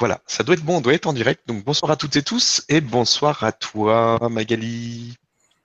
Voilà, 0.00 0.20
ça 0.26 0.42
doit 0.42 0.54
être 0.54 0.64
bon, 0.64 0.78
on 0.78 0.80
doit 0.80 0.94
être 0.94 1.06
en 1.06 1.12
direct. 1.12 1.46
Donc 1.46 1.64
bonsoir 1.64 1.90
à 1.90 1.96
toutes 1.96 2.16
et 2.16 2.22
tous 2.22 2.64
et 2.68 2.80
bonsoir 2.80 3.44
à 3.44 3.52
toi 3.52 4.18
Magali. 4.28 5.16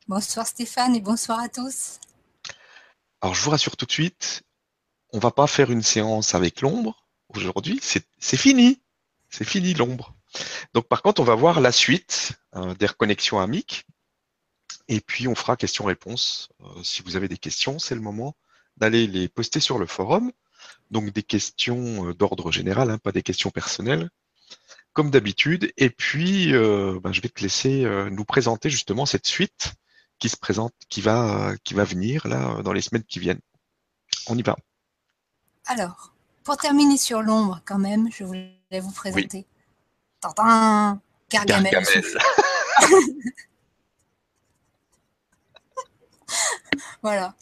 Bonsoir 0.07 0.45
Stéphane 0.45 0.95
et 0.95 1.01
bonsoir 1.01 1.39
à 1.39 1.49
tous. 1.49 1.99
Alors 3.21 3.35
je 3.35 3.41
vous 3.41 3.49
rassure 3.49 3.75
tout 3.75 3.85
de 3.85 3.91
suite, 3.91 4.43
on 5.11 5.19
va 5.19 5.31
pas 5.31 5.47
faire 5.47 5.71
une 5.71 5.83
séance 5.83 6.35
avec 6.35 6.61
l'ombre 6.61 7.05
aujourd'hui, 7.29 7.79
c'est 7.81 8.37
fini. 8.37 8.81
C'est 9.29 9.45
fini 9.45 9.73
l'ombre. 9.73 10.15
Donc 10.73 10.87
par 10.87 11.01
contre, 11.01 11.21
on 11.21 11.25
va 11.25 11.35
voir 11.35 11.61
la 11.61 11.71
suite 11.71 12.33
euh, 12.55 12.73
des 12.75 12.87
reconnexions 12.87 13.39
amiques 13.39 13.85
et 14.87 15.01
puis 15.01 15.27
on 15.27 15.35
fera 15.35 15.55
questions-réponses. 15.55 16.49
Euh, 16.61 16.83
si 16.83 17.01
vous 17.03 17.15
avez 17.15 17.27
des 17.27 17.37
questions, 17.37 17.79
c'est 17.79 17.95
le 17.95 18.01
moment 18.01 18.35
d'aller 18.77 19.07
les 19.07 19.27
poster 19.27 19.59
sur 19.59 19.77
le 19.77 19.85
forum. 19.85 20.31
Donc 20.91 21.11
des 21.11 21.23
questions 21.23 22.09
euh, 22.09 22.13
d'ordre 22.13 22.51
général, 22.51 22.89
hein, 22.89 22.97
pas 22.97 23.11
des 23.11 23.23
questions 23.23 23.51
personnelles, 23.51 24.09
comme 24.93 25.11
d'habitude. 25.11 25.71
Et 25.77 25.89
puis, 25.89 26.53
euh, 26.53 26.99
ben, 27.01 27.11
je 27.11 27.21
vais 27.21 27.29
te 27.29 27.41
laisser 27.41 27.85
euh, 27.85 28.09
nous 28.09 28.25
présenter 28.25 28.69
justement 28.69 29.05
cette 29.05 29.27
suite 29.27 29.73
qui 30.19 30.29
se 30.29 30.37
présente, 30.37 30.73
qui 30.89 31.01
va, 31.01 31.53
qui 31.63 31.73
va 31.73 31.83
venir 31.85 32.27
là 32.27 32.61
dans 32.63 32.73
les 32.73 32.81
semaines 32.81 33.03
qui 33.03 33.19
viennent. 33.19 33.39
On 34.27 34.37
y 34.37 34.41
va. 34.41 34.57
Alors, 35.65 36.13
pour 36.43 36.57
terminer 36.57 36.97
sur 36.97 37.21
l'ombre, 37.21 37.61
quand 37.65 37.77
même, 37.77 38.09
je 38.11 38.23
voulais 38.23 38.59
vous 38.81 38.91
présenter. 38.91 39.45
Oui. 40.23 40.31
Gargamel. 41.29 41.71
Gargamel. 41.71 42.03
voilà. 47.01 47.33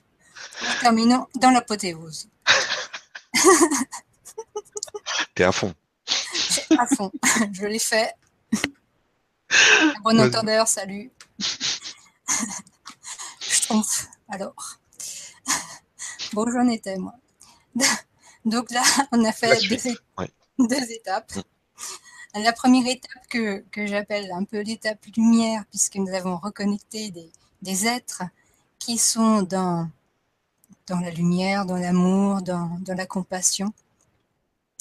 Terminons 0.82 1.28
dans 1.36 1.52
l'apothéose. 1.52 2.30
T'es 5.36 5.44
à 5.44 5.52
fond. 5.52 5.74
À 6.78 6.86
fond. 6.88 7.12
Je 7.52 7.66
l'ai 7.66 7.80
fait. 7.80 8.14
Bon 10.04 10.20
entendeur, 10.20 10.68
salut. 10.68 11.12
Je 11.40 13.62
trompe. 13.62 13.86
Alors. 14.30 14.80
Bon, 16.34 16.46
j'en 16.52 16.68
étais, 16.68 16.98
moi. 16.98 17.14
Donc 18.44 18.70
là, 18.72 18.84
on 19.14 19.24
a 19.24 19.32
fait 19.32 19.58
deux, 20.60 20.92
étapes. 20.92 21.38
Mm. 21.38 22.44
La 22.44 22.52
première 22.52 22.86
étape 22.86 23.28
que, 23.30 23.64
j'appelle 23.86 24.30
un 24.34 24.44
peu 24.44 24.60
l'étape 24.60 25.06
lumière, 25.16 25.64
puisque 25.70 25.96
nous 25.96 26.14
avons 26.14 26.36
reconnecté 26.38 27.12
des, 27.12 27.32
des 27.62 27.88
êtres 27.88 28.24
qui 28.78 28.98
sont 28.98 29.42
dans 29.42 29.90
dans 30.88 31.00
la 31.00 31.12
lumière, 31.12 31.66
dans 31.66 31.76
l'amour, 31.76 32.42
dans, 32.42 32.80
la 32.88 33.06
compassion, 33.06 33.74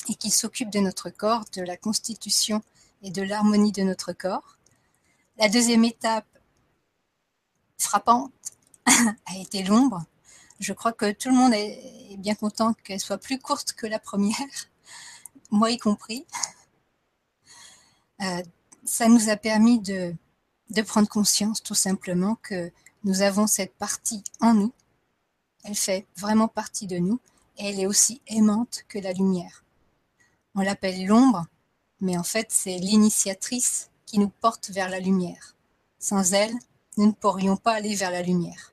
et 0.09 0.15
qui 0.15 0.31
s'occupe 0.31 0.71
de 0.71 0.81
notre 0.81 1.11
corps, 1.11 1.45
de 1.53 1.62
la 1.62 1.77
constitution 1.77 2.62
et 3.03 3.11
de 3.11 3.23
l'harmonie 3.23 3.73
de 3.73 3.83
notre 3.83 4.13
corps. 4.13 4.59
La 5.39 5.48
deuxième 5.48 5.85
étape, 5.85 6.27
frappante, 7.79 8.33
a 8.87 9.37
été 9.37 9.63
l'ombre. 9.63 10.05
Je 10.61 10.73
crois 10.73 10.93
que 10.93 11.13
tout 11.13 11.29
le 11.29 11.35
monde 11.35 11.53
est 11.53 12.17
bien 12.19 12.35
content 12.35 12.73
qu'elle 12.85 13.01
soit 13.01 13.19
plus 13.19 13.39
courte 13.39 13.73
que 13.73 13.87
la 13.87 13.98
première, 13.98 14.37
moi 15.51 15.71
y 15.71 15.79
compris. 15.79 16.27
Euh, 18.23 18.43
ça 18.85 19.09
nous 19.09 19.29
a 19.29 19.37
permis 19.37 19.81
de, 19.81 20.15
de 20.70 20.83
prendre 20.83 21.09
conscience 21.09 21.63
tout 21.63 21.75
simplement 21.75 22.37
que 22.37 22.73
nous 23.05 23.20
avons 23.20 23.47
cette 23.47 23.75
partie 23.75 24.25
en 24.41 24.55
nous 24.55 24.73
elle 25.67 25.75
fait 25.75 26.07
vraiment 26.17 26.48
partie 26.48 26.87
de 26.87 26.98
nous 26.98 27.20
et 27.59 27.69
elle 27.69 27.81
est 27.81 27.87
aussi 27.87 28.20
aimante 28.29 28.85
que 28.89 28.98
la 28.98 29.13
lumière. 29.13 29.65
On 30.57 30.62
l'appelle 30.62 31.07
l'ombre, 31.07 31.47
mais 32.01 32.19
en 32.19 32.23
fait 32.25 32.49
c'est 32.51 32.79
l'initiatrice 32.79 33.91
qui 34.07 34.19
nous 34.19 34.29
porte 34.29 34.71
vers 34.71 34.89
la 34.89 34.98
lumière. 34.98 35.55
Sans 35.98 36.33
elle, 36.33 36.55
nous 36.97 37.07
ne 37.07 37.13
pourrions 37.13 37.57
pas 37.57 37.75
aller 37.75 37.95
vers 37.95 38.11
la 38.11 38.23
lumière. 38.23 38.73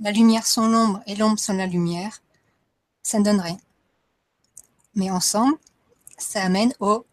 La 0.00 0.10
lumière 0.10 0.46
sans 0.46 0.68
l'ombre 0.68 1.00
et 1.06 1.14
l'ombre 1.14 1.38
sans 1.38 1.54
la 1.54 1.66
lumière, 1.66 2.20
ça 3.02 3.18
ne 3.18 3.24
donne 3.24 3.40
rien. 3.40 3.58
Mais 4.94 5.10
ensemble, 5.10 5.56
ça 6.18 6.42
amène 6.42 6.74
au 6.80 7.06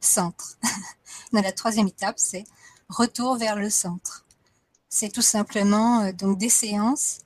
centre. 0.00 0.58
Dans 1.32 1.42
la 1.42 1.52
troisième 1.52 1.88
étape, 1.88 2.18
c'est 2.18 2.44
retour 2.88 3.36
vers 3.36 3.56
le 3.56 3.70
centre. 3.70 4.24
C'est 4.88 5.10
tout 5.10 5.22
simplement 5.22 6.00
euh, 6.00 6.12
donc 6.12 6.38
des 6.38 6.50
séances 6.50 7.20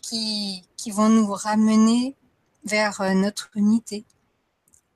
qui, 0.00 0.64
vont 0.88 1.08
nous 1.08 1.32
ramener 1.32 2.16
vers 2.64 3.00
euh, 3.00 3.14
notre 3.14 3.50
unité, 3.54 4.04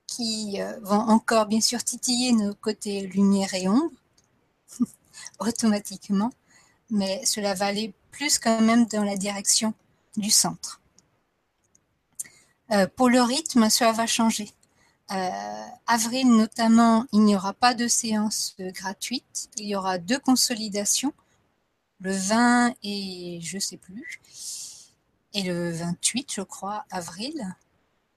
qui 0.06 0.60
euh, 0.60 0.78
vont 0.82 1.00
encore 1.00 1.46
bien 1.46 1.60
sûr 1.60 1.82
titiller 1.82 2.32
nos 2.32 2.54
côtés 2.54 3.06
lumière 3.06 3.52
et 3.54 3.68
ombre, 3.68 3.90
automatiquement, 5.38 6.30
mais 6.90 7.24
cela 7.24 7.54
va 7.54 7.66
aller 7.66 7.92
plus 8.10 8.38
quand 8.38 8.60
même 8.60 8.86
dans 8.86 9.04
la 9.04 9.16
direction 9.16 9.74
du 10.16 10.30
centre. 10.30 10.80
Euh, 12.72 12.86
pour 12.96 13.08
le 13.08 13.22
rythme, 13.22 13.68
cela 13.70 13.92
va 13.92 14.06
changer. 14.06 14.50
avril 15.86 16.28
notamment, 16.34 17.06
il 17.12 17.20
n'y 17.20 17.36
aura 17.36 17.52
pas 17.52 17.74
de 17.74 17.86
séance 17.86 18.56
gratuite, 18.58 19.50
il 19.56 19.66
y 19.66 19.76
aura 19.76 19.98
deux 19.98 20.18
consolidations, 20.18 21.12
le 22.00 22.12
20 22.12 22.74
et 22.82 23.38
je 23.42 23.58
sais 23.58 23.76
plus 23.76 24.20
et 25.36 25.42
le 25.42 25.70
28, 25.70 26.32
je 26.34 26.40
crois, 26.40 26.86
avril. 26.90 27.54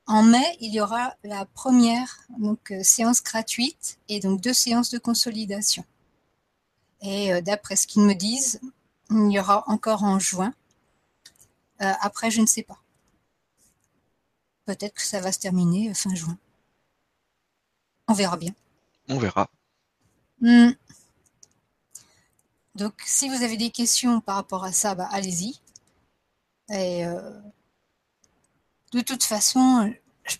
En 0.10 0.24
mai, 0.24 0.58
il 0.60 0.74
y 0.74 0.82
aura 0.82 1.16
la 1.24 1.46
première 1.46 2.24
donc, 2.40 2.72
euh, 2.72 2.82
séance 2.82 3.22
gratuite 3.22 4.00
et 4.08 4.20
donc 4.20 4.42
deux 4.42 4.54
séances 4.54 4.90
de 4.90 4.98
consolidation. 4.98 5.86
Et 7.02 7.32
euh, 7.32 7.42
d'après 7.42 7.76
ce 7.76 7.86
qu'ils 7.86 8.02
me 8.02 8.16
disent, 8.16 8.60
il 9.12 9.32
y 9.32 9.40
aura 9.40 9.64
encore 9.68 10.04
en 10.04 10.18
juin. 10.18 10.52
Euh, 11.84 11.94
après, 12.02 12.32
je 12.32 12.42
ne 12.42 12.48
sais 12.48 12.64
pas. 12.64 12.80
Peut-être 14.66 14.96
que 14.96 15.06
ça 15.06 15.22
va 15.22 15.32
se 15.32 15.38
terminer 15.38 15.94
fin 15.94 16.16
juin. 16.16 16.40
On 18.08 18.14
verra 18.14 18.36
bien. 18.36 18.56
On 19.10 19.20
verra. 19.20 19.48
Hmm. 20.42 20.72
Donc, 22.74 23.00
si 23.06 23.30
vous 23.30 23.44
avez 23.44 23.58
des 23.58 23.70
questions 23.70 24.22
par 24.22 24.38
rapport 24.38 24.64
à 24.64 24.72
ça, 24.72 24.96
bah, 24.96 25.08
allez-y. 25.12 25.60
Et 26.70 27.06
euh, 27.06 27.40
de 28.92 29.02
toute 29.02 29.24
façon, 29.24 29.94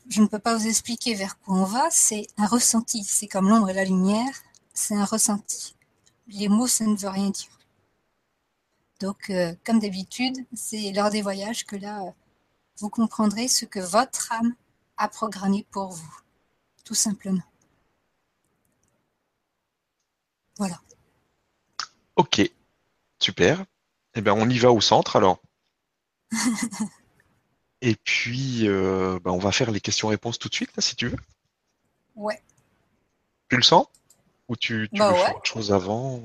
je 0.10 0.22
ne 0.22 0.28
peux 0.28 0.40
pas 0.40 0.58
vous 0.58 0.68
expliquer 0.68 1.14
vers 1.16 1.40
quoi 1.40 1.56
on 1.56 1.64
va, 1.66 1.90
c'est 1.92 2.28
un 2.38 2.48
ressenti. 2.48 3.04
C'est 3.04 3.28
comme 3.28 3.50
l'ombre 3.50 3.70
et 3.70 3.74
la 3.74 3.86
lumière, 3.86 4.34
c'est 4.74 4.96
un 4.96 5.06
ressenti. 5.06 5.76
Les 6.28 6.48
mots, 6.48 6.68
ça 6.68 6.86
ne 6.86 6.96
veut 6.96 7.10
rien 7.10 7.30
dire. 7.30 7.50
Donc, 9.00 9.30
euh, 9.30 9.54
comme 9.66 9.80
d'habitude, 9.80 10.46
c'est 10.54 10.92
lors 10.92 11.10
des 11.10 11.22
voyages 11.22 11.66
que 11.66 11.76
là, 11.76 12.02
vous 12.78 12.90
comprendrez 12.90 13.48
ce 13.48 13.66
que 13.66 13.80
votre 13.80 14.32
âme 14.32 14.56
a 14.98 15.08
programmé 15.08 15.66
pour 15.72 15.90
vous, 15.92 16.20
tout 16.84 16.96
simplement. 16.96 17.44
Voilà. 20.58 20.82
Ok, 22.18 22.42
super. 23.20 23.64
Eh 24.16 24.22
bien, 24.22 24.34
on 24.34 24.50
y 24.50 24.60
va 24.60 24.72
au 24.72 24.82
centre 24.82 25.16
alors. 25.16 25.42
Et 27.82 27.96
puis, 27.96 28.68
euh, 28.68 29.20
bah, 29.24 29.32
on 29.32 29.38
va 29.38 29.52
faire 29.52 29.72
les 29.72 29.80
questions-réponses 29.80 30.40
tout 30.40 30.50
de 30.50 30.54
suite, 30.54 30.72
si 30.80 30.96
tu 30.96 31.08
veux. 31.08 31.18
Ouais. 32.16 32.42
Tu 33.50 33.56
le 33.56 33.64
sens? 33.64 33.88
Ou 34.50 34.56
tu, 34.56 34.90
tu 34.92 35.00
bah 35.00 35.12
veux 35.12 35.18
faire 35.18 35.36
autre 35.38 35.46
chose 35.46 35.72
avant? 35.72 36.22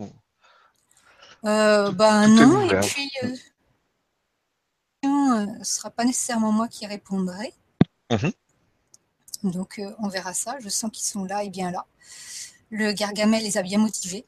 Euh, 1.45 1.93
Bah 1.93 2.27
non, 2.27 2.69
et 2.69 2.81
puis, 2.81 3.11
euh, 3.23 3.37
ce 5.05 5.59
ne 5.59 5.65
sera 5.65 5.91
pas 5.91 6.05
nécessairement 6.05 6.51
moi 6.51 6.69
qui 6.69 6.87
répondrai. 6.87 7.53
Mmh 8.11 8.31
Donc, 9.45 9.81
on 9.99 10.09
verra 10.09 10.35
ça. 10.35 10.57
Je 10.61 10.69
sens 10.69 10.91
qu'ils 10.91 11.07
sont 11.07 11.25
là 11.25 11.45
et 11.45 11.51
bien 11.51 11.71
là. 11.71 11.87
Le 12.71 12.93
Gargamel 12.93 13.43
les 13.43 13.59
a 13.59 13.63
bien 13.63 13.79
motivés. 13.79 14.27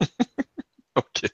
ok. 0.96 1.26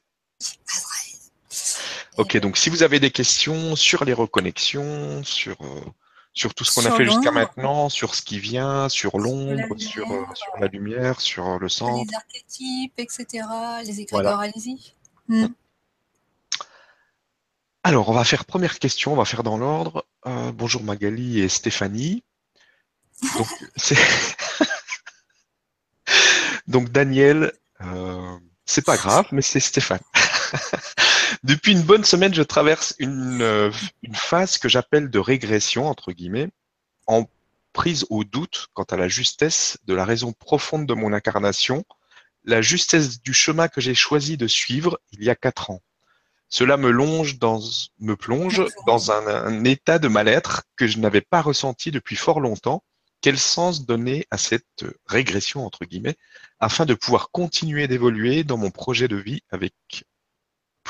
Ok, 2.18 2.36
donc 2.38 2.58
si 2.58 2.68
vous 2.68 2.82
avez 2.82 3.00
des 3.00 3.10
questions 3.10 3.74
sur 3.74 4.04
les 4.04 4.12
reconnexions, 4.12 5.24
sur, 5.24 5.56
euh, 5.62 5.80
sur 6.34 6.54
tout 6.54 6.62
ce 6.64 6.74
qu'on 6.74 6.84
a 6.84 6.94
fait 6.94 7.06
jusqu'à 7.06 7.30
maintenant, 7.30 7.88
sur 7.88 8.14
ce 8.14 8.20
qui 8.20 8.38
vient, 8.38 8.90
sur 8.90 9.18
l'ombre, 9.18 9.78
sur, 9.78 10.10
euh, 10.12 10.24
sur, 10.34 10.52
la 10.60 10.66
lumière, 10.66 11.20
sur 11.22 11.58
le 11.58 11.68
centre. 11.70 12.04
Les 12.06 12.14
archétypes, 12.14 12.92
etc., 12.98 13.46
les 13.86 14.00
égrégores, 14.00 14.40
allez-y. 14.40 14.92
Hmm. 15.28 15.46
Alors, 17.82 18.10
on 18.10 18.12
va 18.12 18.24
faire 18.24 18.44
première 18.44 18.78
question, 18.78 19.14
on 19.14 19.16
va 19.16 19.24
faire 19.24 19.42
dans 19.42 19.56
l'ordre. 19.56 20.04
Euh, 20.26 20.52
bonjour 20.52 20.82
Magali 20.84 21.40
et 21.40 21.48
Stéphanie. 21.48 22.22
Donc, 23.38 23.48
donc 26.66 26.88
Daniel, 26.88 27.52
c'est 28.64 28.84
pas 28.84 28.96
grave, 28.96 29.28
mais 29.30 29.42
c'est 29.42 29.60
Stéphane. 29.60 30.00
Depuis 31.44 31.72
une 31.72 31.82
bonne 31.82 32.04
semaine, 32.04 32.32
je 32.32 32.42
traverse 32.42 32.94
une, 33.00 33.42
euh, 33.42 33.72
une 34.04 34.14
phase 34.14 34.58
que 34.58 34.68
j'appelle 34.68 35.10
de 35.10 35.18
régression, 35.18 35.88
entre 35.88 36.12
guillemets, 36.12 36.50
en 37.08 37.28
prise 37.72 38.06
au 38.10 38.22
doute 38.22 38.68
quant 38.74 38.84
à 38.84 38.96
la 38.96 39.08
justesse 39.08 39.78
de 39.86 39.94
la 39.94 40.04
raison 40.04 40.32
profonde 40.32 40.86
de 40.86 40.94
mon 40.94 41.12
incarnation, 41.12 41.84
la 42.44 42.62
justesse 42.62 43.20
du 43.22 43.34
chemin 43.34 43.66
que 43.66 43.80
j'ai 43.80 43.94
choisi 43.94 44.36
de 44.36 44.46
suivre 44.46 45.00
il 45.10 45.24
y 45.24 45.30
a 45.30 45.34
quatre 45.34 45.70
ans. 45.70 45.80
Cela 46.48 46.76
me, 46.76 46.90
longe 46.90 47.38
dans, 47.38 47.60
me 47.98 48.14
plonge 48.14 48.62
dans 48.86 49.10
un, 49.10 49.26
un 49.26 49.64
état 49.64 49.98
de 49.98 50.06
mal-être 50.06 50.62
que 50.76 50.86
je 50.86 50.98
n'avais 50.98 51.22
pas 51.22 51.40
ressenti 51.40 51.90
depuis 51.90 52.14
fort 52.14 52.40
longtemps. 52.40 52.84
Quel 53.20 53.38
sens 53.38 53.86
donner 53.86 54.26
à 54.30 54.38
cette 54.38 54.84
régression, 55.06 55.64
entre 55.64 55.86
guillemets, 55.86 56.16
afin 56.60 56.86
de 56.86 56.94
pouvoir 56.94 57.30
continuer 57.30 57.88
d'évoluer 57.88 58.44
dans 58.44 58.58
mon 58.58 58.70
projet 58.70 59.08
de 59.08 59.16
vie 59.16 59.40
avec 59.50 59.74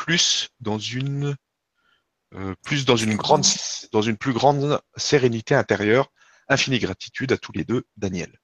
plus 0.03 0.49
dans 0.59 0.81
une 0.81 1.37
euh, 2.35 2.57
plus 2.65 2.85
dans 2.85 2.97
une 2.97 3.15
grande 3.15 3.45
dans 3.93 4.03
une 4.03 4.17
plus 4.17 4.33
grande 4.33 4.81
sérénité 4.97 5.55
intérieure. 5.55 6.11
Infinie 6.49 6.81
gratitude 6.81 7.31
à 7.31 7.39
tous 7.39 7.53
les 7.53 7.65
deux, 7.65 7.87
Daniel. 7.97 8.41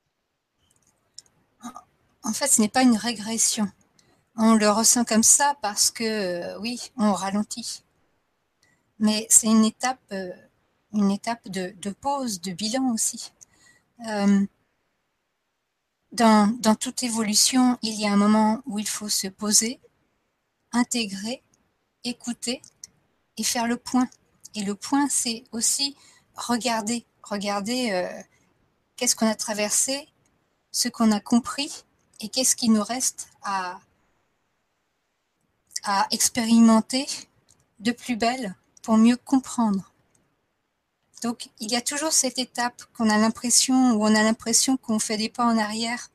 En 2.23 2.33
fait, 2.33 2.47
ce 2.47 2.61
n'est 2.61 2.69
pas 2.69 2.83
une 2.83 2.97
régression. 2.97 3.69
On 4.37 4.55
le 4.55 4.71
ressent 4.71 5.05
comme 5.05 5.25
ça 5.25 5.57
parce 5.61 5.91
que 5.91 6.05
euh, 6.05 6.59
oui, 6.61 6.93
on 6.97 7.13
ralentit. 7.13 7.83
Mais 9.01 9.27
c'est 9.29 9.49
une 9.49 9.65
étape, 9.65 9.99
euh, 10.13 10.31
une 10.93 11.11
étape 11.11 11.49
de, 11.49 11.91
pause, 11.91 12.41
de 12.41 12.53
bilan 12.53 12.93
aussi. 12.93 13.33
dans, 16.13 16.13
dans 16.13 16.75
toute 16.77 17.03
évolution, 17.03 17.79
il 17.83 18.01
y 18.01 18.07
a 18.07 18.13
un 18.13 18.17
moment 18.17 18.63
où 18.65 18.79
il 18.79 18.89
faut 18.89 19.09
se 19.09 19.27
poser, 19.27 19.81
intégrer, 20.73 21.43
écouter 22.09 22.63
et 23.37 23.45
faire 23.45 23.67
le 23.67 23.77
point. 23.77 24.09
Et 24.55 24.63
le 24.63 24.75
point, 24.75 25.09
c'est 25.09 25.45
aussi 25.53 25.97
regarder, 26.35 27.05
regarder 27.23 27.91
euh, 27.93 28.23
qu'est-ce 28.97 29.17
qu'on 29.17 29.29
a 29.29 29.35
traversé, 29.35 30.09
ce 30.73 30.89
qu'on 30.89 31.13
a 31.13 31.21
compris 31.21 31.85
et 32.21 32.29
qu'est-ce 32.29 32.57
qui 32.57 32.69
nous 32.69 32.83
reste 32.83 33.29
à, 33.43 33.81
à 35.85 36.07
expérimenter 36.11 37.07
de 37.81 37.93
plus 37.93 38.17
belle 38.17 38.55
pour 38.83 38.97
mieux 38.97 39.17
comprendre. 39.17 39.93
Donc 41.23 41.51
il 41.61 41.71
y 41.71 41.77
a 41.77 41.81
toujours 41.81 42.13
cette 42.13 42.39
étape 42.39 42.83
qu'on 42.97 43.11
a 43.11 43.19
l'impression 43.19 43.93
où 43.93 44.05
on 44.05 44.15
a 44.15 44.23
l'impression 44.23 44.77
qu'on 44.77 44.99
fait 44.99 45.17
des 45.17 45.29
pas 45.29 45.45
en 45.45 45.59
arrière, 45.59 46.11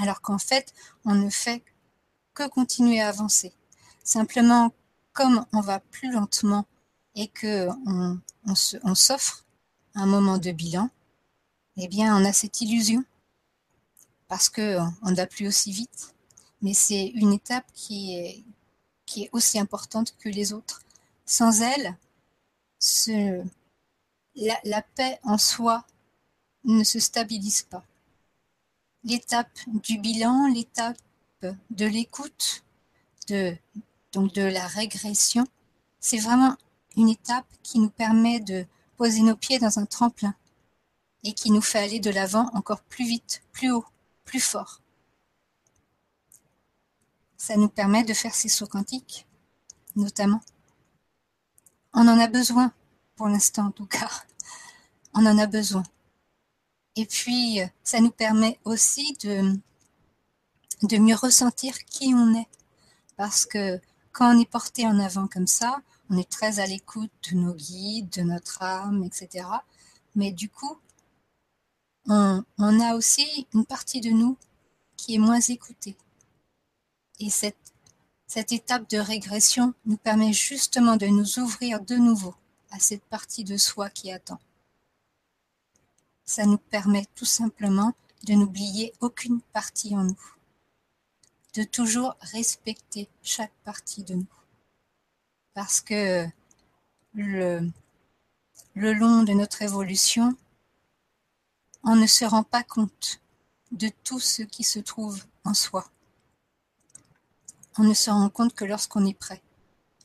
alors 0.00 0.20
qu'en 0.20 0.38
fait 0.38 0.72
on 1.04 1.14
ne 1.14 1.30
fait 1.30 1.62
que 2.34 2.48
continuer 2.48 3.00
à 3.00 3.08
avancer. 3.08 3.52
Simplement 4.04 4.72
comme 5.16 5.46
on 5.54 5.60
va 5.60 5.80
plus 5.80 6.12
lentement 6.12 6.66
et 7.14 7.28
que 7.28 7.68
on, 8.44 8.94
s'offre 8.94 9.44
un 9.94 10.04
moment 10.04 10.36
de 10.36 10.52
bilan, 10.52 10.90
eh 11.78 11.88
bien, 11.88 12.14
on 12.14 12.24
a 12.24 12.34
cette 12.34 12.60
illusion 12.60 13.02
parce 14.28 14.50
que 14.50 14.78
on 15.02 15.14
va 15.14 15.26
plus 15.26 15.48
aussi 15.48 15.72
vite. 15.72 16.14
Mais 16.60 16.74
c'est 16.74 17.06
une 17.06 17.32
étape 17.32 17.66
qui 17.74 18.14
est, 18.14 18.44
aussi 19.32 19.58
importante 19.58 20.14
que 20.18 20.28
les 20.28 20.52
autres. 20.52 20.82
Sans 21.24 21.62
elle, 21.62 21.96
la 24.64 24.82
paix 24.82 25.18
en 25.22 25.38
soi 25.38 25.86
ne 26.64 26.84
se 26.84 26.98
stabilise 26.98 27.62
pas. 27.62 27.84
L'étape 29.04 29.58
du 29.66 29.98
bilan, 29.98 30.48
l'étape 30.48 30.98
de 31.42 31.86
l'écoute, 31.86 32.64
de 33.28 33.56
donc 34.16 34.32
de 34.32 34.40
la 34.40 34.66
régression, 34.66 35.46
c'est 36.00 36.16
vraiment 36.16 36.56
une 36.96 37.10
étape 37.10 37.46
qui 37.62 37.78
nous 37.78 37.90
permet 37.90 38.40
de 38.40 38.64
poser 38.96 39.20
nos 39.20 39.36
pieds 39.36 39.58
dans 39.58 39.78
un 39.78 39.84
tremplin 39.84 40.34
et 41.22 41.34
qui 41.34 41.50
nous 41.50 41.60
fait 41.60 41.80
aller 41.80 42.00
de 42.00 42.08
l'avant 42.08 42.48
encore 42.54 42.80
plus 42.80 43.04
vite, 43.04 43.42
plus 43.52 43.70
haut, 43.70 43.84
plus 44.24 44.40
fort. 44.40 44.80
Ça 47.36 47.58
nous 47.58 47.68
permet 47.68 48.04
de 48.04 48.14
faire 48.14 48.34
ces 48.34 48.48
sauts 48.48 48.66
quantiques, 48.66 49.26
notamment. 49.96 50.40
On 51.92 52.08
en 52.08 52.18
a 52.18 52.26
besoin, 52.26 52.72
pour 53.16 53.28
l'instant 53.28 53.66
en 53.66 53.70
tout 53.70 53.84
cas. 53.84 54.10
On 55.12 55.26
en 55.26 55.36
a 55.36 55.46
besoin. 55.46 55.82
Et 56.96 57.04
puis, 57.04 57.60
ça 57.84 58.00
nous 58.00 58.12
permet 58.12 58.58
aussi 58.64 59.12
de, 59.22 59.60
de 60.84 60.96
mieux 60.96 61.16
ressentir 61.16 61.84
qui 61.84 62.14
on 62.14 62.34
est. 62.34 62.48
Parce 63.18 63.44
que 63.44 63.78
quand 64.16 64.34
on 64.34 64.40
est 64.40 64.50
porté 64.50 64.86
en 64.86 64.98
avant 64.98 65.28
comme 65.28 65.46
ça, 65.46 65.82
on 66.08 66.16
est 66.16 66.30
très 66.30 66.58
à 66.58 66.66
l'écoute 66.66 67.12
de 67.30 67.36
nos 67.36 67.52
guides, 67.52 68.08
de 68.08 68.22
notre 68.22 68.62
âme, 68.62 69.04
etc. 69.04 69.46
Mais 70.14 70.32
du 70.32 70.48
coup, 70.48 70.78
on, 72.08 72.42
a 72.58 72.94
aussi 72.94 73.46
une 73.52 73.66
partie 73.66 74.00
de 74.00 74.08
nous 74.08 74.38
qui 74.96 75.16
est 75.16 75.18
moins 75.18 75.40
écoutée. 75.40 75.98
Et 77.20 77.28
cette, 77.28 77.58
étape 78.34 78.88
de 78.88 78.96
régression 78.96 79.74
nous 79.84 79.98
permet 79.98 80.32
justement 80.32 80.96
de 80.96 81.06
nous 81.06 81.38
ouvrir 81.38 81.82
de 81.82 81.96
nouveau 81.96 82.34
à 82.70 82.78
cette 82.78 83.04
partie 83.04 83.44
de 83.44 83.58
soi 83.58 83.90
qui 83.90 84.10
attend. 84.10 84.40
Ça 86.24 86.46
nous 86.46 86.58
permet 86.58 87.04
tout 87.14 87.26
simplement 87.26 87.92
de 88.24 88.32
n'oublier 88.32 88.94
aucune 89.00 89.42
partie 89.52 89.94
en 89.94 90.04
nous 90.04 90.35
de 91.56 91.64
toujours 91.64 92.14
respecter 92.20 93.08
chaque 93.22 93.54
partie 93.64 94.04
de 94.04 94.14
nous. 94.14 94.26
Parce 95.54 95.80
que 95.80 96.26
le, 97.14 97.70
le 98.74 98.92
long 98.92 99.22
de 99.22 99.32
notre 99.32 99.62
évolution, 99.62 100.36
on 101.82 101.96
ne 101.96 102.06
se 102.06 102.26
rend 102.26 102.42
pas 102.42 102.62
compte 102.62 103.22
de 103.72 103.90
tout 104.04 104.20
ce 104.20 104.42
qui 104.42 104.64
se 104.64 104.78
trouve 104.78 105.24
en 105.44 105.54
soi. 105.54 105.90
On 107.78 107.84
ne 107.84 107.94
se 107.94 108.10
rend 108.10 108.28
compte 108.28 108.54
que 108.54 108.66
lorsqu'on 108.66 109.06
est 109.06 109.18
prêt. 109.18 109.42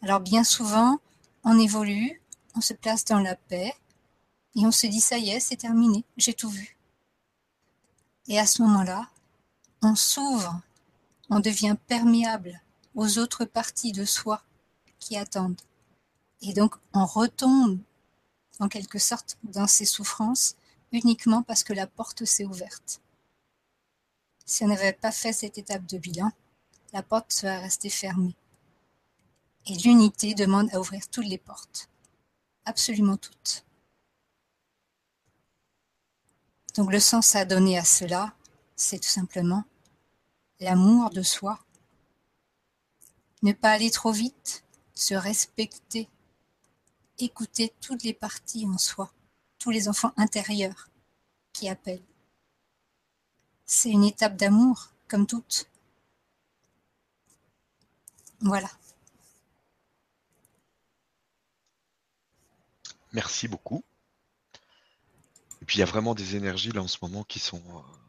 Alors 0.02 0.22
bien 0.22 0.46
souvent, 0.46 1.00
on 1.44 1.60
évolue, 1.60 2.22
on 2.56 2.62
se 2.62 2.74
place 2.74 3.04
dans 3.04 3.20
la 3.20 3.36
paix 3.36 3.74
et 4.56 4.66
on 4.66 4.72
se 4.72 4.88
dit 4.88 5.02
ça 5.02 5.18
y 5.18 5.32
est, 5.32 5.42
c'est 5.42 5.58
terminé, 5.58 6.06
j'ai 6.16 6.34
tout 6.34 6.50
vu. 6.50 6.78
Et 8.28 8.40
à 8.40 8.46
ce 8.46 8.62
moment-là, 8.62 9.10
on 9.82 9.96
s'ouvre 9.96 10.62
on 11.32 11.40
devient 11.40 11.78
perméable 11.88 12.62
aux 12.94 13.18
autres 13.18 13.46
parties 13.46 13.94
de 13.94 14.04
soi 14.04 14.44
qui 15.00 15.18
attendent. 15.18 15.62
Et 16.42 16.54
donc 16.54 16.76
on 16.94 17.06
retombe 17.06 17.80
en 18.60 18.68
quelque 18.68 19.00
sorte 19.00 19.38
dans 19.44 19.66
ces 19.66 19.86
souffrances 19.86 20.56
uniquement 20.92 21.42
parce 21.42 21.64
que 21.64 21.74
la 21.74 21.88
porte 21.88 22.26
s'est 22.26 22.46
ouverte. 22.46 23.02
Si 24.46 24.66
on 24.66 24.68
n'avait 24.68 24.92
pas 24.92 25.14
fait 25.14 25.32
cette 25.32 25.58
étape 25.58 25.86
de 25.86 25.98
bilan, 25.98 26.32
la 26.92 27.02
porte 27.02 27.32
serait 27.32 27.62
restée 27.62 27.90
fermée. 27.90 28.36
Et 29.68 29.76
l'unité 29.76 30.34
demande 30.34 30.70
à 30.74 30.80
ouvrir 30.82 31.08
toutes 31.08 31.28
les 31.28 31.38
portes, 31.38 31.88
absolument 32.66 33.16
toutes. 33.16 33.64
Donc 36.76 36.92
le 36.92 37.00
sens 37.00 37.36
à 37.36 37.46
donner 37.46 37.78
à 37.78 37.86
cela, 37.86 38.34
c'est 38.76 39.00
tout 39.00 39.10
simplement 39.10 39.64
l'amour 40.62 41.10
de 41.10 41.24
soi. 41.24 41.60
Ne 43.42 43.52
pas 43.52 43.72
aller 43.72 43.90
trop 43.90 44.12
vite, 44.12 44.64
se 44.94 45.16
respecter, 45.16 46.08
écouter 47.18 47.74
toutes 47.82 48.04
les 48.04 48.14
parties 48.14 48.68
en 48.68 48.78
soi, 48.78 49.12
tous 49.58 49.72
les 49.72 49.90
enfants 49.90 50.14
intérieurs 50.18 50.90
qui 51.52 51.68
appellent. 51.68 52.06
C'est 53.66 53.90
une 53.90 54.04
étape 54.04 54.38
d'amour, 54.38 54.92
comme 55.08 55.26
toutes. 55.26 55.68
Voilà. 58.40 58.70
Merci 63.14 63.48
beaucoup. 63.48 63.84
Et 65.62 65.66
puis 65.66 65.78
il 65.78 65.80
y 65.80 65.84
a 65.84 65.86
vraiment 65.86 66.16
des 66.16 66.36
énergies 66.36 66.72
là 66.72 66.82
en 66.82 66.88
ce 66.88 66.98
moment 67.02 67.24
qui 67.24 67.40
sont 67.40 67.62
euh, 67.70 68.01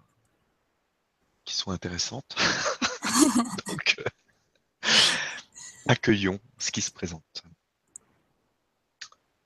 qui 1.44 1.54
sont 1.54 1.70
intéressantes. 1.70 2.37
Donc, 3.66 3.96
euh, 3.99 4.88
accueillons 5.87 6.40
ce 6.58 6.70
qui 6.70 6.82
se 6.82 6.90
présente. 6.90 7.42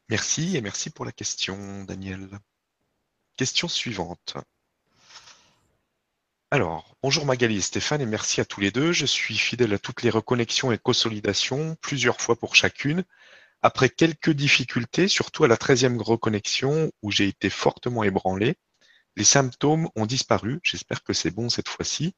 Merci 0.09 0.57
et 0.57 0.61
merci 0.61 0.91
pour 0.91 1.05
la 1.05 1.13
question, 1.13 1.85
Daniel. 1.85 2.29
Question 3.37 3.69
suivante. 3.69 4.37
Alors, 6.53 6.95
bonjour 7.03 7.27
Magali 7.27 7.57
et 7.57 7.61
Stéphane 7.61 8.01
et 8.01 8.07
merci 8.07 8.41
à 8.41 8.45
tous 8.45 8.61
les 8.61 8.71
deux. 8.71 8.93
Je 8.93 9.05
suis 9.05 9.37
fidèle 9.37 9.75
à 9.75 9.79
toutes 9.81 10.03
les 10.03 10.11
reconnexions 10.11 10.71
et 10.71 10.79
consolidations, 10.79 11.77
plusieurs 11.81 12.21
fois 12.21 12.37
pour 12.37 12.55
chacune. 12.55 13.03
Après 13.63 13.89
quelques 13.89 14.31
difficultés, 14.31 15.09
surtout 15.09 15.43
à 15.43 15.49
la 15.49 15.57
13e 15.57 16.01
reconnexion 16.01 16.93
où 17.03 17.11
j'ai 17.11 17.27
été 17.27 17.51
fortement 17.51 18.05
ébranlé, 18.05 18.55
les 19.17 19.25
symptômes 19.25 19.89
ont 19.97 20.07
disparu, 20.07 20.61
j'espère 20.63 21.03
que 21.03 21.13
c'est 21.13 21.31
bon 21.31 21.49
cette 21.49 21.69
fois-ci. 21.69 22.15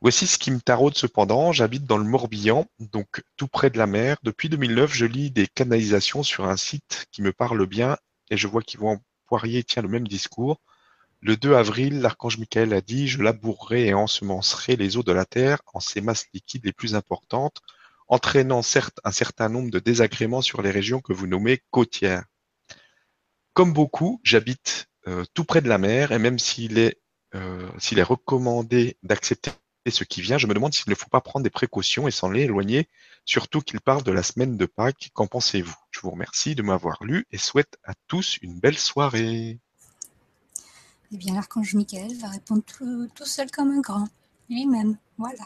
Voici 0.00 0.28
ce 0.28 0.38
qui 0.38 0.52
me 0.52 0.60
taraude 0.60 0.96
cependant, 0.96 1.50
j'habite 1.50 1.84
dans 1.84 1.98
le 1.98 2.04
Morbihan, 2.04 2.66
donc 2.78 3.22
tout 3.36 3.48
près 3.48 3.70
de 3.70 3.78
la 3.78 3.88
mer. 3.88 4.16
Depuis 4.22 4.48
2009, 4.48 4.94
je 4.94 5.06
lis 5.06 5.32
des 5.32 5.48
canalisations 5.48 6.22
sur 6.22 6.44
un 6.44 6.56
site 6.56 7.06
qui 7.10 7.20
me 7.20 7.32
parle 7.32 7.66
bien 7.66 7.96
et 8.30 8.36
je 8.36 8.46
vois 8.46 8.62
qu'Yvan 8.62 8.98
Poirier 9.26 9.64
tient 9.64 9.82
le 9.82 9.88
même 9.88 10.06
discours. 10.06 10.60
Le 11.20 11.36
2 11.36 11.54
avril, 11.54 12.00
l'archange 12.00 12.38
Michael 12.38 12.72
a 12.72 12.80
dit 12.80 13.08
Je 13.08 13.20
labourerai 13.20 13.86
et 13.86 13.94
ensemencerai 13.94 14.76
les 14.76 14.96
eaux 14.96 15.02
de 15.02 15.10
la 15.10 15.24
terre 15.24 15.60
en 15.74 15.80
ces 15.80 16.00
masses 16.00 16.26
liquides 16.32 16.64
les 16.64 16.72
plus 16.72 16.94
importantes, 16.94 17.60
entraînant 18.06 18.62
certes 18.62 19.00
un 19.02 19.10
certain 19.10 19.48
nombre 19.48 19.72
de 19.72 19.80
désagréments 19.80 20.42
sur 20.42 20.62
les 20.62 20.70
régions 20.70 21.00
que 21.00 21.12
vous 21.12 21.26
nommez 21.26 21.60
côtières. 21.72 22.24
Comme 23.52 23.72
beaucoup, 23.72 24.20
j'habite 24.22 24.86
euh, 25.08 25.24
tout 25.32 25.44
près 25.44 25.62
de 25.62 25.68
la 25.68 25.78
mer 25.78 26.12
et 26.12 26.18
même 26.18 26.38
s'il 26.38 26.78
est, 26.78 27.00
euh, 27.34 27.68
s'il 27.78 27.98
est 27.98 28.02
recommandé 28.04 28.98
d'accepter 29.02 29.50
ce 29.90 30.04
qui 30.04 30.20
vient, 30.20 30.36
je 30.36 30.46
me 30.46 30.52
demande 30.52 30.74
s'il 30.74 30.90
ne 30.90 30.94
faut 30.94 31.08
pas 31.08 31.22
prendre 31.22 31.44
des 31.44 31.50
précautions 31.50 32.06
et 32.06 32.10
s'en 32.10 32.34
éloigner, 32.34 32.88
surtout 33.24 33.60
qu'il 33.60 33.80
parle 33.80 34.02
de 34.02 34.12
la 34.12 34.22
semaine 34.22 34.58
de 34.58 34.66
Pâques. 34.66 35.10
Qu'en 35.14 35.26
pensez-vous? 35.26 35.74
Je 35.90 36.00
vous 36.00 36.10
remercie 36.10 36.54
de 36.54 36.62
m'avoir 36.62 37.02
lu 37.04 37.26
et 37.32 37.38
souhaite 37.38 37.78
à 37.84 37.94
tous 38.06 38.38
une 38.42 38.60
belle 38.60 38.78
soirée. 38.78 39.58
Eh 41.10 41.16
bien, 41.16 41.34
l'archange 41.34 41.74
Michael 41.74 42.14
va 42.18 42.28
répondre 42.28 42.62
tout, 42.64 43.08
tout 43.14 43.24
seul 43.24 43.50
comme 43.50 43.70
un 43.70 43.80
grand, 43.80 44.08
lui-même. 44.50 44.98
Voilà. 45.16 45.44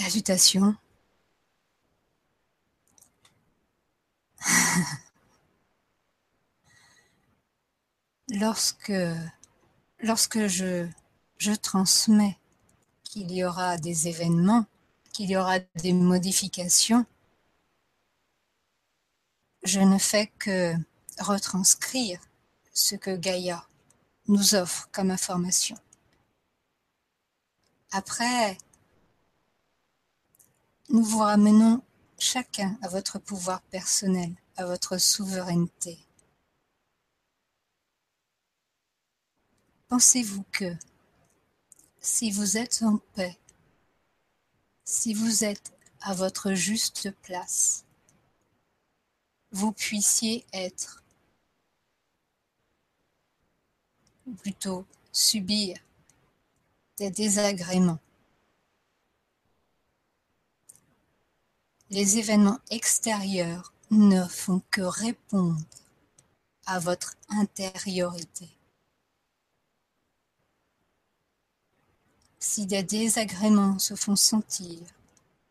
Salutations. 0.00 0.74
lorsque, 8.30 8.92
je, 10.46 10.88
je 11.36 11.52
transmets 11.52 12.38
qu'il 13.04 13.30
y 13.30 13.44
aura 13.44 13.76
des 13.76 14.08
événements, 14.08 14.64
qu'il 15.12 15.28
y 15.28 15.36
aura 15.36 15.58
des 15.76 15.92
modifications, 15.92 17.04
je 19.64 19.80
ne 19.80 19.98
fais 19.98 20.28
que 20.38 20.72
retranscrire 21.18 22.18
ce 22.72 22.94
que 22.94 23.14
Gaïa 23.14 23.66
nous 24.28 24.54
offre 24.54 24.88
comme 24.92 25.10
information. 25.10 25.76
Après, 27.90 28.56
nous 30.90 31.04
vous 31.04 31.20
ramenons 31.20 31.82
chacun 32.18 32.76
à 32.82 32.88
votre 32.88 33.20
pouvoir 33.20 33.62
personnel, 33.62 34.34
à 34.56 34.66
votre 34.66 34.98
souveraineté. 34.98 35.98
Pensez-vous 39.88 40.44
que 40.50 40.74
si 42.00 42.32
vous 42.32 42.56
êtes 42.56 42.82
en 42.82 42.98
paix, 43.14 43.38
si 44.84 45.14
vous 45.14 45.44
êtes 45.44 45.72
à 46.00 46.12
votre 46.12 46.54
juste 46.54 47.12
place, 47.22 47.84
vous 49.52 49.72
puissiez 49.72 50.44
être, 50.52 51.04
ou 54.26 54.32
plutôt 54.32 54.84
subir, 55.12 55.76
des 56.98 57.10
désagréments? 57.10 58.00
Les 61.92 62.18
événements 62.18 62.60
extérieurs 62.70 63.72
ne 63.90 64.24
font 64.24 64.62
que 64.70 64.80
répondre 64.80 65.60
à 66.66 66.78
votre 66.78 67.16
intériorité. 67.28 68.48
Si 72.38 72.66
des 72.66 72.84
désagréments 72.84 73.80
se 73.80 73.96
font 73.96 74.14
sentir, 74.14 74.78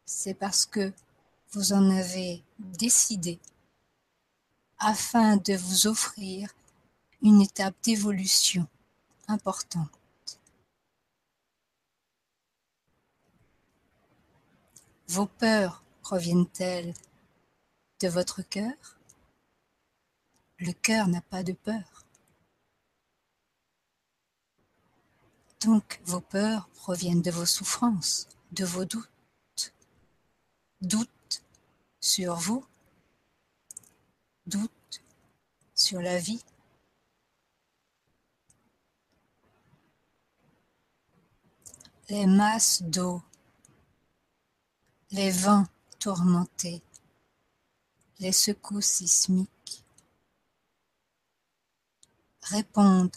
c'est 0.05 0.33
parce 0.33 0.65
que 0.65 0.93
vous 1.51 1.73
en 1.73 1.89
avez 1.89 2.41
décidé 2.57 3.37
afin 4.77 5.35
de 5.35 5.55
vous 5.55 5.87
offrir 5.87 6.55
une 7.21 7.41
étape 7.41 7.75
d'évolution 7.83 8.65
importante. 9.27 9.89
Vos 15.09 15.25
peurs 15.25 15.83
proviennent-elles 16.09 16.95
de 18.01 18.07
votre 18.07 18.41
cœur? 18.41 18.97
Le 20.57 20.71
cœur 20.71 21.07
n'a 21.07 21.21
pas 21.21 21.43
de 21.43 21.53
peur. 21.53 22.03
Donc 25.61 26.01
vos 26.05 26.19
peurs 26.19 26.67
proviennent 26.69 27.21
de 27.21 27.29
vos 27.29 27.45
souffrances, 27.45 28.27
de 28.53 28.65
vos 28.65 28.85
doutes. 28.85 29.75
Doutes 30.81 31.43
sur 31.99 32.33
vous, 32.37 32.65
doute 34.47 35.03
sur 35.75 36.01
la 36.01 36.17
vie. 36.17 36.43
Les 42.09 42.25
masses 42.25 42.81
d'eau, 42.81 43.21
les 45.11 45.29
vents 45.29 45.67
tourmentés, 45.99 46.81
les 48.19 48.31
secousses 48.31 48.85
sismiques 48.85 49.83
répondent 52.41 53.15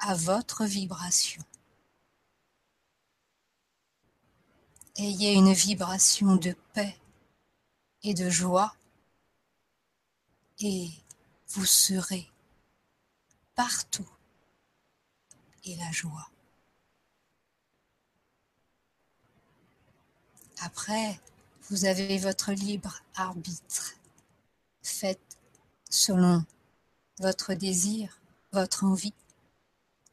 à 0.00 0.14
votre 0.14 0.64
vibration. 0.64 1.42
Ayez 4.96 5.32
une 5.32 5.52
vibration 5.52 6.36
de 6.36 6.54
paix 6.72 6.96
et 8.02 8.14
de 8.14 8.28
joie 8.30 8.76
et 10.60 10.90
vous 11.48 11.64
serez 11.64 12.30
partout 13.54 14.08
et 15.64 15.74
la 15.76 15.90
joie. 15.90 16.30
Après, 20.60 21.20
vous 21.70 21.84
avez 21.84 22.18
votre 22.18 22.52
libre 22.52 23.00
arbitre. 23.14 23.94
Faites 24.82 25.38
selon 25.90 26.44
votre 27.18 27.54
désir, 27.54 28.20
votre 28.52 28.84
envie. 28.84 29.14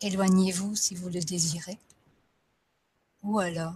Éloignez-vous 0.01 0.75
si 0.75 0.95
vous 0.95 1.09
le 1.09 1.19
désirez. 1.19 1.79
Ou 3.23 3.39
alors, 3.39 3.75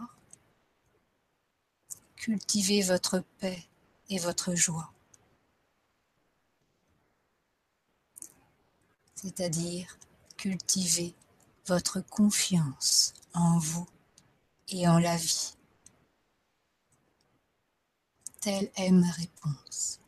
cultivez 2.15 2.81
votre 2.81 3.23
paix 3.39 3.63
et 4.09 4.19
votre 4.19 4.55
joie. 4.55 4.91
c'est-à-dire 9.25 9.97
cultiver 10.37 11.15
votre 11.65 11.99
confiance 12.01 13.13
en 13.33 13.57
vous 13.57 13.87
et 14.69 14.87
en 14.87 14.99
la 14.99 15.15
vie. 15.17 15.55
Telle 18.45 18.69
est 18.75 18.91
ma 18.91 19.09
réponse. 19.09 19.99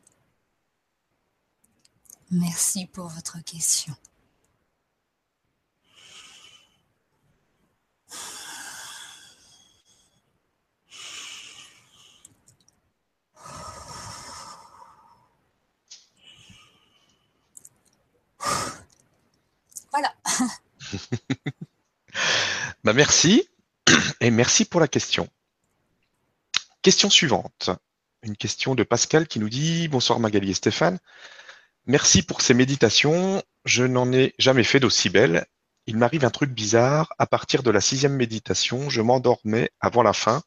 Merci 2.30 2.86
pour 2.86 3.08
votre 3.08 3.42
question. 3.42 3.96
bah 22.84 22.92
merci 22.92 23.48
et 24.20 24.30
merci 24.30 24.64
pour 24.64 24.80
la 24.80 24.86
question. 24.86 25.28
Question 26.82 27.10
suivante. 27.10 27.70
Une 28.24 28.36
question 28.36 28.74
de 28.74 28.82
Pascal 28.82 29.28
qui 29.28 29.38
nous 29.38 29.48
dit 29.48 29.86
Bonsoir 29.86 30.18
Magali 30.18 30.50
et 30.50 30.54
Stéphane. 30.54 30.98
Merci 31.86 32.22
pour 32.22 32.42
ces 32.42 32.52
méditations. 32.52 33.42
Je 33.64 33.84
n'en 33.84 34.12
ai 34.12 34.34
jamais 34.38 34.64
fait 34.64 34.80
d'aussi 34.80 35.08
belles. 35.08 35.46
Il 35.86 35.96
m'arrive 35.96 36.24
un 36.24 36.30
truc 36.30 36.50
bizarre. 36.50 37.12
À 37.18 37.26
partir 37.26 37.62
de 37.62 37.70
la 37.70 37.80
sixième 37.80 38.16
méditation, 38.16 38.90
je 38.90 39.00
m'endormais 39.02 39.70
avant 39.80 40.02
la 40.02 40.12
fin. 40.12 40.42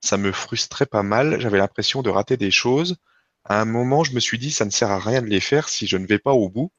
Ça 0.00 0.16
me 0.16 0.32
frustrait 0.32 0.86
pas 0.86 1.04
mal. 1.04 1.40
J'avais 1.40 1.58
l'impression 1.58 2.02
de 2.02 2.10
rater 2.10 2.36
des 2.36 2.50
choses. 2.50 2.96
À 3.44 3.60
un 3.60 3.64
moment, 3.64 4.02
je 4.02 4.12
me 4.12 4.20
suis 4.20 4.38
dit, 4.38 4.50
ça 4.50 4.64
ne 4.64 4.70
sert 4.70 4.90
à 4.90 4.98
rien 4.98 5.22
de 5.22 5.26
les 5.26 5.40
faire 5.40 5.68
si 5.68 5.86
je 5.86 5.96
ne 5.96 6.06
vais 6.06 6.18
pas 6.18 6.32
au 6.32 6.48
bout. 6.48 6.72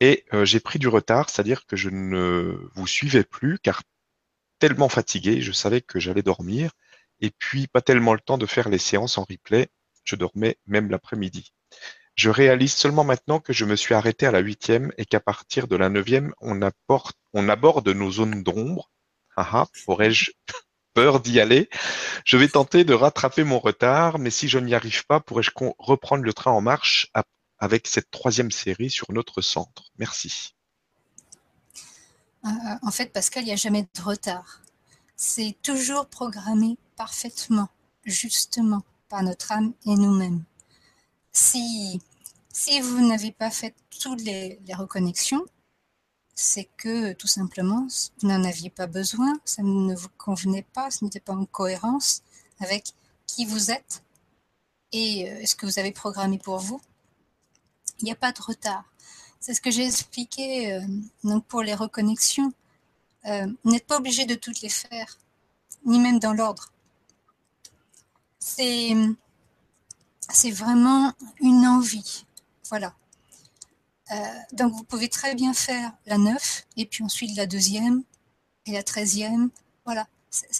Et 0.00 0.24
euh, 0.34 0.44
j'ai 0.44 0.58
pris 0.58 0.80
du 0.80 0.88
retard, 0.88 1.30
c'est-à-dire 1.30 1.66
que 1.66 1.76
je 1.76 1.88
ne 1.88 2.58
vous 2.74 2.86
suivais 2.88 3.22
plus 3.22 3.60
car 3.60 3.82
tellement 4.58 4.88
fatigué, 4.88 5.40
je 5.40 5.52
savais 5.52 5.80
que 5.80 6.00
j'allais 6.00 6.22
dormir, 6.22 6.72
et 7.22 7.30
puis 7.30 7.68
pas 7.68 7.80
tellement 7.80 8.12
le 8.12 8.20
temps 8.20 8.36
de 8.36 8.46
faire 8.46 8.68
les 8.68 8.78
séances 8.78 9.16
en 9.16 9.24
replay, 9.24 9.68
je 10.04 10.16
dormais 10.16 10.58
même 10.66 10.90
l'après-midi. 10.90 11.54
Je 12.14 12.28
réalise 12.28 12.74
seulement 12.74 13.04
maintenant 13.04 13.40
que 13.40 13.54
je 13.54 13.64
me 13.64 13.76
suis 13.76 13.94
arrêté 13.94 14.26
à 14.26 14.32
la 14.32 14.40
huitième 14.40 14.92
et 14.98 15.06
qu'à 15.06 15.20
partir 15.20 15.66
de 15.68 15.76
la 15.76 15.88
neuvième, 15.88 16.34
on, 16.40 16.60
on 17.32 17.48
aborde 17.48 17.88
nos 17.88 18.10
zones 18.10 18.42
d'ombre. 18.42 18.90
Ah 19.36 19.66
pourrais-je 19.86 20.32
peur 20.94 21.20
d'y 21.20 21.40
aller? 21.40 21.70
Je 22.26 22.36
vais 22.36 22.48
tenter 22.48 22.84
de 22.84 22.92
rattraper 22.92 23.44
mon 23.44 23.58
retard, 23.58 24.18
mais 24.18 24.30
si 24.30 24.48
je 24.48 24.58
n'y 24.58 24.74
arrive 24.74 25.06
pas, 25.06 25.20
pourrais-je 25.20 25.52
reprendre 25.78 26.24
le 26.24 26.34
train 26.34 26.50
en 26.50 26.60
marche 26.60 27.10
avec 27.58 27.86
cette 27.86 28.10
troisième 28.10 28.50
série 28.50 28.90
sur 28.90 29.10
notre 29.12 29.40
centre? 29.40 29.84
Merci. 29.96 30.54
Euh, 32.44 32.48
en 32.82 32.90
fait, 32.90 33.12
Pascal, 33.12 33.44
il 33.44 33.46
n'y 33.46 33.52
a 33.52 33.56
jamais 33.56 33.82
de 33.82 34.02
retard. 34.02 34.60
C'est 35.16 35.56
toujours 35.62 36.06
programmé 36.06 36.76
parfaitement, 36.96 37.68
justement, 38.04 38.82
par 39.08 39.22
notre 39.22 39.52
âme 39.52 39.72
et 39.86 39.94
nous-mêmes. 39.94 40.44
Si, 41.32 42.00
si 42.52 42.80
vous 42.80 43.06
n'avez 43.06 43.32
pas 43.32 43.50
fait 43.50 43.74
toutes 44.00 44.22
les, 44.22 44.60
les 44.66 44.74
reconnexions, 44.74 45.44
c'est 46.34 46.68
que 46.76 47.12
tout 47.12 47.26
simplement, 47.26 47.86
vous 48.20 48.28
n'en 48.28 48.44
aviez 48.44 48.70
pas 48.70 48.86
besoin, 48.86 49.38
ça 49.44 49.62
ne 49.62 49.94
vous 49.94 50.08
convenait 50.18 50.66
pas, 50.72 50.90
ce 50.90 51.04
n'était 51.04 51.20
pas 51.20 51.34
en 51.34 51.44
cohérence 51.44 52.22
avec 52.60 52.94
qui 53.26 53.44
vous 53.44 53.70
êtes 53.70 54.02
et 54.92 55.30
euh, 55.30 55.46
ce 55.46 55.54
que 55.54 55.66
vous 55.66 55.78
avez 55.78 55.92
programmé 55.92 56.38
pour 56.38 56.58
vous. 56.58 56.80
Il 58.00 58.04
n'y 58.04 58.12
a 58.12 58.16
pas 58.16 58.32
de 58.32 58.42
retard. 58.42 58.84
C'est 59.40 59.54
ce 59.54 59.60
que 59.60 59.70
j'ai 59.70 59.86
expliqué 59.86 60.72
euh, 60.72 60.82
donc 61.24 61.44
pour 61.46 61.62
les 61.62 61.74
reconnexions. 61.74 62.52
Euh, 63.26 63.46
vous 63.64 63.70
n'êtes 63.70 63.86
pas 63.86 63.98
obligé 63.98 64.24
de 64.26 64.34
toutes 64.34 64.60
les 64.60 64.68
faire, 64.68 65.18
ni 65.84 65.98
même 65.98 66.18
dans 66.18 66.32
l'ordre. 66.32 66.71
C'est, 68.44 68.96
vraiment 70.50 71.12
une 71.40 71.64
envie. 71.64 72.26
Voilà. 72.68 72.92
Euh, 74.10 74.14
donc 74.52 74.72
vous 74.74 74.82
pouvez 74.82 75.08
très 75.08 75.36
bien 75.36 75.54
faire 75.54 75.92
la 76.06 76.18
9 76.18 76.66
et 76.76 76.86
puis 76.86 77.04
ensuite 77.04 77.36
la 77.36 77.46
deuxième 77.46 78.02
et 78.66 78.72
la 78.72 78.82
treizième. 78.82 79.50
Voilà. 79.84 80.08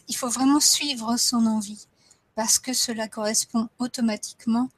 Il 0.06 0.16
faut 0.16 0.28
vraiment 0.28 0.60
suivre 0.60 1.16
son 1.16 1.44
envie 1.46 1.88
parce 2.36 2.60
que 2.60 2.72
cela 2.72 3.08
correspond 3.08 3.68
automatiquement 3.80 4.70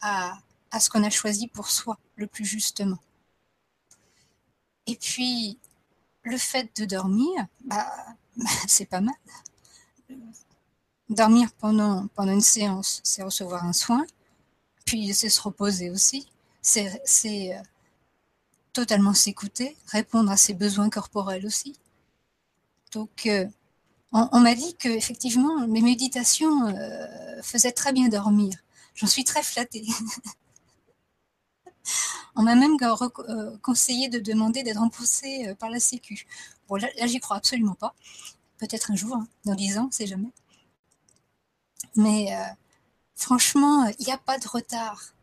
à, 0.00 0.36
à 0.72 0.80
ce 0.80 0.90
qu'on 0.90 1.04
a 1.04 1.10
choisi 1.10 1.46
pour 1.46 1.70
soi 1.70 1.98
le 2.16 2.26
plus 2.26 2.44
justement. 2.44 2.98
Et 4.86 4.96
puis, 4.96 5.56
le 6.24 6.36
fait 6.36 6.68
de 6.76 6.84
dormir, 6.84 7.46
bah, 7.64 7.90
c'est 8.66 8.86
pas 8.86 9.00
mal. 9.00 9.14
Dormir 11.10 11.50
pendant, 11.58 12.06
pendant 12.14 12.32
une 12.32 12.40
séance, 12.40 13.00
c'est 13.04 13.22
recevoir 13.22 13.64
un 13.64 13.74
soin, 13.74 14.06
puis 14.86 15.12
c'est 15.12 15.28
se 15.28 15.40
reposer 15.40 15.90
aussi, 15.90 16.26
c'est 16.62 17.54
euh, 17.54 17.62
totalement 18.72 19.12
s'écouter, 19.12 19.76
répondre 19.86 20.30
à 20.30 20.36
ses 20.38 20.54
besoins 20.54 20.88
corporels 20.88 21.44
aussi. 21.44 21.78
Donc, 22.92 23.26
euh, 23.26 23.46
on, 24.12 24.40
m'a 24.40 24.54
dit 24.54 24.76
que 24.76 24.88
effectivement 24.88 25.66
mes 25.66 25.82
méditations 25.82 26.68
euh, 26.68 27.42
faisaient 27.42 27.72
très 27.72 27.92
bien 27.92 28.08
dormir. 28.08 28.56
J'en 28.94 29.08
suis 29.08 29.24
très 29.24 29.42
flattée. 29.42 29.84
On 32.36 32.42
m'a 32.42 32.54
même 32.56 32.76
conseillé 33.62 34.08
de 34.08 34.18
demander 34.18 34.62
d'être 34.62 34.78
remboursé 34.78 35.54
par 35.58 35.70
la 35.70 35.78
Sécu. 35.78 36.26
Bon, 36.68 36.76
là, 36.76 36.88
j'y 37.06 37.20
crois 37.20 37.36
absolument 37.36 37.74
pas. 37.74 37.94
Peut-être 38.58 38.90
un 38.90 38.96
jour, 38.96 39.14
hein, 39.16 39.28
dans 39.44 39.54
dix 39.54 39.78
ans, 39.78 39.88
c'est 39.92 40.06
jamais. 40.06 40.32
Mais 41.96 42.34
euh, 42.34 42.44
franchement, 43.16 43.86
il 43.98 44.06
n'y 44.06 44.12
a 44.12 44.18
pas 44.18 44.38
de 44.38 44.48
retard. 44.48 45.14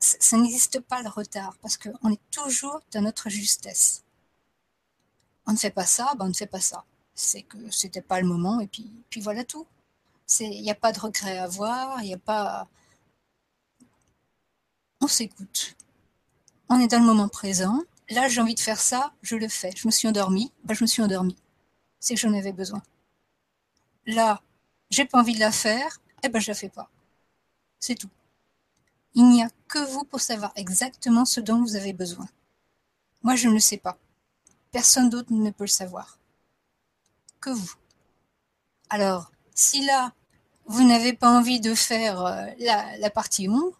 Ça, 0.00 0.36
n'existe 0.36 0.80
pas 0.80 1.02
le 1.02 1.08
retard 1.08 1.56
parce 1.62 1.76
qu'on 1.76 2.10
est 2.10 2.20
toujours 2.30 2.80
dans 2.92 3.02
notre 3.02 3.28
justesse. 3.30 4.02
On 5.46 5.52
ne 5.52 5.58
fait 5.58 5.70
pas 5.70 5.86
ça, 5.86 6.12
ben 6.16 6.26
on 6.26 6.28
ne 6.28 6.34
fait 6.34 6.46
pas 6.46 6.60
ça. 6.60 6.84
C'est 7.14 7.42
que 7.42 7.58
c'était 7.70 8.02
pas 8.02 8.20
le 8.20 8.26
moment 8.26 8.60
et 8.60 8.66
puis, 8.66 8.90
puis 9.10 9.20
voilà 9.20 9.44
tout. 9.44 9.66
Il 10.40 10.62
n'y 10.62 10.70
a 10.70 10.74
pas 10.74 10.92
de 10.92 11.00
regret 11.00 11.38
à 11.38 11.44
avoir, 11.44 12.02
il 12.02 12.06
n'y 12.06 12.14
a 12.14 12.18
pas. 12.18 12.68
On 15.00 15.08
s'écoute 15.08 15.76
on 16.72 16.80
est 16.80 16.88
dans 16.88 17.00
le 17.00 17.04
moment 17.04 17.28
présent. 17.28 17.82
Là, 18.08 18.28
j'ai 18.28 18.40
envie 18.40 18.54
de 18.54 18.60
faire 18.60 18.80
ça, 18.80 19.12
je 19.20 19.36
le 19.36 19.48
fais. 19.48 19.72
Je 19.76 19.86
me 19.86 19.92
suis 19.92 20.08
endormie, 20.08 20.50
ben, 20.64 20.74
je 20.74 20.82
me 20.82 20.86
suis 20.86 21.02
endormie. 21.02 21.36
C'est 22.00 22.14
que 22.14 22.20
j'en 22.20 22.32
avais 22.32 22.52
besoin. 22.52 22.82
Là, 24.06 24.40
j'ai 24.90 25.04
pas 25.04 25.20
envie 25.20 25.34
de 25.34 25.40
la 25.40 25.52
faire, 25.52 26.00
eh 26.22 26.28
ben 26.28 26.40
je 26.40 26.50
la 26.50 26.54
fais 26.54 26.68
pas. 26.68 26.90
C'est 27.78 27.96
tout. 27.96 28.10
Il 29.14 29.28
n'y 29.28 29.42
a 29.42 29.50
que 29.68 29.78
vous 29.92 30.04
pour 30.04 30.20
savoir 30.20 30.52
exactement 30.56 31.24
ce 31.24 31.40
dont 31.40 31.60
vous 31.60 31.76
avez 31.76 31.92
besoin. 31.92 32.28
Moi, 33.22 33.36
je 33.36 33.48
ne 33.48 33.54
le 33.54 33.60
sais 33.60 33.76
pas. 33.76 33.98
Personne 34.70 35.10
d'autre 35.10 35.32
ne 35.32 35.50
peut 35.50 35.64
le 35.64 35.68
savoir. 35.68 36.18
Que 37.40 37.50
vous. 37.50 37.74
Alors, 38.88 39.30
si 39.54 39.84
là, 39.84 40.12
vous 40.66 40.86
n'avez 40.86 41.12
pas 41.12 41.30
envie 41.30 41.60
de 41.60 41.74
faire 41.74 42.24
euh, 42.24 42.46
la, 42.58 43.10
partie 43.10 43.48
ombre, 43.48 43.78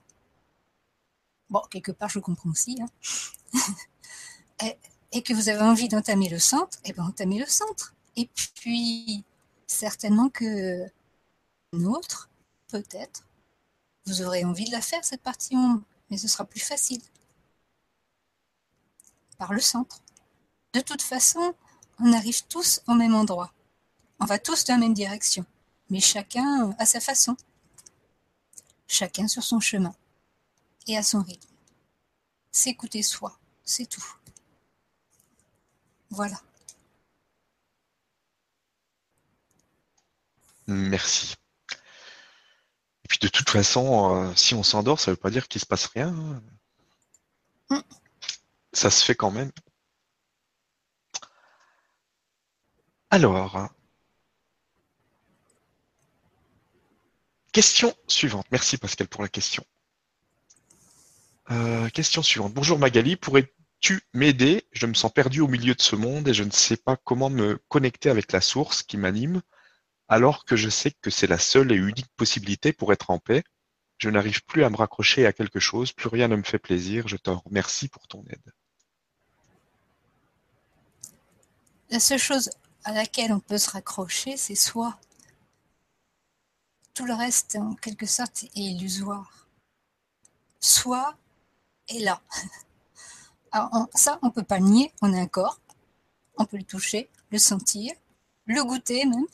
bon, 1.49 1.63
quelque 1.71 1.93
part, 1.93 2.09
je 2.09 2.19
comprends 2.19 2.51
aussi, 2.51 2.79
hein. 2.81 2.89
et, 5.13 5.23
que 5.23 5.35
vous 5.35 5.49
avez 5.49 5.63
envie 5.63 5.89
d'entamer 5.89 6.29
le 6.29 6.39
centre, 6.39 6.79
eh 6.85 6.93
bien 6.93 7.05
entamez 7.05 7.39
le 7.39 7.47
centre. 7.47 7.95
Et 8.17 8.27
puis, 8.27 9.25
certainement 9.67 10.29
que 10.29 10.87
autre, 11.73 12.29
peut-être, 12.73 13.25
vous 14.07 14.23
aurez 14.23 14.45
envie 14.45 14.65
de 14.65 14.73
la 14.73 14.81
faire, 14.81 15.05
cette 15.05 15.23
partie 15.23 15.55
ombre, 15.55 15.83
mais 16.11 16.17
ce 16.17 16.27
sera 16.27 16.45
plus 16.45 16.61
facile. 16.61 17.03
Par 19.39 19.53
le 19.53 19.61
centre. 19.61 20.01
De 20.73 20.81
toute 20.81 21.03
façon, 21.03 21.55
on 21.99 22.13
arrive 22.13 22.43
tous 22.47 22.81
au 22.89 22.95
même 22.95 23.15
endroit. 23.15 23.53
On 24.19 24.25
va 24.25 24.39
tous 24.39 24.65
dans 24.65 24.75
la 24.75 24.81
même 24.81 24.95
direction, 24.95 25.45
mais 25.91 26.01
chacun 26.01 26.75
à 26.79 26.87
sa 26.87 27.01
façon. 27.01 27.37
Chacun 28.89 29.29
sur 29.29 29.43
son 29.43 29.61
chemin 29.61 29.95
et 30.87 30.97
à 30.97 31.03
son 31.03 31.23
rythme. 31.23 31.49
S'écouter 32.51 33.03
soi, 33.03 33.39
c'est 33.65 33.87
tout. 33.87 34.05
Voilà. 36.11 36.41
Merci. 40.67 41.35
Puis 43.13 43.19
de 43.19 43.29
toute 43.29 43.51
façon, 43.51 44.17
euh, 44.17 44.35
si 44.35 44.55
on 44.55 44.63
s'endort, 44.63 44.99
ça 44.99 45.11
ne 45.11 45.17
veut 45.17 45.21
pas 45.21 45.29
dire 45.29 45.47
qu'il 45.47 45.59
ne 45.59 45.61
se 45.61 45.67
passe 45.67 45.85
rien. 45.85 46.13
Mm. 47.69 47.81
Ça 48.73 48.91
se 48.91 49.05
fait 49.05 49.15
quand 49.15 49.31
même. 49.31 49.53
Alors, 53.11 53.69
question 57.53 57.95
suivante. 58.09 58.47
Merci 58.51 58.79
Pascal 58.79 59.09
pour 59.09 59.21
la 59.21 59.29
question. 59.29 59.63
Euh, 61.51 61.91
question 61.91 62.23
suivante. 62.23 62.55
Bonjour 62.55 62.79
Magali, 62.79 63.17
pourrais-tu 63.17 64.01
m'aider? 64.15 64.67
Je 64.73 64.87
me 64.87 64.95
sens 64.95 65.13
perdu 65.13 65.43
au 65.43 65.49
milieu 65.49 65.75
de 65.75 65.83
ce 65.83 65.97
monde 65.97 66.29
et 66.29 66.33
je 66.33 66.45
ne 66.45 66.51
sais 66.51 66.79
pas 66.79 66.97
comment 66.97 67.29
me 67.29 67.59
connecter 67.69 68.09
avec 68.09 68.33
la 68.33 68.41
source 68.41 68.83
qui 68.83 68.97
m'anime, 68.97 69.43
alors 70.13 70.45
que 70.45 70.57
je 70.57 70.69
sais 70.69 70.91
que 70.91 71.09
c'est 71.09 71.27
la 71.27 71.39
seule 71.39 71.73
et 71.73 71.75
unique 71.75 72.15
possibilité 72.19 72.75
pour 72.75 72.93
être 72.93 73.09
en 73.09 73.19
paix. 73.19 73.43
Je 73.97 74.11
n'arrive 74.11 74.45
plus 74.45 74.63
à 74.63 74.69
me 74.69 74.77
raccrocher 74.77 75.25
à 75.25 75.33
quelque 75.33 75.59
chose, 75.59 75.93
plus 75.93 76.09
rien 76.09 76.29
ne 76.29 76.37
me 76.37 76.43
fait 76.43 76.59
plaisir. 76.59 77.09
Je 77.09 77.17
te 77.17 77.31
remercie 77.31 77.89
pour 77.89 78.07
ton 78.07 78.23
aide. 78.29 78.53
La 81.89 81.99
seule 81.99 82.19
chose 82.19 82.51
à 82.85 82.93
laquelle 82.93 83.33
on 83.33 83.41
peut 83.41 83.57
se 83.57 83.71
raccrocher, 83.71 84.37
c'est 84.37 84.55
soi. 84.55 84.99
Tout 86.93 87.07
le 87.07 87.15
reste, 87.15 87.57
en 87.57 87.75
quelque 87.77 88.05
sorte, 88.05 88.45
est 88.45 88.51
illusoire. 88.55 89.49
Soi, 90.61 91.17
est 91.89 92.01
là. 92.01 92.21
Alors, 93.53 93.89
ça, 93.95 94.19
on 94.21 94.31
peut 94.31 94.43
pas 94.43 94.59
le 94.59 94.67
nier, 94.67 94.93
on 95.01 95.15
a 95.15 95.17
un 95.19 95.27
corps, 95.27 95.59
on 96.37 96.45
peut 96.45 96.59
le 96.59 96.65
toucher, 96.65 97.09
le 97.31 97.39
sentir, 97.39 97.95
le 98.45 98.63
goûter 98.63 99.07
même. 99.07 99.25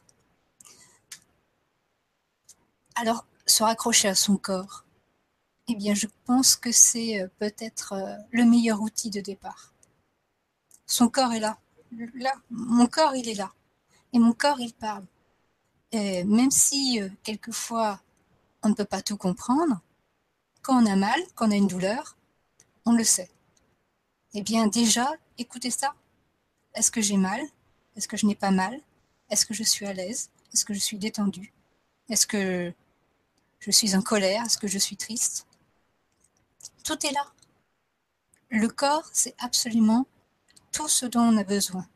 Alors, 3.01 3.25
se 3.47 3.63
raccrocher 3.63 4.09
à 4.09 4.17
son 4.17 4.37
corps, 4.37 4.85
eh 5.69 5.77
bien, 5.77 5.95
je 5.95 6.09
pense 6.25 6.57
que 6.57 6.73
c'est 6.73 7.21
euh, 7.21 7.29
peut-être 7.39 7.93
euh, 7.93 8.17
le 8.33 8.45
meilleur 8.45 8.81
outil 8.81 9.09
de 9.09 9.21
départ. 9.21 9.73
Son 10.85 11.09
corps 11.09 11.33
est 11.33 11.39
là. 11.39 11.59
Là, 12.15 12.33
mon 12.51 12.89
corps, 12.89 13.15
il 13.15 13.29
est 13.29 13.35
là. 13.35 13.53
Et 14.13 14.19
mon 14.19 14.33
corps, 14.33 14.59
il 14.59 14.75
parle. 14.75 15.05
Et 15.93 16.25
même 16.25 16.51
si, 16.51 17.01
euh, 17.01 17.09
quelquefois, 17.23 18.03
on 18.65 18.71
ne 18.71 18.75
peut 18.75 18.85
pas 18.85 19.01
tout 19.01 19.17
comprendre, 19.17 19.81
quand 20.61 20.83
on 20.83 20.87
a 20.87 20.97
mal, 20.97 21.21
quand 21.37 21.47
on 21.47 21.53
a 21.53 21.57
une 21.57 21.69
douleur, 21.69 22.17
on 22.85 22.91
le 22.95 23.05
sait. 23.05 23.31
Eh 24.35 24.43
bien 24.43 24.67
déjà, 24.67 25.09
écoutez 25.39 25.71
ça. 25.71 25.95
Est-ce 26.75 26.91
que 26.91 27.01
j'ai 27.01 27.17
mal? 27.17 27.41
Est-ce 27.95 28.09
que 28.09 28.17
je 28.17 28.27
n'ai 28.27 28.35
pas 28.35 28.51
mal? 28.51 28.81
Est-ce 29.31 29.47
que 29.47 29.55
je 29.55 29.63
suis 29.63 29.87
à 29.87 29.93
l'aise? 29.93 30.31
Est-ce 30.53 30.65
que 30.65 30.75
je 30.75 30.81
suis 30.81 30.99
détendue? 30.99 31.53
Est-ce 32.09 32.27
que 32.27 32.75
je 33.61 33.71
suis 33.71 33.97
en 33.97 34.03
colère 34.03 34.45
Est-ce 34.45 34.59
que 34.59 34.69
je 34.69 34.79
suis 34.79 34.97
triste? 34.97 35.47
Tout 36.85 37.07
est 37.07 37.13
là. 37.13 37.27
Le 38.51 38.69
corps, 38.69 39.09
c'est 39.13 39.35
absolument 39.39 40.07
tout 40.73 40.89
ce 40.89 41.07
dont 41.07 41.21
on 41.21 41.37
a 41.37 41.45
besoin, 41.45 41.87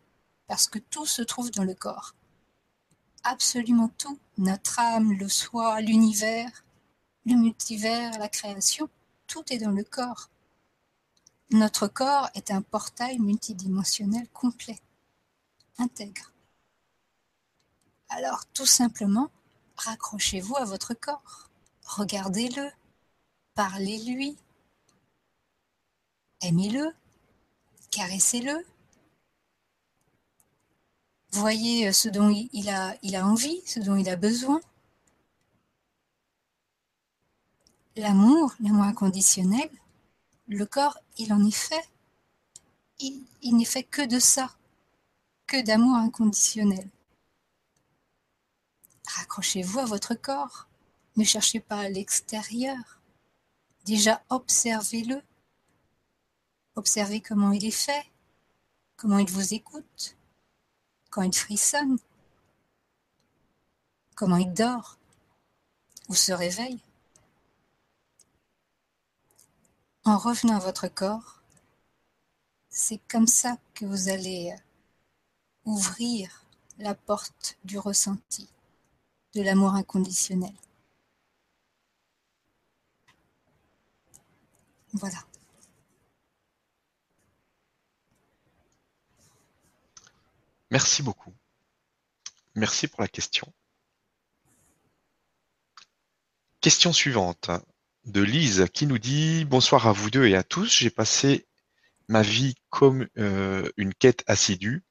parce 0.46 0.66
que 0.66 0.78
tout 0.78 1.06
se 1.06 1.22
trouve 1.22 1.50
dans 1.50 1.64
le 1.64 1.74
corps. 1.74 2.14
Absolument 3.24 3.88
tout, 3.96 4.18
notre 4.36 4.78
âme, 4.78 5.12
le 5.12 5.28
soi, 5.28 5.80
l'univers, 5.80 6.64
le 7.24 7.36
multivers, 7.36 8.18
la 8.18 8.28
création, 8.28 8.88
tout 9.26 9.44
est 9.50 9.58
dans 9.58 9.70
le 9.70 9.84
corps. 9.84 10.28
Notre 11.52 11.86
corps 11.86 12.28
est 12.34 12.50
un 12.50 12.62
portail 12.62 13.18
multidimensionnel 13.18 14.28
complet, 14.30 14.78
intègre. 15.78 16.32
Alors 18.08 18.44
tout 18.52 18.66
simplement, 18.66 19.30
raccrochez-vous 19.76 20.56
à 20.56 20.64
votre 20.64 20.92
corps, 20.92 21.48
regardez-le, 21.84 22.70
parlez-lui, 23.54 24.36
aimez-le, 26.40 26.94
caressez-le, 27.90 28.64
voyez 31.32 31.92
ce 31.92 32.08
dont 32.08 32.30
il 32.30 32.68
a, 32.68 32.96
il 33.02 33.16
a 33.16 33.26
envie, 33.26 33.62
ce 33.66 33.80
dont 33.80 33.96
il 33.96 34.08
a 34.08 34.16
besoin. 34.16 34.60
L'amour, 37.96 38.54
l'amour 38.60 38.84
inconditionnel, 38.84 39.70
le 40.48 40.64
corps, 40.66 40.98
il 41.18 41.32
en 41.32 41.44
est 41.44 41.50
fait. 41.50 41.88
Il, 43.00 43.22
il 43.42 43.56
n'est 43.56 43.64
fait 43.64 43.82
que 43.84 44.02
de 44.02 44.18
ça, 44.18 44.54
que 45.46 45.62
d'amour 45.62 45.96
inconditionnel. 45.96 46.88
Raccrochez-vous 49.06 49.80
à 49.80 49.84
votre 49.84 50.14
corps. 50.14 50.66
Ne 51.16 51.24
cherchez 51.24 51.60
pas 51.60 51.80
à 51.80 51.88
l'extérieur. 51.88 53.00
Déjà, 53.84 54.22
observez-le. 54.30 55.22
Observez 56.74 57.20
comment 57.20 57.52
il 57.52 57.64
est 57.66 57.70
fait, 57.70 58.06
comment 58.96 59.18
il 59.18 59.30
vous 59.30 59.52
écoute, 59.52 60.16
quand 61.10 61.20
il 61.22 61.34
frissonne, 61.34 61.98
comment 64.14 64.36
il 64.36 64.52
dort 64.52 64.96
ou 66.08 66.14
se 66.14 66.32
réveille. 66.32 66.80
En 70.04 70.16
revenant 70.16 70.56
à 70.56 70.60
votre 70.60 70.88
corps, 70.88 71.42
c'est 72.70 73.00
comme 73.08 73.26
ça 73.26 73.58
que 73.74 73.84
vous 73.84 74.08
allez 74.08 74.54
ouvrir 75.64 76.44
la 76.78 76.94
porte 76.94 77.58
du 77.64 77.78
ressenti, 77.78 78.48
de 79.34 79.42
l'amour 79.42 79.74
inconditionnel. 79.74 80.54
Voilà. 84.92 85.18
Merci 90.70 91.02
beaucoup. 91.02 91.32
Merci 92.54 92.88
pour 92.88 93.00
la 93.00 93.08
question. 93.08 93.52
Question 96.60 96.92
suivante 96.92 97.50
de 98.04 98.22
Lise 98.22 98.66
qui 98.72 98.86
nous 98.86 98.98
dit 98.98 99.44
Bonsoir 99.44 99.86
à 99.86 99.92
vous 99.92 100.10
deux 100.10 100.26
et 100.26 100.36
à 100.36 100.42
tous. 100.42 100.78
J'ai 100.78 100.90
passé 100.90 101.46
ma 102.08 102.22
vie 102.22 102.54
comme 102.70 103.08
euh, 103.18 103.70
une 103.76 103.94
quête 103.94 104.24
assidue, 104.26 104.82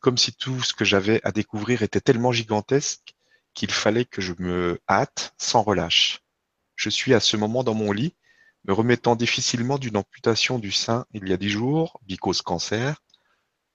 comme 0.00 0.18
si 0.18 0.32
tout 0.32 0.62
ce 0.62 0.72
que 0.72 0.84
j'avais 0.84 1.20
à 1.24 1.32
découvrir 1.32 1.82
était 1.82 2.00
tellement 2.00 2.32
gigantesque 2.32 3.14
qu'il 3.54 3.70
fallait 3.70 4.04
que 4.04 4.22
je 4.22 4.32
me 4.38 4.80
hâte 4.88 5.34
sans 5.38 5.62
relâche. 5.62 6.20
Je 6.76 6.88
suis 6.88 7.12
à 7.14 7.20
ce 7.20 7.36
moment 7.36 7.62
dans 7.64 7.74
mon 7.74 7.92
lit, 7.92 8.14
me 8.64 8.72
remettant 8.72 9.16
difficilement 9.16 9.78
d'une 9.78 9.96
amputation 9.96 10.58
du 10.58 10.72
sein 10.72 11.06
il 11.12 11.28
y 11.28 11.32
a 11.32 11.36
dix 11.36 11.48
jours, 11.48 12.00
bicose 12.02 12.42
cancer, 12.42 13.02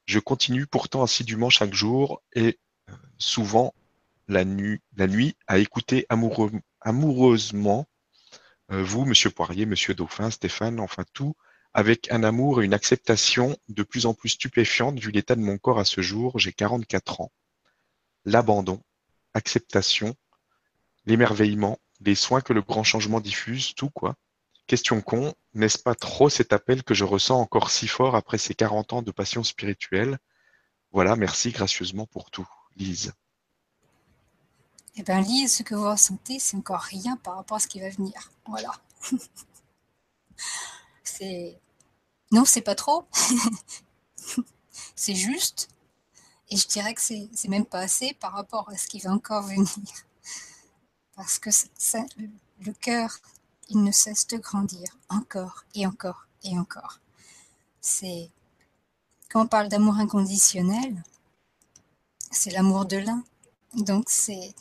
je 0.05 0.19
continue 0.19 0.67
pourtant 0.67 1.03
assidûment 1.03 1.49
chaque 1.49 1.73
jour 1.73 2.21
et 2.33 2.59
euh, 2.89 2.93
souvent 3.17 3.73
la, 4.27 4.45
nuit, 4.45 4.79
la 4.95 5.07
nuit 5.07 5.35
à 5.47 5.57
écouter 5.57 6.05
amoureusement 6.09 7.87
euh, 8.71 8.83
vous, 8.83 9.05
Monsieur 9.05 9.29
Poirier, 9.29 9.65
Monsieur 9.65 9.93
Dauphin, 9.93 10.31
Stéphane, 10.31 10.79
enfin 10.79 11.03
tout, 11.13 11.35
avec 11.73 12.11
un 12.11 12.23
amour 12.23 12.61
et 12.61 12.65
une 12.65 12.73
acceptation 12.73 13.57
de 13.69 13.83
plus 13.83 14.05
en 14.05 14.13
plus 14.13 14.29
stupéfiante 14.29 14.99
vu 14.99 15.11
l'état 15.11 15.35
de 15.35 15.41
mon 15.41 15.57
corps 15.57 15.79
à 15.79 15.85
ce 15.85 16.01
jour, 16.01 16.39
j'ai 16.39 16.53
44 16.53 17.21
ans. 17.21 17.31
L'abandon, 18.23 18.81
acceptation, 19.33 20.15
l'émerveillement, 21.05 21.79
les 21.99 22.15
soins 22.15 22.41
que 22.41 22.53
le 22.53 22.61
grand 22.61 22.83
changement 22.83 23.19
diffuse, 23.19 23.75
tout 23.75 23.89
quoi. 23.89 24.15
Question 24.67 25.01
con, 25.01 25.33
n'est-ce 25.53 25.77
pas 25.77 25.93
trop 25.93 26.27
cet 26.29 26.51
appel 26.51 26.83
que 26.83 26.95
je 26.95 27.03
ressens 27.03 27.39
encore 27.39 27.69
si 27.69 27.87
fort 27.87 28.15
après 28.15 28.39
ces 28.39 28.55
quarante 28.55 28.93
ans 28.93 29.03
de 29.03 29.11
passion 29.11 29.43
spirituelle? 29.43 30.17
Voilà, 30.91 31.15
merci 31.15 31.51
gracieusement 31.51 32.07
pour 32.07 32.31
tout. 32.31 32.47
Lise. 32.75 33.13
Eh 34.95 35.03
bien, 35.03 35.21
Lise, 35.21 35.57
ce 35.57 35.63
que 35.63 35.75
vous 35.75 35.89
ressentez, 35.89 36.39
c'est 36.39 36.57
encore 36.57 36.81
rien 36.81 37.15
par 37.17 37.35
rapport 37.35 37.57
à 37.57 37.59
ce 37.59 37.67
qui 37.67 37.79
va 37.79 37.89
venir. 37.89 38.31
Voilà. 38.47 38.71
c'est. 41.03 41.59
Non, 42.31 42.43
c'est 42.43 42.61
pas 42.61 42.75
trop. 42.75 43.05
c'est 44.95 45.15
juste. 45.15 45.69
Et 46.49 46.57
je 46.57 46.67
dirais 46.67 46.93
que 46.93 47.01
c'est 47.01 47.29
même 47.47 47.65
pas 47.65 47.79
assez 47.79 48.13
par 48.13 48.31
rapport 48.31 48.69
à 48.69 48.77
ce 48.77 48.87
qui 48.87 48.99
va 48.99 49.11
encore 49.11 49.43
venir. 49.43 49.67
Parce 51.15 51.39
que 51.39 51.49
le 52.61 52.73
cœur 52.73 53.19
il 53.69 53.83
ne 53.83 53.91
cesse 53.91 54.27
de 54.27 54.37
grandir 54.37 54.97
encore 55.09 55.65
et 55.73 55.85
encore 55.85 56.27
et 56.43 56.57
encore. 56.57 56.99
C'est 57.81 58.29
quand 59.29 59.43
on 59.43 59.47
parle 59.47 59.69
d'amour 59.69 59.95
inconditionnel, 59.95 61.03
c'est 62.31 62.51
l'amour 62.51 62.85
de 62.85 62.97
l'un. 62.97 63.23
Donc 63.73 64.09
c'est 64.09 64.53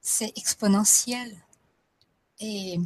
c'est 0.00 0.32
exponentiel 0.36 1.34
et 2.40 2.78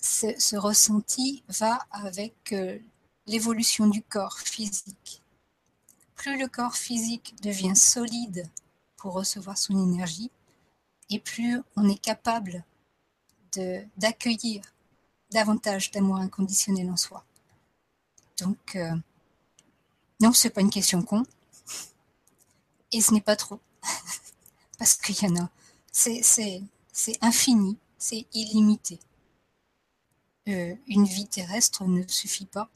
ce, 0.00 0.56
ressenti 0.56 1.42
va 1.48 1.78
avec 1.90 2.52
euh, 2.52 2.78
l'évolution 3.26 3.86
du 3.88 4.02
corps 4.02 4.38
physique. 4.38 5.22
Plus 6.14 6.38
le 6.38 6.46
corps 6.46 6.76
physique 6.76 7.34
devient 7.42 7.76
solide 7.76 8.48
pour 8.96 9.14
recevoir 9.14 9.58
son 9.58 9.82
énergie, 9.82 10.30
et 11.10 11.18
plus 11.18 11.60
on 11.76 11.88
est 11.88 12.00
capable 12.00 12.64
d'accueillir 13.96 14.62
davantage 15.30 15.90
d'amour 15.90 16.16
inconditionnel 16.16 16.90
en 16.90 16.96
soi. 16.96 17.24
Donc, 18.38 18.76
euh, 18.76 18.94
non, 20.20 20.32
ce 20.32 20.46
n'est 20.46 20.52
pas 20.52 20.60
une 20.60 20.70
question 20.70 21.02
con. 21.02 21.24
Et 22.92 23.00
ce 23.00 23.12
n'est 23.12 23.20
pas 23.20 23.36
trop. 23.36 23.60
Parce 24.78 24.96
qu'il 24.96 25.20
y 25.22 25.26
en 25.26 25.44
a. 25.44 25.50
C'est 25.92 27.18
infini, 27.20 27.76
c'est 27.98 28.26
illimité. 28.32 28.98
Euh, 30.48 30.74
une 30.86 31.04
vie 31.04 31.26
terrestre 31.26 31.84
ne 31.84 32.06
suffit 32.06 32.46
pas. 32.46 32.68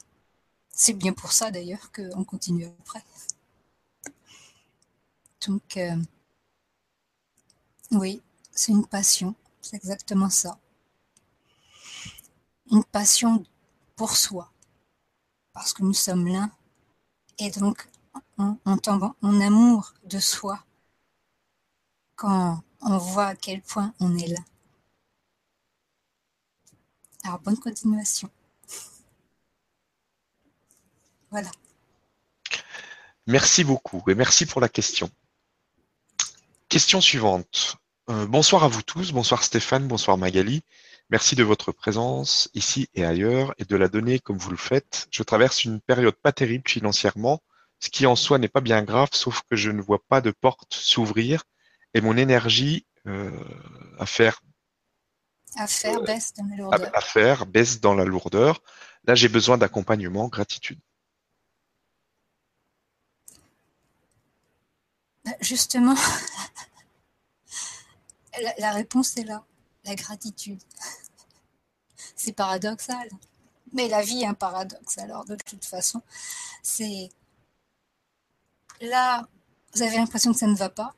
C'est 0.71 0.93
bien 0.93 1.13
pour 1.13 1.31
ça 1.31 1.51
d'ailleurs 1.51 1.91
qu'on 1.91 2.23
continue 2.23 2.65
après. 2.65 3.03
Donc, 5.47 5.77
euh, 5.77 5.95
oui, 7.91 8.21
c'est 8.51 8.71
une 8.71 8.85
passion, 8.85 9.35
c'est 9.61 9.75
exactement 9.77 10.29
ça 10.29 10.59
une 12.71 12.83
passion 12.83 13.43
pour 13.95 14.15
soi, 14.15 14.51
parce 15.53 15.73
que 15.73 15.83
nous 15.83 15.93
sommes 15.93 16.27
l'un, 16.27 16.51
et 17.37 17.49
donc 17.51 17.87
on, 18.37 18.77
tombe 18.77 19.11
en 19.21 19.41
amour 19.41 19.93
de 20.05 20.19
soi 20.19 20.63
quand 22.15 22.63
on 22.81 22.97
voit 22.97 23.27
à 23.27 23.35
quel 23.35 23.61
point 23.61 23.93
on 23.99 24.17
est 24.17 24.27
là. 24.27 24.41
Alors 27.23 27.39
bonne 27.39 27.59
continuation. 27.59 28.29
Voilà. 31.31 31.51
Merci 33.27 33.63
beaucoup 33.63 34.03
et 34.09 34.15
merci 34.15 34.47
pour 34.47 34.61
la 34.61 34.69
question. 34.69 35.11
Question 36.69 37.01
suivante. 37.01 37.77
Euh, 38.09 38.25
bonsoir 38.25 38.63
à 38.63 38.67
vous 38.67 38.81
tous, 38.81 39.11
bonsoir 39.11 39.43
Stéphane, 39.43 39.87
bonsoir 39.87 40.17
Magali. 40.17 40.63
Merci 41.09 41.35
de 41.35 41.43
votre 41.43 41.71
présence 41.71 42.49
ici 42.53 42.87
et 42.93 43.03
ailleurs 43.03 43.53
et 43.57 43.65
de 43.65 43.75
la 43.75 43.87
donner 43.87 44.19
comme 44.19 44.37
vous 44.37 44.51
le 44.51 44.57
faites. 44.57 45.07
Je 45.09 45.23
traverse 45.23 45.63
une 45.63 45.81
période 45.81 46.15
pas 46.15 46.31
terrible 46.31 46.67
financièrement, 46.67 47.41
ce 47.79 47.89
qui 47.89 48.05
en 48.05 48.15
soi 48.15 48.37
n'est 48.37 48.47
pas 48.47 48.61
bien 48.61 48.83
grave, 48.83 49.09
sauf 49.13 49.41
que 49.49 49.55
je 49.55 49.71
ne 49.71 49.81
vois 49.81 50.03
pas 50.07 50.21
de 50.21 50.31
porte 50.31 50.73
s'ouvrir 50.73 51.43
et 51.95 52.01
mon 52.01 52.15
énergie 52.15 52.85
euh, 53.07 53.31
à 53.97 54.05
faire 54.05 54.41
à 55.55 55.67
faire 55.67 56.01
baisse 56.01 56.33
dans 56.33 56.45
la 56.45 56.57
lourdeur. 56.57 56.95
À, 56.95 57.01
faire 57.01 57.45
baisse 57.47 57.79
dans 57.79 57.95
la 57.95 58.05
lourdeur. 58.05 58.61
Là, 59.05 59.15
j'ai 59.15 59.29
besoin 59.29 59.57
d'accompagnement, 59.57 60.27
gratitude. 60.27 60.79
Bah, 65.25 65.31
justement, 65.41 65.95
la, 68.59 68.71
réponse 68.71 69.17
est 69.17 69.23
là, 69.23 69.43
gratitude. 69.95 70.61
C'est 72.15 72.33
paradoxal, 72.33 73.09
mais 73.73 73.87
la 73.87 74.01
vie 74.01 74.23
est 74.23 74.27
un 74.27 74.33
paradoxe. 74.33 74.97
Alors 74.97 75.25
de 75.25 75.35
toute 75.35 75.65
façon, 75.65 76.01
c'est 76.63 77.09
là, 78.81 79.27
vous 79.73 79.81
avez 79.83 79.97
l'impression 79.97 80.33
que 80.33 80.39
ça 80.39 80.47
ne 80.47 80.55
va 80.55 80.69
pas, 80.69 80.95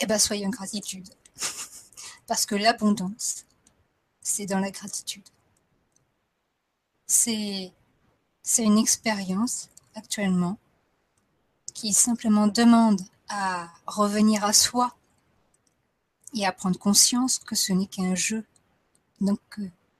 eh 0.00 0.06
bien 0.06 0.18
soyez 0.18 0.46
en 0.46 0.50
gratitude. 0.50 1.08
Parce 2.26 2.46
que 2.46 2.54
l'abondance, 2.54 3.44
c'est 4.20 4.46
dans 4.46 4.58
la 4.58 4.70
gratitude. 4.70 5.28
C'est 7.06 7.72
une 8.58 8.78
expérience 8.78 9.68
actuellement 9.94 10.58
qui 11.74 11.92
simplement 11.92 12.48
demande 12.48 13.00
à 13.28 13.68
revenir 13.86 14.44
à 14.44 14.52
soi 14.52 14.96
et 16.36 16.46
à 16.46 16.52
prendre 16.52 16.78
conscience 16.78 17.38
que 17.40 17.56
ce 17.56 17.72
n'est 17.72 17.86
qu'un 17.86 18.14
jeu. 18.14 18.44
Donc 19.20 19.40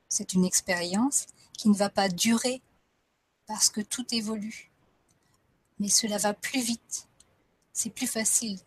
c'est 0.09 0.35
une 0.35 0.45
expérience 0.45 1.27
qui 1.55 1.69
ne 1.69 1.75
va 1.75 1.89
pas 1.89 2.09
durer 2.09 2.63
parce 3.47 3.71
que 3.71 3.81
tout 3.81 4.07
évolue. 4.15 4.71
Mais 5.79 5.89
cela 5.89 6.19
va 6.19 6.35
plus 6.35 6.61
vite. 6.61 7.09
C'est 7.73 7.91
plus 7.91 8.07
facile 8.07 8.61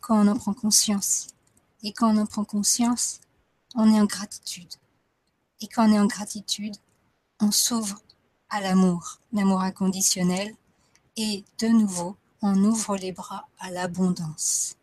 quand 0.00 0.24
on 0.24 0.28
en 0.28 0.36
prend 0.36 0.54
conscience. 0.54 1.28
Et 1.82 1.92
quand 1.92 2.14
on 2.14 2.20
en 2.20 2.26
prend 2.26 2.44
conscience, 2.44 3.20
on 3.74 3.92
est 3.92 4.00
en 4.00 4.04
gratitude. 4.04 4.74
Et 5.60 5.68
quand 5.68 5.88
on 5.88 5.92
est 5.92 5.98
en 5.98 6.06
gratitude, 6.06 6.76
on 7.40 7.50
s'ouvre 7.50 8.00
à 8.50 8.60
l'amour, 8.60 9.20
l'amour 9.32 9.62
inconditionnel. 9.62 10.54
Et 11.16 11.44
de 11.58 11.68
nouveau, 11.68 12.16
on 12.42 12.56
ouvre 12.64 12.96
les 12.96 13.12
bras 13.12 13.48
à 13.58 13.70
l'abondance. 13.70 14.76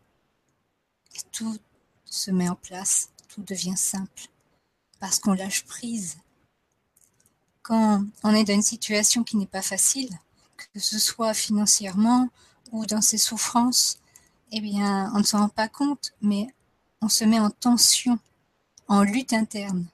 Tout 1.32 1.58
se 2.10 2.30
met 2.30 2.48
en 2.48 2.54
place, 2.54 3.10
tout 3.28 3.42
devient 3.42 3.76
simple, 3.76 4.28
parce 5.00 5.18
qu'on 5.18 5.32
lâche 5.32 5.64
prise. 5.64 6.18
Quand 7.62 8.04
on 8.22 8.34
est 8.34 8.44
dans 8.44 8.54
une 8.54 8.62
situation 8.62 9.24
qui 9.24 9.36
n'est 9.36 9.46
pas 9.46 9.62
facile, 9.62 10.10
que 10.56 10.80
ce 10.80 10.98
soit 10.98 11.34
financièrement 11.34 12.28
ou 12.72 12.86
dans 12.86 13.02
ses 13.02 13.18
souffrances, 13.18 13.98
eh 14.50 14.60
bien, 14.60 15.12
on 15.14 15.18
ne 15.18 15.24
s'en 15.24 15.38
rend 15.40 15.48
pas 15.48 15.68
compte, 15.68 16.14
mais 16.22 16.48
on 17.00 17.08
se 17.08 17.24
met 17.24 17.38
en 17.38 17.50
tension, 17.50 18.18
en 18.88 19.02
lutte 19.02 19.32
interne. 19.32 19.86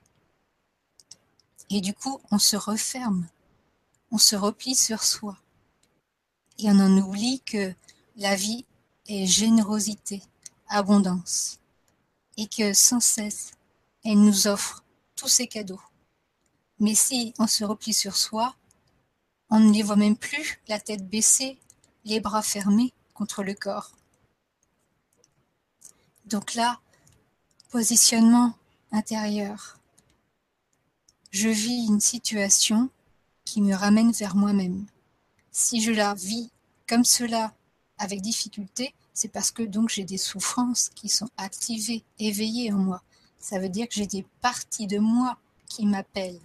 Et 1.70 1.80
du 1.80 1.92
coup, 1.92 2.20
on 2.30 2.38
se 2.38 2.56
referme, 2.56 3.26
on 4.10 4.18
se 4.18 4.36
replie 4.36 4.76
sur 4.76 5.02
soi. 5.02 5.36
Et 6.58 6.70
on 6.70 6.78
en 6.78 6.96
oublie 6.98 7.40
que 7.40 7.74
la 8.16 8.36
vie 8.36 8.64
est 9.06 9.26
générosité, 9.26 10.22
abondance, 10.68 11.58
et 12.36 12.46
que 12.46 12.72
sans 12.72 13.00
cesse, 13.00 13.52
elle 14.04 14.20
nous 14.20 14.46
offre 14.46 14.84
tous 15.16 15.28
ces 15.28 15.46
cadeaux. 15.46 15.80
Mais 16.80 16.94
si 16.94 17.34
on 17.38 17.46
se 17.46 17.64
replie 17.64 17.94
sur 17.94 18.16
soi, 18.16 18.56
on 19.50 19.60
ne 19.60 19.72
les 19.72 19.82
voit 19.82 19.96
même 19.96 20.16
plus, 20.16 20.60
la 20.68 20.80
tête 20.80 21.08
baissée, 21.08 21.58
les 22.04 22.20
bras 22.20 22.42
fermés 22.42 22.92
contre 23.14 23.42
le 23.42 23.54
corps. 23.54 23.92
Donc 26.26 26.54
là, 26.54 26.80
positionnement 27.70 28.54
intérieur. 28.92 29.78
Je 31.30 31.48
vis 31.48 31.86
une 31.86 32.00
situation 32.00 32.90
qui 33.44 33.60
me 33.60 33.74
ramène 33.74 34.12
vers 34.12 34.36
moi-même 34.36 34.86
si 35.54 35.80
je 35.80 35.92
la 35.92 36.14
vis 36.14 36.50
comme 36.86 37.04
cela 37.04 37.54
avec 37.96 38.20
difficulté, 38.20 38.92
c'est 39.14 39.28
parce 39.28 39.52
que 39.52 39.62
donc 39.62 39.88
j'ai 39.88 40.04
des 40.04 40.18
souffrances 40.18 40.90
qui 40.90 41.08
sont 41.08 41.30
activées, 41.36 42.04
éveillées 42.18 42.72
en 42.72 42.78
moi. 42.78 43.02
Ça 43.38 43.58
veut 43.60 43.68
dire 43.68 43.88
que 43.88 43.94
j'ai 43.94 44.08
des 44.08 44.26
parties 44.40 44.88
de 44.88 44.98
moi 44.98 45.38
qui 45.68 45.86
m'appellent. 45.86 46.40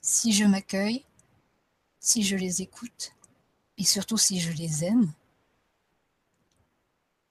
Si 0.00 0.32
je 0.32 0.44
m'accueille, 0.44 1.04
si 2.00 2.22
je 2.22 2.36
les 2.36 2.62
écoute, 2.62 3.12
et 3.76 3.84
surtout 3.84 4.18
si 4.18 4.40
je 4.40 4.52
les 4.52 4.84
aime, 4.84 5.12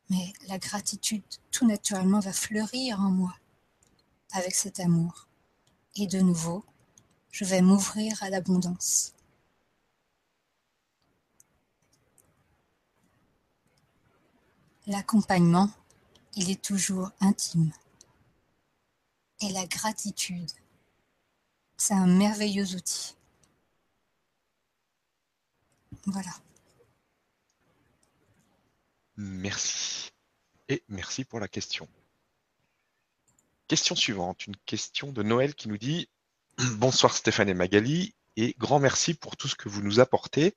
mais 0.09 0.33
la 0.47 0.59
gratitude 0.59 1.23
tout 1.51 1.65
naturellement 1.65 2.19
va 2.19 2.33
fleurir 2.33 2.99
en 2.99 3.09
moi 3.09 3.35
avec 4.33 4.53
cet 4.53 4.79
amour. 4.79 5.27
Et 5.95 6.07
de 6.07 6.19
nouveau, 6.19 6.63
je 7.31 7.45
vais 7.45 7.61
m'ouvrir 7.61 8.21
à 8.21 8.29
l'abondance. 8.29 9.13
L'accompagnement, 14.87 15.69
il 16.35 16.49
est 16.49 16.61
toujours 16.61 17.11
intime. 17.21 17.71
Et 19.41 19.49
la 19.49 19.65
gratitude, 19.65 20.51
c'est 21.77 21.93
un 21.93 22.07
merveilleux 22.07 22.75
outil. 22.75 23.15
Voilà. 26.05 26.31
Merci. 29.15 30.11
Et 30.67 30.83
merci 30.89 31.23
pour 31.23 31.39
la 31.39 31.47
question. 31.47 31.87
Question 33.67 33.95
suivante, 33.95 34.47
une 34.47 34.57
question 34.65 35.11
de 35.11 35.23
Noël 35.23 35.55
qui 35.55 35.69
nous 35.69 35.77
dit 35.77 36.09
Bonsoir 36.57 37.15
Stéphane 37.15 37.49
et 37.49 37.53
Magali, 37.53 38.13
et 38.35 38.55
grand 38.57 38.79
merci 38.79 39.13
pour 39.13 39.37
tout 39.37 39.47
ce 39.47 39.55
que 39.55 39.69
vous 39.69 39.81
nous 39.81 39.99
apportez. 39.99 40.55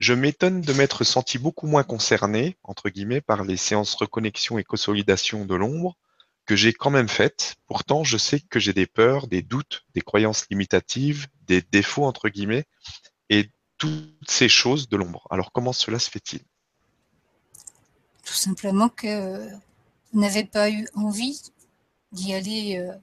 Je 0.00 0.14
m'étonne 0.14 0.62
de 0.62 0.72
m'être 0.72 1.04
senti 1.04 1.38
beaucoup 1.38 1.66
moins 1.66 1.84
concerné, 1.84 2.56
entre 2.62 2.88
guillemets, 2.88 3.20
par 3.20 3.44
les 3.44 3.58
séances 3.58 3.94
reconnexion 3.94 4.58
et 4.58 4.64
consolidation 4.64 5.44
de 5.44 5.54
l'ombre 5.54 5.96
que 6.46 6.56
j'ai 6.56 6.72
quand 6.72 6.90
même 6.90 7.08
faites. 7.08 7.56
Pourtant, 7.66 8.02
je 8.02 8.16
sais 8.16 8.40
que 8.40 8.58
j'ai 8.58 8.72
des 8.72 8.86
peurs, 8.86 9.28
des 9.28 9.42
doutes, 9.42 9.84
des 9.94 10.00
croyances 10.00 10.46
limitatives, 10.48 11.28
des 11.46 11.60
défauts, 11.60 12.06
entre 12.06 12.30
guillemets, 12.30 12.64
et 13.28 13.50
toutes 13.76 14.30
ces 14.30 14.48
choses 14.48 14.88
de 14.88 14.96
l'ombre. 14.96 15.26
Alors, 15.30 15.52
comment 15.52 15.74
cela 15.74 15.98
se 15.98 16.08
fait-il? 16.08 16.40
Tout 18.24 18.32
simplement 18.32 18.88
que 18.88 19.50
vous 20.12 20.20
n'avez 20.20 20.44
pas 20.44 20.70
eu 20.70 20.88
envie 20.94 21.42
d'y 22.12 22.32
aller 22.32 22.78
euh, 22.78 22.94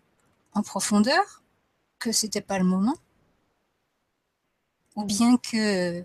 en 0.53 0.63
profondeur, 0.63 1.43
que 1.99 2.11
c'était 2.11 2.41
pas 2.41 2.57
le 2.57 2.65
moment, 2.65 2.97
ou 4.95 5.05
bien 5.05 5.37
que 5.37 6.03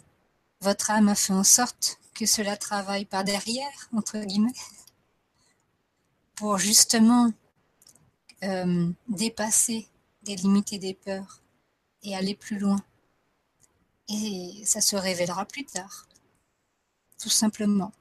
votre 0.62 0.92
âme 0.92 1.09
a 1.09 1.16
fait 1.16 1.33
en 1.33 1.44
sorte 1.44 1.98
que 2.14 2.25
cela 2.25 2.57
travaille 2.57 3.05
par 3.05 3.25
derrière, 3.25 3.88
entre 3.96 4.18
guillemets, 4.20 4.55
pour 6.37 6.57
justement 6.59 7.33
euh, 8.44 8.88
dépasser 9.09 9.88
des 10.22 10.37
limites 10.37 10.72
et 10.72 10.79
des 10.79 10.94
peurs 10.94 11.40
et 12.05 12.14
aller 12.16 12.37
plus 12.37 12.59
loin. 12.59 12.81
Et 14.09 14.62
ça 14.64 14.81
se 14.81 14.94
révélera 14.94 15.46
plus 15.46 15.64
tard, 15.64 16.07
tout 17.20 17.31
simplement. 17.31 17.92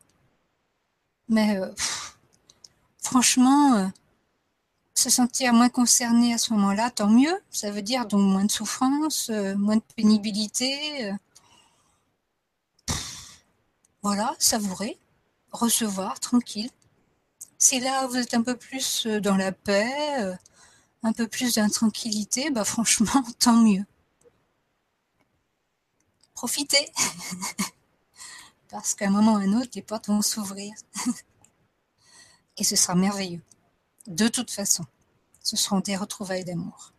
Mais 1.30 1.58
euh, 1.58 1.72
franchement, 3.02 3.76
euh, 3.76 3.88
se 4.94 5.10
sentir 5.10 5.54
moins 5.54 5.70
concerné 5.70 6.36
à 6.36 6.38
ce 6.38 6.54
moment-là, 6.54 6.92
tant 6.92 7.10
mieux. 7.10 7.42
Ça 7.50 7.72
veut 7.72 7.82
dire 7.82 8.06
donc 8.06 8.22
moins 8.22 8.46
de 8.46 8.52
souffrance, 8.52 9.30
moins 9.30 9.78
de 9.78 9.84
pénibilité 9.96 11.12
voilà, 14.02 14.36
savourer, 14.40 15.00
recevoir, 15.52 16.20
tranquille. 16.20 16.72
Si 17.58 17.80
là 17.80 18.08
vous 18.08 18.18
êtes 18.18 18.34
un 18.34 18.42
peu 18.42 18.58
plus 18.58 19.06
euh, 19.06 19.20
dans 19.22 19.36
la 19.36 19.52
paix, 19.52 20.22
euh, 20.22 20.36
un 21.04 21.14
peu 21.14 21.28
plus 21.28 21.56
d'intranquillité, 21.56 22.50
bah 22.50 22.66
franchement, 22.66 23.24
tant 23.40 23.58
mieux. 23.58 23.86
Profitez 26.34 26.92
Parce 28.70 28.96
qu'à 28.96 29.08
un 29.08 29.12
moment 29.12 29.34
ou 29.34 29.38
à 29.38 29.42
un 29.42 29.54
autre, 29.54 29.72
les 29.76 29.82
portes 29.82 30.08
vont 30.08 30.22
s'ouvrir. 30.22 30.74
Et 32.58 32.64
ce 32.64 32.76
sera 32.76 32.96
merveilleux. 32.96 33.42
De 34.08 34.28
toute 34.28 34.50
façon, 34.50 34.86
ce 35.44 35.56
seront 35.58 35.80
des 35.80 35.98
retrouvailles 35.98 36.46
d'amour. 36.46 36.94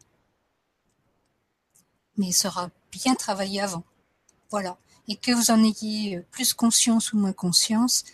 Mais 2.17 2.27
il 2.27 2.33
sera 2.33 2.71
bien 2.93 3.15
travaillé 3.15 3.61
avant. 3.61 3.85
Voilà 4.51 4.79
et 5.13 5.17
que 5.17 5.31
vous 5.31 5.51
en 5.51 5.63
ayez 5.63 6.21
plus 6.31 6.55
conscience 6.55 7.13
ou 7.13 7.19
moins 7.19 7.35
conscience, 7.35 8.05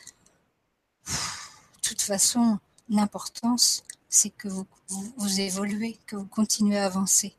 de 1.06 1.80
toute 1.80 2.02
façon, 2.02 2.58
l'importance, 2.88 3.84
c'est 4.08 4.30
que 4.30 4.48
vous, 4.48 4.66
vous, 4.88 5.40
évoluez, 5.40 5.96
que 6.06 6.16
vous 6.16 6.26
continuez 6.26 6.76
à 6.76 6.86
avancer. 6.86 7.36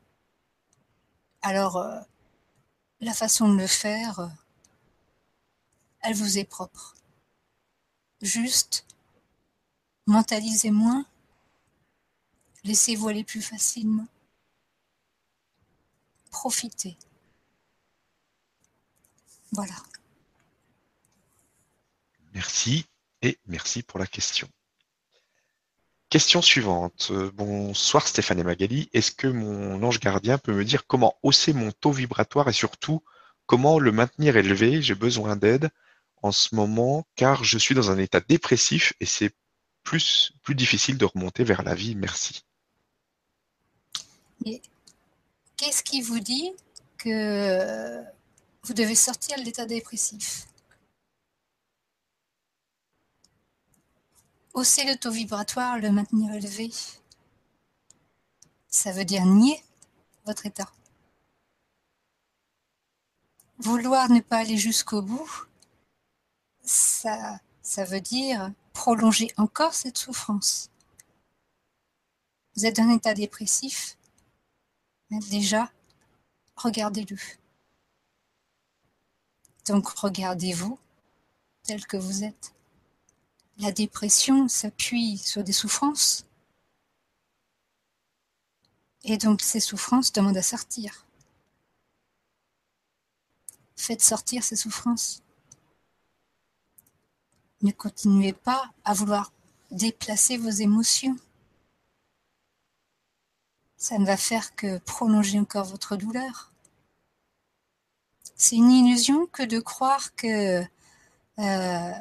Alors, 1.42 1.76
euh, 1.76 2.00
la 3.00 3.12
façon 3.12 3.52
de 3.52 3.58
le 3.58 3.66
faire, 3.66 4.20
euh, 4.20 4.28
elle 6.00 6.14
vous 6.14 6.38
est 6.38 6.44
propre. 6.44 6.94
Juste, 8.22 8.86
mentalisez 10.06 10.70
moins, 10.70 11.04
laissez-vous 12.64 13.08
aller 13.08 13.24
plus 13.24 13.42
facilement. 13.42 14.06
Profitez. 16.30 16.96
Voilà. 19.52 19.74
Merci 22.34 22.86
et 23.22 23.38
merci 23.46 23.82
pour 23.82 23.98
la 23.98 24.06
question. 24.06 24.48
Question 26.08 26.42
suivante. 26.42 27.08
Euh, 27.10 27.30
bonsoir 27.34 28.08
Stéphane 28.08 28.40
et 28.40 28.44
Magali. 28.44 28.88
Est-ce 28.92 29.12
que 29.12 29.28
mon 29.28 29.82
ange 29.82 30.00
gardien 30.00 30.38
peut 30.38 30.52
me 30.52 30.64
dire 30.64 30.86
comment 30.86 31.14
hausser 31.22 31.52
mon 31.52 31.70
taux 31.70 31.92
vibratoire 31.92 32.48
et 32.48 32.52
surtout 32.52 33.02
comment 33.46 33.78
le 33.78 33.92
maintenir 33.92 34.36
élevé? 34.36 34.82
J'ai 34.82 34.96
besoin 34.96 35.36
d'aide 35.36 35.70
en 36.22 36.32
ce 36.32 36.54
moment 36.54 37.06
car 37.14 37.44
je 37.44 37.58
suis 37.58 37.74
dans 37.74 37.90
un 37.90 37.98
état 37.98 38.20
dépressif 38.20 38.92
et 39.00 39.06
c'est 39.06 39.34
plus, 39.84 40.32
plus 40.42 40.54
difficile 40.54 40.98
de 40.98 41.04
remonter 41.04 41.44
vers 41.44 41.62
la 41.62 41.74
vie. 41.74 41.94
Merci. 41.94 42.44
Qu'est-ce 45.56 45.82
qui 45.82 46.00
vous 46.02 46.20
dit 46.20 46.50
que 46.98 48.02
vous 48.64 48.74
devez 48.74 48.94
sortir 48.94 49.38
de 49.38 49.42
l'état 49.42 49.66
dépressif 49.66 50.46
Hausser 54.52 54.84
le 54.84 54.96
taux 54.96 55.12
vibratoire, 55.12 55.78
le 55.78 55.90
maintenir 55.90 56.34
élevé, 56.34 56.70
ça 58.68 58.90
veut 58.90 59.04
dire 59.04 59.24
nier 59.24 59.62
votre 60.26 60.44
état. 60.44 60.70
Vouloir 63.58 64.10
ne 64.10 64.20
pas 64.20 64.38
aller 64.38 64.56
jusqu'au 64.56 65.02
bout, 65.02 65.30
ça, 66.62 67.38
ça 67.62 67.84
veut 67.84 68.00
dire 68.00 68.52
prolonger 68.72 69.32
encore 69.36 69.74
cette 69.74 69.98
souffrance. 69.98 70.70
Vous 72.56 72.66
êtes 72.66 72.76
dans 72.76 72.82
un 72.84 72.96
état 72.96 73.14
dépressif, 73.14 73.96
déjà, 75.10 75.70
regardez-le. 76.56 77.16
Donc 79.70 79.86
regardez-vous 79.86 80.80
tel 81.62 81.86
que 81.86 81.96
vous 81.96 82.24
êtes. 82.24 82.52
La 83.58 83.70
dépression 83.70 84.48
s'appuie 84.48 85.16
sur 85.16 85.44
des 85.44 85.52
souffrances. 85.52 86.26
Et 89.04 89.16
donc 89.16 89.42
ces 89.42 89.60
souffrances 89.60 90.12
demandent 90.12 90.36
à 90.36 90.42
sortir. 90.42 91.06
Faites 93.76 94.02
sortir 94.02 94.42
ces 94.42 94.56
souffrances. 94.56 95.22
Ne 97.62 97.70
continuez 97.70 98.32
pas 98.32 98.72
à 98.84 98.92
vouloir 98.92 99.32
déplacer 99.70 100.36
vos 100.36 100.50
émotions. 100.50 101.16
Ça 103.76 103.98
ne 103.98 104.04
va 104.04 104.16
faire 104.16 104.56
que 104.56 104.78
prolonger 104.78 105.38
encore 105.38 105.66
votre 105.66 105.94
douleur. 105.94 106.49
C'est 108.42 108.56
une 108.56 108.70
illusion 108.70 109.26
que 109.26 109.42
de 109.42 109.60
croire 109.60 110.14
que 110.14 110.64
euh, 111.38 111.92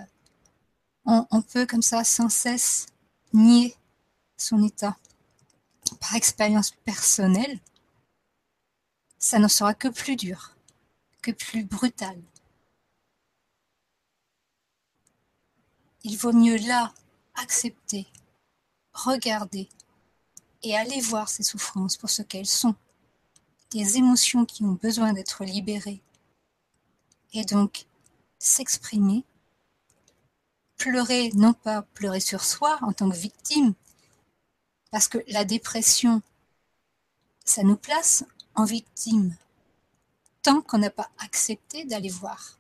on, 1.04 1.42
peut 1.42 1.66
comme 1.66 1.82
ça 1.82 2.06
sans 2.06 2.30
cesse 2.30 2.86
nier 3.34 3.76
son 4.38 4.64
état. 4.64 4.96
Par 6.00 6.16
expérience 6.16 6.72
personnelle, 6.86 7.60
ça 9.18 9.38
n'en 9.38 9.50
sera 9.50 9.74
que 9.74 9.90
plus 9.90 10.16
dur, 10.16 10.56
que 11.22 11.32
plus 11.32 11.66
brutal. 11.66 12.18
Il 16.06 16.18
vaut 16.18 16.32
mieux 16.32 16.56
là 16.56 16.94
accepter, 17.36 18.08
regarder 18.94 19.68
et 20.64 20.78
aller 20.78 21.02
voir 21.02 21.28
ces 21.28 21.44
souffrances 21.44 21.98
pour 21.98 22.10
ce 22.10 22.22
qu'elles 22.22 22.48
sont, 22.48 22.76
des 23.72 23.98
émotions 23.98 24.46
qui 24.46 24.64
ont 24.64 24.80
besoin 24.82 25.12
d'être 25.12 25.44
libérées, 25.44 26.02
et 27.34 27.46
donc 27.46 27.86
s'exprimer, 28.40 29.24
pleurer, 30.78 31.30
non 31.36 31.54
pas 31.54 31.84
pleurer 31.94 32.20
sur 32.20 32.44
soi 32.44 32.80
en 32.82 32.94
tant 32.94 33.10
que 33.10 33.16
victime, 33.16 33.74
parce 34.92 35.08
que 35.08 35.20
la 35.28 35.46
dépression, 35.46 36.22
ça 37.46 37.64
nous 37.64 37.78
place 37.78 38.24
en 38.56 38.66
victime, 38.66 39.36
tant 40.42 40.62
qu'on 40.62 40.80
n'a 40.80 40.90
pas 40.90 41.10
accepté 41.20 41.86
d'aller 41.86 42.10
voir. 42.10 42.58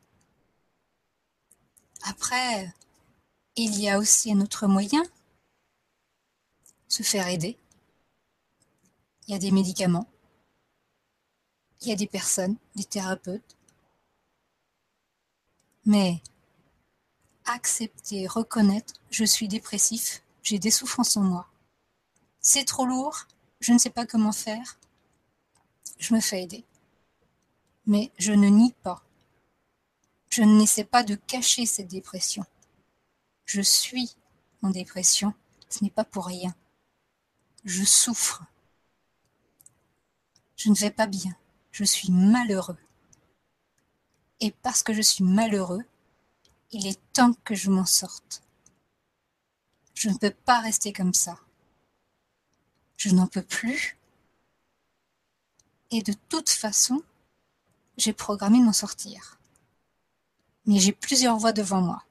Après, 2.04 2.74
il 3.56 3.80
y 3.80 3.90
a 3.90 3.98
aussi 4.00 4.32
un 4.32 4.42
autre 4.42 4.68
moyen, 4.68 5.04
se 6.88 7.04
faire 7.04 7.28
aider. 7.28 7.58
Il 9.28 9.32
y 9.32 9.36
a 9.36 9.40
des 9.40 9.52
médicaments, 9.52 10.08
il 11.82 11.90
y 11.90 11.92
a 11.92 11.96
des 11.96 12.08
personnes, 12.08 12.58
des 12.76 12.84
thérapeutes. 12.84 13.59
Mais 15.86 16.22
accepter, 17.46 18.28
reconnaître, 18.28 18.94
je 19.10 19.24
suis 19.24 19.48
dépressif, 19.48 20.24
j'ai 20.44 20.60
des 20.60 20.72
souffrances 20.72 21.18
en 21.18 21.22
moi. 21.22 21.48
C'est 22.42 22.66
trop 22.66 22.86
lourd, 22.86 23.28
je 23.60 23.74
ne 23.74 23.78
sais 23.78 23.90
pas 23.90 24.06
comment 24.06 24.32
faire. 24.32 24.78
Je 25.98 26.14
me 26.14 26.22
fais 26.22 26.44
aider. 26.44 26.64
Mais 27.86 28.12
je 28.18 28.32
ne 28.34 28.48
nie 28.48 28.74
pas. 28.84 29.04
Je 30.30 30.44
n'essaie 30.44 30.84
pas 30.84 31.04
de 31.04 31.16
cacher 31.16 31.66
cette 31.66 31.88
dépression 31.88 32.46
je 33.50 33.62
suis 33.62 34.16
en 34.62 34.70
dépression, 34.70 35.34
ce 35.70 35.84
n'est 35.84 35.90
pas 35.90 36.04
pour 36.04 36.28
rien. 36.28 36.54
Je 37.66 37.84
souffre. 37.84 38.44
Je 40.56 40.70
ne 40.70 40.76
vais 40.76 40.92
pas 40.92 41.08
bien. 41.08 41.36
Je 41.72 41.84
suis 41.84 42.12
malheureux. 42.12 42.78
Et 44.42 44.52
parce 44.52 44.84
que 44.84 44.94
je 44.94 45.02
suis 45.02 45.24
malheureux, 45.24 45.84
il 46.72 46.88
est 46.88 47.00
temps 47.14 47.34
que 47.44 47.56
je 47.56 47.70
m'en 47.70 47.86
sorte. 47.86 48.42
Je 49.96 50.10
ne 50.10 50.18
peux 50.18 50.32
pas 50.32 50.60
rester 50.60 50.94
comme 50.94 51.14
ça. 51.14 51.38
Je 52.98 53.10
n'en 53.10 53.28
peux 53.28 53.42
plus. 53.42 53.98
Et 55.92 56.02
de 56.02 56.14
toute 56.30 56.50
façon, 56.50 57.02
j'ai 57.98 58.14
programmé 58.14 58.60
de 58.60 58.64
m'en 58.64 58.74
sortir. 58.74 59.40
Mais 60.66 60.80
j'ai 60.80 60.94
plusieurs 60.94 61.38
voies 61.38 61.54
devant 61.54 61.82
moi 61.82 62.04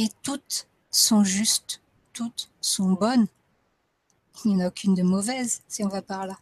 et 0.00 0.08
toutes 0.22 0.66
sont 0.90 1.24
justes, 1.24 1.82
toutes 2.14 2.50
sont 2.62 2.92
bonnes. 2.92 3.26
Il 4.44 4.54
n'y 4.54 4.62
en 4.62 4.64
a 4.64 4.68
aucune 4.68 4.94
de 4.94 5.02
mauvaise 5.02 5.60
si 5.68 5.84
on 5.84 5.88
va 5.88 6.00
par 6.00 6.26
là. 6.26 6.38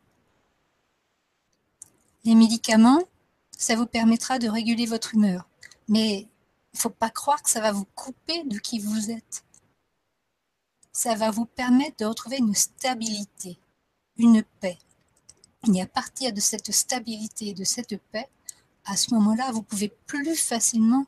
Les 2.25 2.37
médicaments, 2.37 3.03
ça 3.59 3.75
vous 3.75 3.87
permettra 3.87 4.39
de 4.39 4.49
réguler 4.49 4.87
votre 4.87 5.15
humeur. 5.15 5.47
Mais 5.89 6.21
il 6.21 6.77
ne 6.77 6.79
faut 6.79 6.91
pas 6.91 7.11
croire 7.11 7.43
que 7.43 7.51
ça 7.51 7.61
va 7.61 7.73
vous 7.73 7.87
couper 7.97 8.45
de 8.45 8.59
qui 8.59 8.79
vous 8.79 9.11
êtes. 9.11 9.45
Ça 10.93 11.15
va 11.17 11.31
vous 11.31 11.45
permettre 11.45 11.97
de 11.99 12.05
retrouver 12.07 12.39
une 12.39 12.55
stabilité, 12.55 13.59
une 14.17 14.43
paix. 14.61 14.79
Et 15.75 15.83
à 15.83 15.87
partir 15.87 16.33
de 16.33 16.41
cette 16.41 16.73
stabilité 16.73 17.53
de 17.53 17.65
cette 17.65 18.01
paix, 18.13 18.29
à 18.85 18.97
ce 18.97 19.13
moment-là, 19.15 19.51
vous 19.51 19.63
pouvez 19.63 19.89
plus 20.07 20.37
facilement 20.37 21.07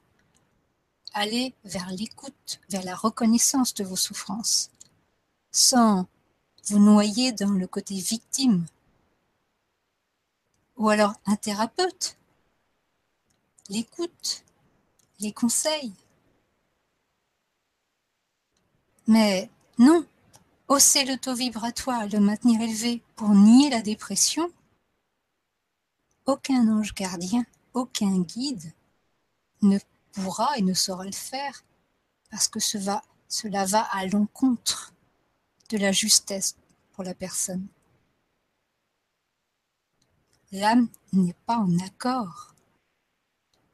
aller 1.15 1.55
vers 1.65 1.91
l'écoute, 1.91 2.61
vers 2.69 2.85
la 2.85 2.97
reconnaissance 2.97 3.75
de 3.75 3.85
vos 3.85 3.97
souffrances, 3.97 4.71
sans 5.53 6.07
vous 6.67 6.81
noyer 6.81 7.31
dans 7.33 7.51
le 7.51 7.67
côté 7.69 7.95
victime. 7.95 8.67
Ou 10.77 10.89
alors 10.89 11.15
un 11.27 11.37
thérapeute, 11.37 12.17
l'écoute, 13.71 14.45
les 15.21 15.33
conseils. 15.33 15.95
Mais 19.07 19.49
non, 19.79 20.05
hausser 20.69 21.05
le 21.05 21.17
taux 21.17 21.35
vibratoire, 21.35 22.07
le 22.09 22.21
maintenir 22.21 22.61
élevé 22.61 23.03
pour 23.17 23.31
nier 23.31 23.71
la 23.71 23.81
dépression, 23.81 24.53
aucun 26.27 26.69
ange 26.69 26.95
gardien, 26.95 27.45
aucun 27.73 28.21
guide 28.21 28.73
ne 29.63 29.79
pourra 30.13 30.59
et 30.59 30.63
ne 30.63 30.75
saura 30.75 31.05
le 31.05 31.13
faire 31.13 31.65
parce 32.31 32.49
que 32.49 32.61
cela 32.61 33.03
va 33.67 33.81
à 33.93 34.07
l'encontre 34.07 34.93
de 35.71 35.79
la 35.79 35.93
justesse 35.93 36.57
pour 36.93 37.05
la 37.05 37.15
personne. 37.15 37.67
L'âme 40.53 40.89
n'est 41.13 41.37
pas 41.47 41.59
en 41.59 41.79
accord. 41.79 42.55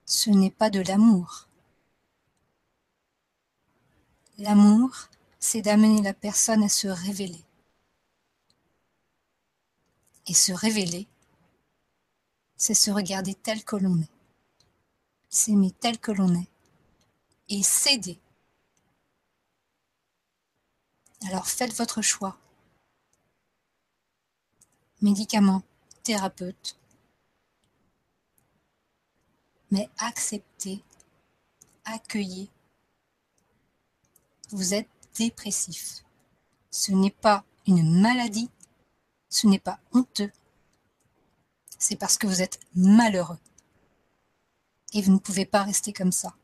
Ce 0.06 0.30
n'est 0.30 0.50
pas 0.50 0.70
de 0.70 0.80
l'amour. 0.80 1.48
L'amour, 4.38 5.08
c'est 5.38 5.62
d'amener 5.62 6.00
la 6.00 6.14
personne 6.14 6.62
à 6.62 6.68
se 6.68 6.88
révéler. 6.88 7.44
Et 10.28 10.34
se 10.34 10.52
révéler, 10.52 11.06
c'est 12.56 12.74
se 12.74 12.90
regarder 12.90 13.34
tel 13.34 13.62
que 13.62 13.76
l'on 13.76 14.00
est 14.00 14.16
s'aimer 15.36 15.70
tel 15.70 15.98
que 15.98 16.12
l'on 16.12 16.34
est 16.34 16.48
et 17.50 17.62
céder. 17.62 18.18
Alors 21.28 21.46
faites 21.46 21.74
votre 21.74 22.00
choix. 22.00 22.38
Médicaments, 25.02 25.62
thérapeute. 26.02 26.78
Mais 29.70 29.88
acceptez, 29.98 30.82
accueillez 31.84 32.50
Vous 34.50 34.74
êtes 34.74 34.88
dépressif. 35.16 36.04
Ce 36.70 36.92
n'est 36.92 37.10
pas 37.10 37.44
une 37.66 38.00
maladie, 38.00 38.50
ce 39.28 39.46
n'est 39.46 39.58
pas 39.58 39.80
honteux, 39.92 40.30
c'est 41.78 41.96
parce 41.96 42.16
que 42.16 42.26
vous 42.26 42.42
êtes 42.42 42.60
malheureux. 42.74 43.38
Et 44.92 45.02
vous 45.02 45.12
ne 45.12 45.18
pouvez 45.18 45.46
pas 45.46 45.62
rester 45.62 45.92
comme 45.92 46.12
ça. 46.12 46.34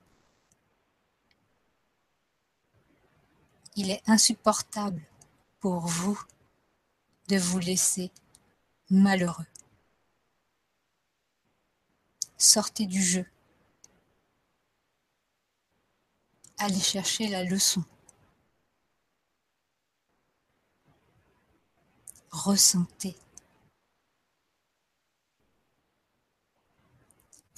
Il 3.77 3.91
est 3.91 4.03
insupportable 4.07 5.03
pour 5.61 5.87
vous 5.87 6.21
de 7.29 7.37
vous 7.37 7.59
laisser 7.59 8.11
malheureux. 8.91 9.47
Sortez 12.43 12.87
du 12.87 13.01
jeu. 13.01 13.25
Allez 16.59 16.81
chercher 16.81 17.29
la 17.29 17.45
leçon. 17.45 17.85
Ressentez. 22.33 23.15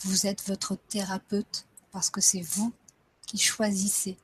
Vous 0.01 0.27
êtes 0.27 0.47
votre 0.47 0.77
thérapeute 0.77 1.67
parce 1.91 2.11
que 2.11 2.21
c'est 2.21 2.43
vous 2.43 2.75
qui 3.27 3.39
choisissez 3.39 4.19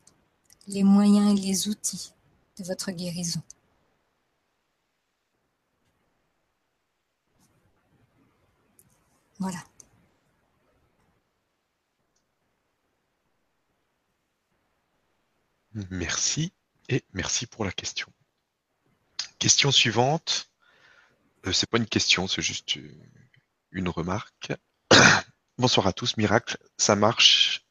les 0.67 0.83
moyens 0.83 1.39
et 1.39 1.41
les 1.41 1.69
outils 1.69 2.13
de 2.59 2.65
votre 2.65 2.91
guérison. 2.91 3.43
Voilà. 9.39 9.70
Merci 15.91 16.53
et 16.89 17.05
merci 17.13 17.47
pour 17.47 17.65
la 17.65 17.73
question. 17.73 18.09
Question 19.39 19.71
suivante. 19.71 20.51
Euh, 21.47 21.53
c'est 21.53 21.69
pas 21.69 21.79
une 21.79 21.87
question, 21.87 22.27
c'est 22.27 22.43
juste 22.43 22.77
une 23.71 23.89
remarque. 23.89 24.53
Bonsoir 25.59 25.87
à 25.87 25.93
tous, 25.93 26.17
miracle, 26.17 26.59
ça 26.77 26.97
marche 26.97 27.65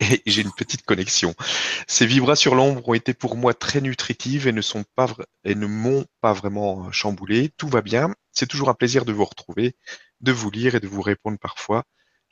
et 0.00 0.22
j'ai 0.26 0.42
une 0.42 0.52
petite 0.52 0.84
connexion. 0.84 1.34
Ces 1.86 2.06
vibras 2.06 2.36
sur 2.36 2.54
l'ombre 2.54 2.88
ont 2.88 2.94
été 2.94 3.14
pour 3.14 3.36
moi 3.36 3.54
très 3.54 3.80
nutritives 3.80 4.46
et 4.46 4.52
ne 4.52 4.60
sont 4.60 4.84
pas 4.94 5.14
et 5.44 5.54
ne 5.54 5.66
m'ont 5.66 6.06
pas 6.20 6.32
vraiment 6.32 6.90
chamboulé. 6.92 7.50
Tout 7.56 7.68
va 7.68 7.82
bien. 7.82 8.14
C'est 8.32 8.46
toujours 8.46 8.68
un 8.68 8.74
plaisir 8.74 9.04
de 9.04 9.12
vous 9.12 9.24
retrouver, 9.24 9.76
de 10.20 10.32
vous 10.32 10.50
lire 10.50 10.74
et 10.74 10.80
de 10.80 10.88
vous 10.88 11.02
répondre 11.02 11.38
parfois. 11.38 11.84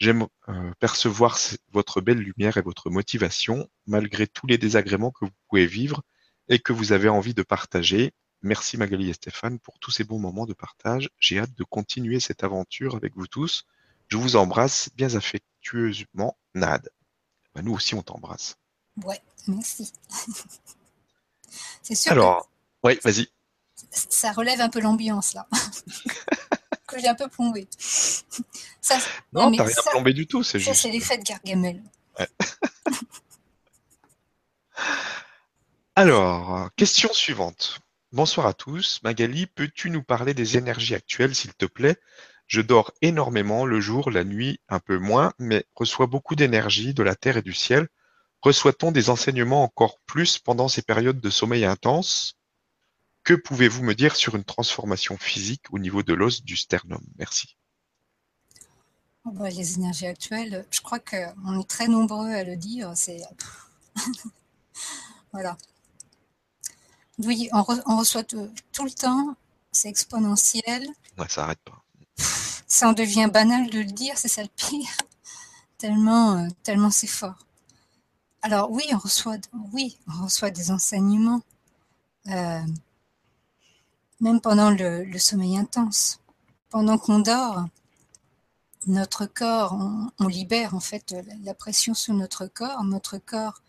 J'aime 0.02 0.26
euh, 0.48 0.72
percevoir 0.80 1.38
votre 1.70 2.00
belle 2.00 2.18
lumière 2.18 2.56
et 2.56 2.60
votre 2.60 2.90
motivation, 2.90 3.70
malgré 3.86 4.26
tous 4.26 4.48
les 4.48 4.58
désagréments 4.58 5.12
que 5.12 5.26
vous 5.26 5.30
pouvez 5.48 5.64
vivre 5.64 6.02
et 6.48 6.58
que 6.58 6.72
vous 6.72 6.90
avez 6.90 7.08
envie 7.08 7.34
de 7.34 7.44
partager. 7.44 8.12
Merci 8.42 8.76
Magali 8.76 9.10
et 9.10 9.12
Stéphane 9.12 9.60
pour 9.60 9.78
tous 9.78 9.92
ces 9.92 10.02
bons 10.02 10.18
moments 10.18 10.44
de 10.44 10.54
partage. 10.54 11.08
J'ai 11.20 11.38
hâte 11.38 11.54
de 11.54 11.62
continuer 11.62 12.18
cette 12.18 12.42
aventure 12.42 12.96
avec 12.96 13.14
vous 13.14 13.28
tous. 13.28 13.64
Je 14.08 14.16
vous 14.16 14.34
embrasse 14.34 14.90
bien 14.96 15.14
affectueusement, 15.14 16.36
Nad. 16.56 16.90
Bah, 17.54 17.62
nous 17.62 17.74
aussi, 17.74 17.94
on 17.94 18.02
t'embrasse. 18.02 18.56
Ouais, 19.04 19.22
merci. 19.46 19.92
C'est 21.82 21.94
sûr. 21.94 22.10
Alors, 22.10 22.50
oui, 22.82 22.98
vas-y. 23.04 23.28
Ça 23.92 24.32
relève 24.32 24.60
un 24.60 24.68
peu 24.68 24.80
l'ambiance 24.80 25.34
là. 25.34 25.46
que 26.92 27.00
j'ai 27.00 27.08
un 27.08 27.14
peu 27.14 27.28
plombé. 27.28 27.66
Ça, 27.78 28.98
non, 29.32 29.50
t'as 29.52 29.64
rien 29.64 29.74
plombé 29.90 30.12
du 30.12 30.26
tout, 30.26 30.42
c'est 30.42 30.58
juste. 30.58 30.74
c'est 30.74 30.90
l'effet 30.90 31.18
de 31.18 31.22
Gargamel. 31.22 31.80
Alors, 35.94 36.70
question 36.76 37.12
suivante. 37.12 37.80
Bonsoir 38.12 38.46
à 38.46 38.54
tous. 38.54 39.00
Magali, 39.02 39.46
peux-tu 39.46 39.90
nous 39.90 40.02
parler 40.02 40.34
des 40.34 40.56
énergies 40.56 40.94
actuelles, 40.94 41.34
s'il 41.34 41.54
te 41.54 41.66
plaît? 41.66 41.96
Je 42.46 42.60
dors 42.60 42.92
énormément 43.00 43.64
le 43.64 43.80
jour, 43.80 44.10
la 44.10 44.24
nuit 44.24 44.60
un 44.68 44.80
peu 44.80 44.98
moins, 44.98 45.32
mais 45.38 45.64
reçois 45.74 46.06
beaucoup 46.06 46.34
d'énergie 46.34 46.92
de 46.92 47.02
la 47.02 47.14
terre 47.14 47.36
et 47.38 47.42
du 47.42 47.54
ciel. 47.54 47.88
Reçoit-on 48.42 48.90
des 48.90 49.08
enseignements 49.08 49.62
encore 49.62 49.98
plus 50.06 50.38
pendant 50.38 50.68
ces 50.68 50.82
périodes 50.82 51.20
de 51.20 51.30
sommeil 51.30 51.64
intense? 51.64 52.34
Que 53.24 53.34
pouvez-vous 53.34 53.82
me 53.82 53.94
dire 53.94 54.16
sur 54.16 54.34
une 54.34 54.44
transformation 54.44 55.16
physique 55.16 55.64
au 55.70 55.78
niveau 55.78 56.02
de 56.02 56.14
l'os 56.14 56.42
du 56.42 56.56
sternum? 56.56 57.02
Merci. 57.18 57.56
Oh, 59.24 59.30
bah, 59.30 59.48
les 59.50 59.74
énergies 59.74 60.06
actuelles, 60.06 60.66
je 60.70 60.80
crois 60.80 60.98
qu'on 60.98 61.60
est 61.60 61.68
très 61.68 61.86
nombreux 61.86 62.30
à 62.30 62.42
le 62.42 62.56
dire. 62.56 62.92
C'est 62.96 63.22
voilà. 65.32 65.56
Oui, 67.18 67.48
on, 67.52 67.62
reçoit 67.62 68.24
tout, 68.24 68.50
le 68.84 68.90
temps. 68.90 69.36
C'est 69.70 69.88
exponentiel. 69.88 70.86
Ouais, 71.18 71.28
ça 71.28 71.42
n'arrête 71.42 71.60
pas. 71.60 71.82
Ça 72.66 72.88
en 72.88 72.92
devient 72.92 73.28
banal 73.32 73.70
de 73.70 73.78
le 73.80 73.84
dire, 73.84 74.18
c'est 74.18 74.28
ça 74.28 74.42
le 74.42 74.48
pire. 74.48 74.88
Tellement, 75.78 76.36
euh, 76.36 76.48
tellement 76.62 76.90
c'est 76.92 77.08
fort. 77.08 77.46
Alors 78.40 78.70
oui, 78.70 78.84
on 78.92 78.98
reçoit, 78.98 79.36
oui, 79.72 79.98
on 80.06 80.24
reçoit 80.24 80.50
des 80.50 80.70
enseignements. 80.70 81.42
Euh, 82.28 82.60
même 84.22 84.40
pendant 84.40 84.70
le, 84.70 85.18
sommeil 85.18 85.58
intense. 85.58 86.20
Pendant 86.70 86.96
qu'on 86.96 87.18
dort, 87.18 87.66
notre 88.86 89.26
corps, 89.26 89.76
on, 90.18 90.26
libère 90.28 90.74
en 90.74 90.80
fait 90.80 91.14
la 91.42 91.54
pression 91.54 91.92
sur 91.92 92.14
notre 92.14 92.46
corps. 92.46 92.84
Notre 92.84 93.18
corps 93.18 93.60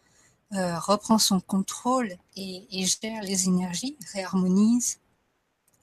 euh, 0.53 0.77
reprend 0.79 1.17
son 1.17 1.39
contrôle 1.39 2.13
et, 2.35 2.85
gère 2.85 3.23
les 3.23 3.47
énergies, 3.47 3.97
réharmonise, 4.13 4.99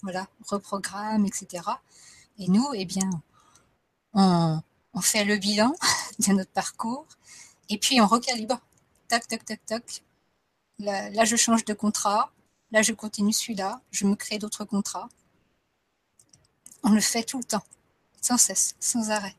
voilà, 0.02 0.28
reprogramme, 0.46 1.26
etc. 1.26 1.64
Et 2.38 2.48
nous, 2.48 2.68
eh 2.74 2.84
bien, 2.84 3.10
on, 4.14 4.62
fait 5.02 5.24
le 5.24 5.36
bilan 5.36 5.74
de 6.20 6.32
notre 6.32 6.52
parcours 6.52 7.06
et 7.68 7.76
puis 7.76 8.00
on 8.00 8.06
recalibre. 8.06 8.60
Tac, 9.08 9.26
tac, 9.26 9.44
tac, 9.44 9.66
tac. 9.66 10.04
là 10.78 11.24
je 11.24 11.34
change 11.34 11.64
de 11.64 11.74
contrat. 11.74 12.30
Là, 12.72 12.82
je 12.82 12.92
continue 12.92 13.32
celui-là, 13.32 13.80
je 13.90 14.06
me 14.06 14.14
crée 14.14 14.38
d'autres 14.38 14.64
contrats. 14.64 15.08
On 16.82 16.90
le 16.90 17.00
fait 17.00 17.24
tout 17.24 17.38
le 17.38 17.44
temps, 17.44 17.64
sans 18.20 18.38
cesse, 18.38 18.74
sans 18.80 19.10
arrêt. 19.10 19.34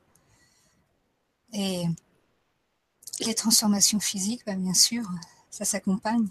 Et 1.54 1.86
les 3.20 3.36
transformations 3.36 4.00
physiques, 4.00 4.46
bah, 4.46 4.56
bien 4.56 4.74
sûr, 4.74 5.04
ça 5.50 5.66
s'accompagne. 5.66 6.28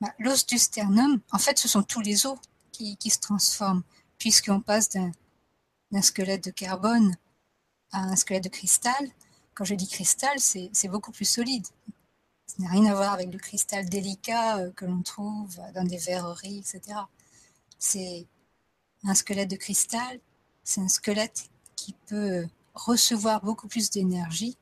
Bah, 0.00 0.12
l'os 0.18 0.46
du 0.46 0.58
sternum, 0.58 1.20
en 1.32 1.38
fait, 1.38 1.58
ce 1.58 1.68
sont 1.68 1.82
tous 1.82 2.00
les 2.00 2.26
os 2.26 2.38
qui, 2.72 2.96
se 3.10 3.18
transforment, 3.18 3.82
puisqu'on 4.18 4.60
passe 4.60 4.90
d'un 4.90 6.02
squelette 6.02 6.44
de 6.44 6.50
carbone 6.50 7.16
à 7.92 8.00
un 8.00 8.16
squelette 8.16 8.44
de 8.44 8.48
cristal. 8.48 9.10
Quand 9.54 9.64
je 9.64 9.74
dis 9.74 9.88
cristal, 9.88 10.38
c'est 10.38 10.88
beaucoup 10.88 11.12
plus 11.12 11.24
solide. 11.24 11.66
Ça 12.46 12.62
n'a 12.62 12.70
rien 12.70 12.86
à 12.86 12.94
voir 12.94 13.12
avec 13.12 13.32
le 13.32 13.38
cristal 13.38 13.88
délicat 13.88 14.58
euh, 14.58 14.70
que 14.72 14.84
l'on 14.84 15.02
trouve 15.02 15.58
dans 15.74 15.84
des 15.84 15.96
verreries, 15.98 16.58
etc. 16.58 16.98
C'est 17.78 18.26
un 19.04 19.14
squelette 19.14 19.50
de 19.50 19.56
cristal, 19.56 20.20
c'est 20.62 20.80
un 20.80 20.88
squelette 20.88 21.50
qui 21.76 21.94
peut 22.06 22.46
recevoir 22.74 23.42
beaucoup 23.42 23.68
plus 23.68 23.90
d'énergie 23.90 24.56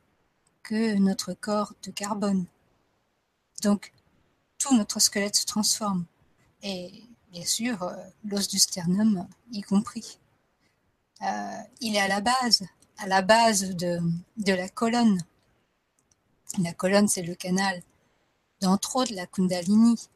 que 0.63 0.95
notre 0.95 1.33
corps 1.33 1.73
de 1.83 1.91
carbone. 1.91 2.45
Donc, 3.61 3.93
tout 4.57 4.75
notre 4.75 4.99
squelette 4.99 5.35
se 5.35 5.45
transforme. 5.45 6.05
Et 6.61 7.03
bien 7.31 7.45
sûr, 7.45 7.83
euh, 7.83 7.95
l'os 8.25 8.47
du 8.47 8.59
sternum 8.59 9.27
y 9.51 9.61
compris. 9.61 10.19
Euh, 11.21 11.57
il 11.81 11.95
est 11.95 11.99
à 11.99 12.07
la 12.07 12.21
base, 12.21 12.63
à 12.97 13.07
la 13.07 13.21
base 13.21 13.75
de, 13.75 13.99
de 14.37 14.53
la 14.53 14.69
colonne. 14.69 15.21
La 16.59 16.73
colonne, 16.73 17.07
c'est 17.07 17.23
le 17.23 17.33
canal 17.33 17.81
d'entre 18.61 18.95
autres 18.97 19.13
la 19.13 19.25
Kundalini. 19.25 20.07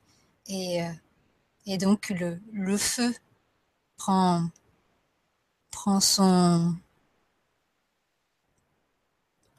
Et, 0.47 0.83
euh, 0.83 1.77
donc 1.77 2.09
le, 2.09 2.77
feu 2.77 3.13
prend, 3.97 4.49
son, 5.99 6.75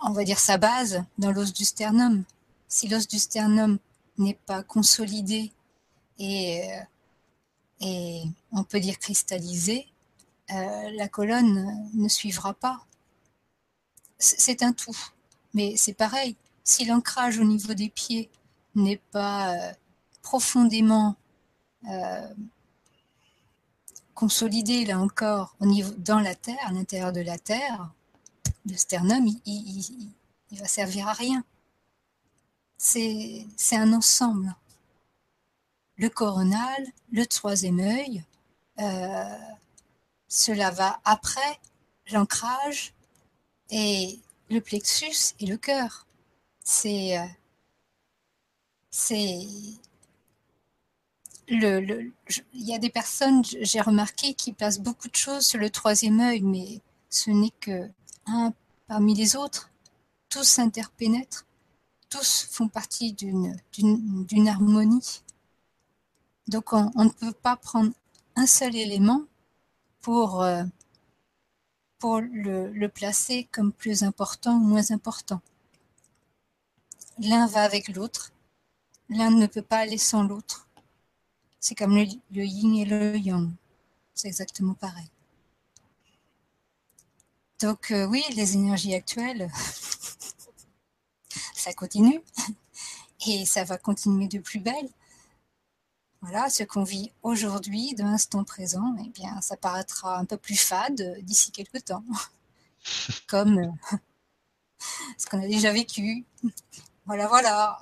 on 0.00 0.12
va 0.12 0.24
dire 0.24 0.38
sa 0.38 0.56
base 0.56 1.04
dans 1.18 1.32
l'os 1.32 1.52
du 1.52 1.64
sternum. 1.64 2.24
Si 2.68 2.88
l'os 2.88 3.08
du 3.08 3.18
sternum 3.18 3.78
n'est 4.16 4.38
pas 4.46 4.62
consolidé 4.62 5.52
et, 6.18 6.70
euh, 7.82 8.24
on 8.52 8.64
peut 8.64 8.80
dire 8.80 8.98
cristallisé, 8.98 9.86
euh, 10.50 10.90
la 10.92 11.08
colonne 11.08 11.90
ne 11.94 12.08
suivra 12.08 12.54
pas. 12.54 12.86
C'est 14.18 14.62
un 14.62 14.72
tout. 14.72 14.96
Mais 15.54 15.76
c'est 15.76 15.92
pareil, 15.92 16.36
si 16.68 16.84
l'ancrage 16.84 17.38
au 17.38 17.44
niveau 17.44 17.72
des 17.72 17.88
pieds 17.88 18.30
n'est 18.74 19.00
pas 19.10 19.54
euh, 19.54 19.72
profondément 20.20 21.16
euh, 21.88 22.28
consolidé, 24.14 24.84
là 24.84 24.98
encore, 24.98 25.56
dans 25.60 26.20
la 26.20 26.34
Terre, 26.34 26.58
à 26.66 26.72
l'intérieur 26.72 27.12
de 27.12 27.22
la 27.22 27.38
Terre, 27.38 27.90
le 28.66 28.76
sternum, 28.76 29.26
il, 29.26 30.12
il, 30.50 30.58
va 30.58 30.68
servir 30.68 31.08
à 31.08 31.14
rien. 31.14 31.42
C'est 32.76 33.46
un 33.72 33.92
ensemble. 33.94 34.54
le 35.96 36.10
coronal, 36.10 36.86
le 37.12 37.24
troisième 37.26 37.80
œil. 37.80 38.24
Euh, 38.78 39.38
cela 40.28 40.70
va 40.70 41.00
après 41.04 41.58
l'ancrage 42.12 42.92
et 43.70 44.20
le 44.50 44.60
plexus 44.60 45.34
et 45.40 45.46
le 45.46 45.56
cœur. 45.56 46.07
C'est 46.70 47.16
euh, 47.18 47.24
c'est 48.90 49.40
le, 51.48 52.12
il 52.52 52.68
y 52.68 52.74
a 52.74 52.78
des 52.78 52.90
personnes, 52.90 53.42
j'ai 53.42 53.80
remarqué, 53.80 54.34
qui 54.34 54.52
placent 54.52 54.78
beaucoup 54.78 55.08
de 55.08 55.16
choses 55.16 55.46
sur 55.46 55.58
le 55.58 55.70
troisième 55.70 56.20
œil, 56.20 56.42
mais 56.42 56.82
ce 57.08 57.30
n'est 57.30 57.54
que 57.60 57.88
un 58.26 58.52
parmi 58.86 59.14
les 59.14 59.34
autres. 59.34 59.70
Tous 60.28 60.44
s'interpénètrent, 60.44 61.46
tous 62.10 62.46
font 62.50 62.68
partie 62.68 63.14
d'une 63.14 64.48
harmonie. 64.48 65.22
Donc 66.48 66.74
on, 66.74 66.90
on, 66.96 67.04
ne 67.04 67.10
peut 67.10 67.32
pas 67.32 67.56
prendre 67.56 67.92
un 68.36 68.46
seul 68.46 68.76
élément 68.76 69.22
pour, 70.02 70.42
euh, 70.42 70.64
pour 71.98 72.20
le, 72.20 72.70
le 72.72 72.88
placer 72.90 73.48
comme 73.52 73.72
plus 73.72 74.02
important 74.02 74.56
ou 74.56 74.64
moins 74.64 74.90
important. 74.90 75.40
L'un 77.20 77.48
va 77.48 77.62
avec 77.62 77.88
l'autre, 77.88 78.30
l'un 79.08 79.30
ne 79.30 79.46
peut 79.46 79.62
pas 79.62 79.78
aller 79.78 79.98
sans 79.98 80.22
l'autre. 80.22 80.68
C'est 81.58 81.74
comme 81.74 81.96
le, 81.96 82.44
yin 82.44 82.76
et 82.76 82.84
le 82.84 83.18
yang. 83.18 83.50
C'est 84.14 84.28
exactement 84.28 84.74
pareil. 84.74 85.10
Donc 87.60 87.90
euh, 87.90 88.06
oui, 88.06 88.22
les 88.36 88.54
énergies 88.54 88.94
actuelles, 88.94 89.50
ça 91.54 91.72
continue 91.72 92.20
et 93.26 93.44
ça 93.46 93.64
va 93.64 93.78
continuer 93.78 94.28
de 94.28 94.38
plus 94.38 94.60
belle. 94.60 94.88
Voilà, 96.20 96.48
ce 96.50 96.62
qu'on 96.62 96.84
vit 96.84 97.10
aujourd'hui, 97.24 97.94
de 97.94 98.04
l'instant 98.04 98.44
présent, 98.44 98.94
eh 99.04 99.08
bien, 99.08 99.40
ça 99.40 99.56
paraîtra 99.56 100.18
un 100.18 100.24
peu 100.24 100.36
plus 100.36 100.56
fade 100.56 101.18
d'ici 101.22 101.50
quelques 101.50 101.84
temps, 101.84 102.04
comme 103.26 103.58
euh, 103.58 103.96
ce 105.18 105.26
qu'on 105.26 105.42
a 105.42 105.48
déjà 105.48 105.72
vécu. 105.72 106.24
Voilà, 107.08 107.26
voilà. 107.26 107.80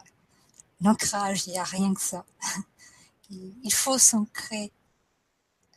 L'ancrage, 0.80 1.48
il 1.48 1.54
n'y 1.54 1.58
a 1.58 1.64
rien 1.64 1.92
que 1.92 2.00
ça. 2.00 2.24
Il 3.30 3.72
faut 3.72 3.98
s'ancrer 3.98 4.70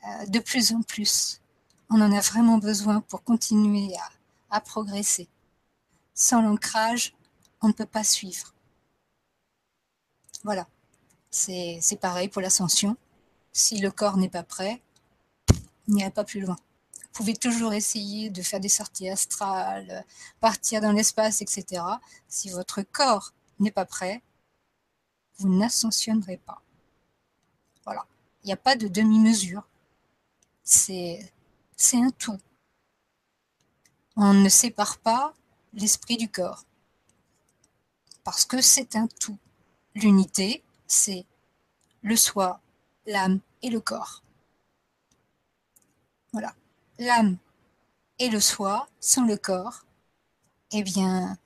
euh, 0.06 0.26
de 0.28 0.38
plus 0.38 0.72
en 0.72 0.84
plus. 0.84 1.42
On 1.90 2.00
en 2.00 2.12
a 2.12 2.20
vraiment 2.20 2.60
besoin 2.60 3.02
pour 3.02 3.24
continuer 3.24 3.90
à, 4.52 4.62
progresser. 4.62 5.28
Sans 6.14 6.44
l'ancrage, 6.44 7.16
on 7.62 7.70
ne 7.70 7.74
peut 7.74 7.88
pas 7.88 8.04
suivre. 8.04 8.54
Voilà. 10.44 10.68
C'est 11.32 12.00
pareil 12.00 12.28
pour 12.28 12.44
l'ascension. 12.44 12.98
Si 13.52 13.80
le 13.80 13.90
corps 13.90 14.18
n'est 14.18 14.30
pas 14.30 14.44
prêt, 14.44 14.80
il 15.88 15.96
n'y 15.96 16.04
a 16.04 16.12
pas 16.12 16.24
plus 16.24 16.42
loin. 16.42 16.58
Vous 17.02 17.10
pouvez 17.14 17.36
toujours 17.36 17.74
essayer 17.74 18.30
de 18.30 18.44
faire 18.44 18.60
des 18.60 18.70
sorties 18.70 19.10
astrales, 19.10 20.06
partir 20.40 20.82
dans 20.82 20.92
l'espace, 20.92 21.42
etc. 21.42 21.82
Si 22.28 22.52
votre 22.52 22.84
corps 22.84 23.34
n'est 23.60 23.72
pas 23.72 23.86
prêt, 23.86 24.22
vous 25.38 25.50
n'ascensionnerez 25.50 26.38
pas. 26.38 26.62
Voilà. 27.86 28.06
Il 28.44 28.48
n'y 28.48 28.54
a 28.54 28.58
pas 28.58 28.76
de 28.76 28.88
demi-mesure. 28.88 29.68
C'est 30.64 31.32
un 31.94 32.12
tout. 32.12 32.40
On 34.16 34.34
ne 34.34 34.50
sépare 34.50 34.98
pas 34.98 35.34
l'esprit 35.74 36.18
du 36.18 36.30
corps. 36.30 36.66
Parce 38.24 38.46
que 38.46 38.62
c'est 38.62 38.96
un 38.96 39.08
tout. 39.08 39.38
L'unité, 39.96 40.64
c'est 40.88 41.26
le 42.02 42.16
soi, 42.16 42.62
l'âme 43.06 43.40
et 43.62 43.70
le 43.70 43.80
corps. 43.80 44.24
Voilà. 46.32 46.54
L'âme 47.00 47.38
et 48.20 48.30
le 48.30 48.40
soi 48.40 48.88
sans 49.00 49.26
le 49.26 49.38
corps, 49.38 49.86
eh 50.72 50.84
bien, 50.84 51.38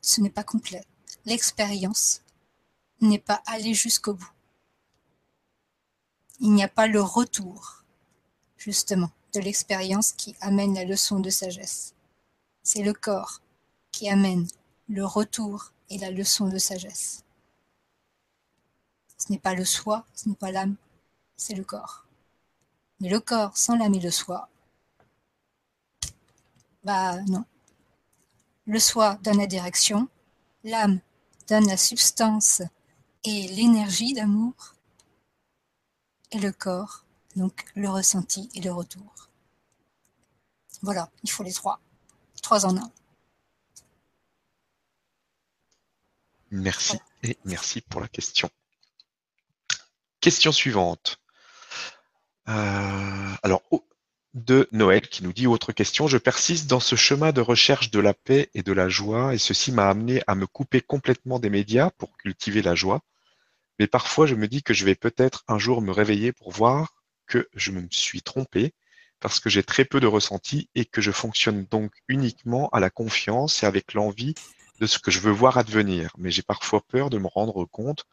ce 0.00 0.20
n'est 0.20 0.30
pas 0.30 0.44
complet. 0.44 0.84
L'expérience 1.24 2.22
n'est 3.00 3.18
pas 3.18 3.42
allée 3.46 3.74
jusqu'au 3.74 4.14
bout. 4.14 4.32
Il 6.40 6.52
n'y 6.52 6.64
a 6.64 6.68
pas 6.68 6.86
le 6.86 7.00
retour, 7.00 7.84
justement, 8.56 9.10
de 9.32 9.40
l'expérience 9.40 10.12
qui 10.12 10.34
amène 10.40 10.74
la 10.74 10.84
leçon 10.84 11.20
de 11.20 11.30
sagesse. 11.30 11.94
C'est 12.62 12.82
le 12.82 12.92
corps 12.92 13.40
qui 13.90 14.08
amène 14.08 14.46
le 14.88 15.04
retour 15.04 15.72
et 15.90 15.98
la 15.98 16.10
leçon 16.10 16.48
de 16.48 16.58
sagesse. 16.58 17.24
Ce 19.18 19.30
n'est 19.30 19.38
pas 19.38 19.54
le 19.54 19.64
soi, 19.64 20.04
ce 20.14 20.28
n'est 20.28 20.34
pas 20.34 20.50
l'âme, 20.50 20.76
c'est 21.36 21.54
le 21.54 21.64
corps. 21.64 22.06
Mais 23.00 23.08
le 23.08 23.20
corps 23.20 23.56
sans 23.56 23.76
l'âme 23.76 23.94
et 23.94 24.00
le 24.00 24.10
soi, 24.10 24.48
bah 26.84 27.20
non. 27.22 27.44
Le 28.66 28.78
soi 28.78 29.18
donne 29.22 29.38
la 29.38 29.46
direction, 29.46 30.08
l'âme 30.64 31.00
donne 31.48 31.66
la 31.66 31.76
substance 31.76 32.62
et 33.24 33.48
l'énergie 33.48 34.14
d'amour, 34.14 34.74
et 36.30 36.38
le 36.38 36.52
corps, 36.52 37.04
donc 37.36 37.64
le 37.74 37.88
ressenti 37.88 38.48
et 38.54 38.60
le 38.60 38.72
retour. 38.72 39.28
Voilà, 40.82 41.10
il 41.22 41.30
faut 41.30 41.42
les 41.42 41.52
trois. 41.52 41.80
Trois 42.42 42.66
en 42.66 42.76
un. 42.76 42.90
Merci 46.50 46.98
et 47.22 47.38
merci 47.44 47.80
pour 47.80 48.00
la 48.00 48.08
question. 48.08 48.50
Question 50.20 50.52
suivante. 50.52 51.18
Euh, 52.48 53.34
alors, 53.42 53.62
de 54.34 54.68
Noël 54.72 55.08
qui 55.08 55.22
nous 55.22 55.32
dit 55.32 55.46
autre 55.46 55.72
question. 55.72 56.06
Je 56.06 56.18
persiste 56.18 56.66
dans 56.66 56.80
ce 56.80 56.96
chemin 56.96 57.32
de 57.32 57.40
recherche 57.40 57.90
de 57.90 58.00
la 58.00 58.14
paix 58.14 58.50
et 58.54 58.62
de 58.62 58.72
la 58.72 58.88
joie 58.88 59.34
et 59.34 59.38
ceci 59.38 59.72
m'a 59.72 59.88
amené 59.88 60.22
à 60.26 60.34
me 60.34 60.46
couper 60.46 60.80
complètement 60.80 61.38
des 61.38 61.50
médias 61.50 61.90
pour 61.90 62.16
cultiver 62.16 62.62
la 62.62 62.74
joie. 62.74 63.00
Mais 63.78 63.86
parfois, 63.86 64.26
je 64.26 64.34
me 64.34 64.48
dis 64.48 64.62
que 64.62 64.74
je 64.74 64.84
vais 64.84 64.94
peut-être 64.94 65.44
un 65.48 65.58
jour 65.58 65.82
me 65.82 65.92
réveiller 65.92 66.32
pour 66.32 66.50
voir 66.50 66.94
que 67.26 67.48
je 67.54 67.72
me 67.72 67.86
suis 67.90 68.22
trompé 68.22 68.74
parce 69.20 69.38
que 69.38 69.50
j'ai 69.50 69.62
très 69.62 69.84
peu 69.84 70.00
de 70.00 70.06
ressenti 70.06 70.68
et 70.74 70.84
que 70.84 71.00
je 71.00 71.12
fonctionne 71.12 71.64
donc 71.66 71.92
uniquement 72.08 72.68
à 72.70 72.80
la 72.80 72.90
confiance 72.90 73.62
et 73.62 73.66
avec 73.66 73.94
l'envie 73.94 74.34
de 74.80 74.86
ce 74.86 74.98
que 74.98 75.10
je 75.10 75.20
veux 75.20 75.30
voir 75.30 75.58
advenir. 75.58 76.12
Mais 76.18 76.30
j'ai 76.30 76.42
parfois 76.42 76.80
peur 76.80 77.08
de 77.08 77.18
me 77.18 77.28
rendre 77.28 77.64
compte 77.66 78.04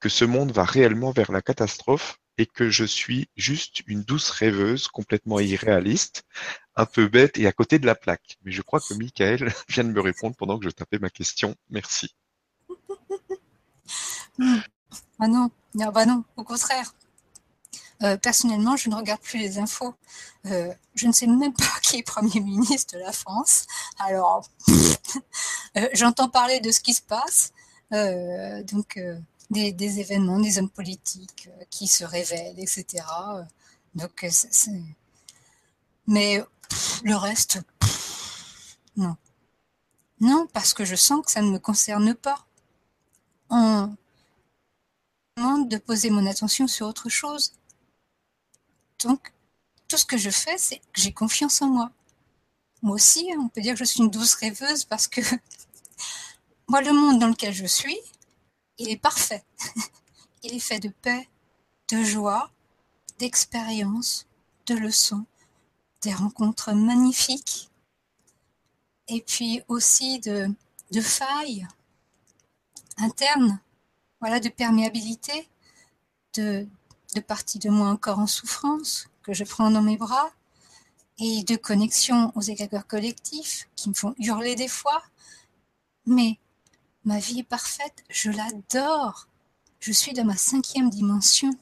que 0.00 0.08
ce 0.08 0.24
monde 0.24 0.52
va 0.52 0.64
réellement 0.64 1.12
vers 1.12 1.32
la 1.32 1.42
catastrophe 1.42 2.18
et 2.38 2.46
que 2.46 2.70
je 2.70 2.84
suis 2.84 3.28
juste 3.36 3.82
une 3.86 4.02
douce 4.02 4.30
rêveuse 4.30 4.88
complètement 4.88 5.40
irréaliste, 5.40 6.24
un 6.76 6.86
peu 6.86 7.08
bête 7.08 7.38
et 7.38 7.46
à 7.46 7.52
côté 7.52 7.78
de 7.78 7.86
la 7.86 7.94
plaque. 7.94 8.38
Mais 8.44 8.52
je 8.52 8.62
crois 8.62 8.80
que 8.80 8.94
Michael 8.94 9.52
vient 9.68 9.84
de 9.84 9.90
me 9.90 10.00
répondre 10.00 10.36
pendant 10.36 10.58
que 10.58 10.64
je 10.64 10.70
tapais 10.70 10.98
ma 10.98 11.10
question. 11.10 11.54
Merci. 11.70 12.14
Ah 15.18 15.28
non, 15.28 15.50
non, 15.74 15.90
bah 15.92 16.04
non, 16.04 16.24
au 16.36 16.44
contraire. 16.44 16.92
Euh, 18.02 18.16
personnellement, 18.18 18.76
je 18.76 18.90
ne 18.90 18.94
regarde 18.94 19.20
plus 19.20 19.38
les 19.38 19.58
infos. 19.58 19.94
Euh, 20.46 20.72
je 20.94 21.06
ne 21.06 21.12
sais 21.12 21.26
même 21.26 21.54
pas 21.54 21.64
qui 21.82 21.98
est 21.98 22.02
Premier 22.02 22.40
ministre 22.40 22.94
de 22.94 23.00
la 23.00 23.12
France. 23.12 23.66
Alors, 23.98 24.48
euh, 25.76 25.88
j'entends 25.94 26.28
parler 26.28 26.60
de 26.60 26.70
ce 26.70 26.80
qui 26.80 26.94
se 26.94 27.02
passe. 27.02 27.52
Donc, 27.90 28.98
des, 29.50 30.00
événements, 30.00 30.40
des 30.40 30.58
hommes 30.58 30.70
politiques 30.70 31.48
euh, 31.48 31.64
qui 31.70 31.86
se 31.86 32.04
révèlent, 32.04 32.58
etc. 32.58 33.04
Donc, 33.94 34.24
euh, 34.24 34.30
mais 36.06 36.42
le 37.04 37.16
reste, 37.16 37.60
non. 38.96 39.16
Non, 40.20 40.46
parce 40.52 40.72
que 40.74 40.84
je 40.84 40.96
sens 40.96 41.24
que 41.24 41.30
ça 41.30 41.42
ne 41.42 41.50
me 41.50 41.58
concerne 41.58 42.14
pas. 42.14 42.46
On 43.50 43.94
demande 45.36 45.68
de 45.68 45.76
poser 45.76 46.10
mon 46.10 46.26
attention 46.26 46.66
sur 46.66 46.86
autre 46.86 47.08
chose. 47.08 47.52
Donc, 49.04 49.32
tout 49.88 49.96
ce 49.96 50.06
que 50.06 50.16
je 50.16 50.30
fais, 50.30 50.58
c'est 50.58 50.78
que 50.78 51.00
j'ai 51.00 51.12
confiance 51.12 51.62
en 51.62 51.68
moi. 51.68 51.90
Moi 52.82 52.94
aussi, 52.94 53.28
on 53.38 53.48
peut 53.48 53.60
dire 53.60 53.74
que 53.74 53.80
je 53.80 53.84
suis 53.84 54.00
une 54.00 54.10
douce 54.10 54.34
rêveuse 54.34 54.84
parce 54.84 55.06
que 55.06 55.20
moi, 56.68 56.80
le 56.80 56.92
monde 56.92 57.18
dans 57.18 57.28
lequel 57.28 57.52
je 57.52 57.66
suis, 57.66 57.98
il 58.78 58.90
est 58.90 58.96
parfait. 58.96 59.44
Il 60.42 60.54
est 60.54 60.60
fait 60.60 60.78
de 60.78 60.90
paix, 60.90 61.28
de 61.90 62.04
joie, 62.04 62.52
d'expérience, 63.18 64.26
de 64.66 64.74
leçons, 64.74 65.24
des 66.02 66.14
rencontres 66.14 66.72
magnifiques, 66.72 67.68
et 69.08 69.22
puis 69.22 69.62
aussi 69.66 70.20
de, 70.20 70.54
failles 71.00 71.66
internes, 72.96 73.58
voilà, 74.20 74.38
de 74.38 74.48
perméabilité, 74.48 75.48
de, 76.34 76.68
de 77.14 77.20
parties 77.20 77.58
de 77.58 77.70
moi 77.70 77.88
encore 77.88 78.20
en 78.20 78.26
souffrance 78.26 79.08
que 79.22 79.32
je 79.32 79.42
prends 79.42 79.70
dans 79.70 79.82
mes 79.82 79.96
bras, 79.96 80.30
et 81.18 81.42
de 81.44 81.56
connexion 81.56 82.30
aux 82.34 82.42
égrégores 82.42 82.86
collectifs 82.86 83.68
qui 83.74 83.88
me 83.88 83.94
font 83.94 84.14
hurler 84.18 84.54
des 84.54 84.68
fois, 84.68 85.02
mais 86.04 86.38
Ma 87.06 87.20
vie 87.20 87.38
est 87.38 87.44
parfaite, 87.44 88.04
je 88.10 88.32
l'adore. 88.32 89.28
je 89.78 89.92
suis 89.92 90.12
dans 90.12 90.24
ma 90.24 90.36
cinquième 90.36 90.90
dimension. 90.90 91.56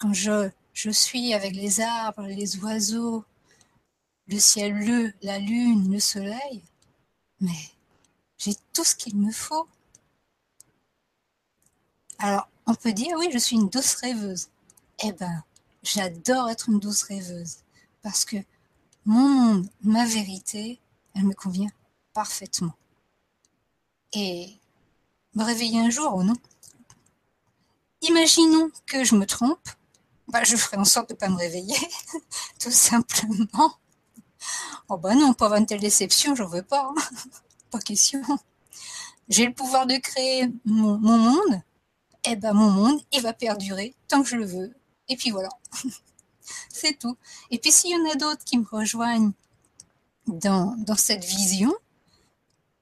Quand 0.00 0.12
je, 0.12 0.50
je 0.74 0.90
suis 0.90 1.32
avec 1.34 1.54
les 1.54 1.80
arbres, 1.80 2.26
les 2.26 2.58
oiseaux, 2.58 3.24
le 4.26 4.40
ciel 4.40 4.74
bleu, 4.74 5.14
la 5.22 5.38
lune, 5.38 5.92
le 5.92 6.00
soleil, 6.00 6.64
mais 7.40 7.70
j'ai 8.38 8.56
tout 8.72 8.82
ce 8.82 8.96
qu'il 8.96 9.16
me 9.16 9.30
faut. 9.30 9.68
Alors, 12.18 12.48
on 12.66 12.74
peut 12.74 12.92
dire, 12.92 13.16
oui, 13.16 13.28
je 13.32 13.38
suis 13.38 13.54
une 13.54 13.68
douce 13.68 13.94
rêveuse. 13.94 14.48
Eh 15.04 15.12
ben, 15.12 15.44
j'adore 15.84 16.50
être 16.50 16.70
une 16.70 16.80
douce 16.80 17.04
rêveuse 17.04 17.58
parce 18.02 18.24
que 18.24 18.38
mon 19.04 19.28
monde, 19.28 19.68
ma 19.82 20.04
vérité, 20.06 20.80
elle 21.14 21.26
me 21.26 21.34
convient 21.34 21.70
parfaitement. 22.12 22.74
Et 24.12 24.58
me 25.34 25.44
réveiller 25.44 25.80
un 25.80 25.90
jour 25.90 26.14
ou 26.14 26.22
non? 26.22 26.36
Imaginons 28.02 28.70
que 28.86 29.04
je 29.04 29.14
me 29.14 29.26
trompe, 29.26 29.68
bah, 30.28 30.44
je 30.44 30.56
ferai 30.56 30.76
en 30.76 30.84
sorte 30.84 31.10
de 31.10 31.14
ne 31.14 31.18
pas 31.18 31.28
me 31.28 31.36
réveiller, 31.36 31.76
tout 32.58 32.70
simplement. 32.70 33.74
Oh 34.88 34.96
bah 34.96 35.14
non, 35.14 35.32
pas 35.34 35.46
avoir 35.46 35.60
une 35.60 35.66
telle 35.66 35.80
déception, 35.80 36.34
j'en 36.34 36.46
veux 36.46 36.62
pas. 36.62 36.90
Hein. 36.90 37.02
pas 37.70 37.80
question. 37.80 38.22
J'ai 39.28 39.46
le 39.46 39.52
pouvoir 39.52 39.86
de 39.86 39.96
créer 39.96 40.48
mon, 40.64 40.98
monde, 40.98 41.62
eh 42.24 42.36
ben 42.36 42.52
mon 42.52 42.70
monde, 42.70 43.00
il 43.12 43.22
va 43.22 43.32
perdurer 43.32 43.94
tant 44.08 44.22
que 44.22 44.28
je 44.28 44.36
le 44.36 44.46
veux. 44.46 44.74
Et 45.08 45.16
puis 45.16 45.30
voilà. 45.30 45.48
C'est 46.68 46.98
tout. 46.98 47.16
Et 47.50 47.58
puis 47.58 47.72
s'il 47.72 47.90
y 47.90 47.96
en 47.96 48.10
a 48.10 48.14
d'autres 48.14 48.44
qui 48.44 48.58
me 48.58 48.66
rejoignent 48.70 49.32
dans 50.26 50.76
cette 50.96 51.24
vision, 51.24 51.74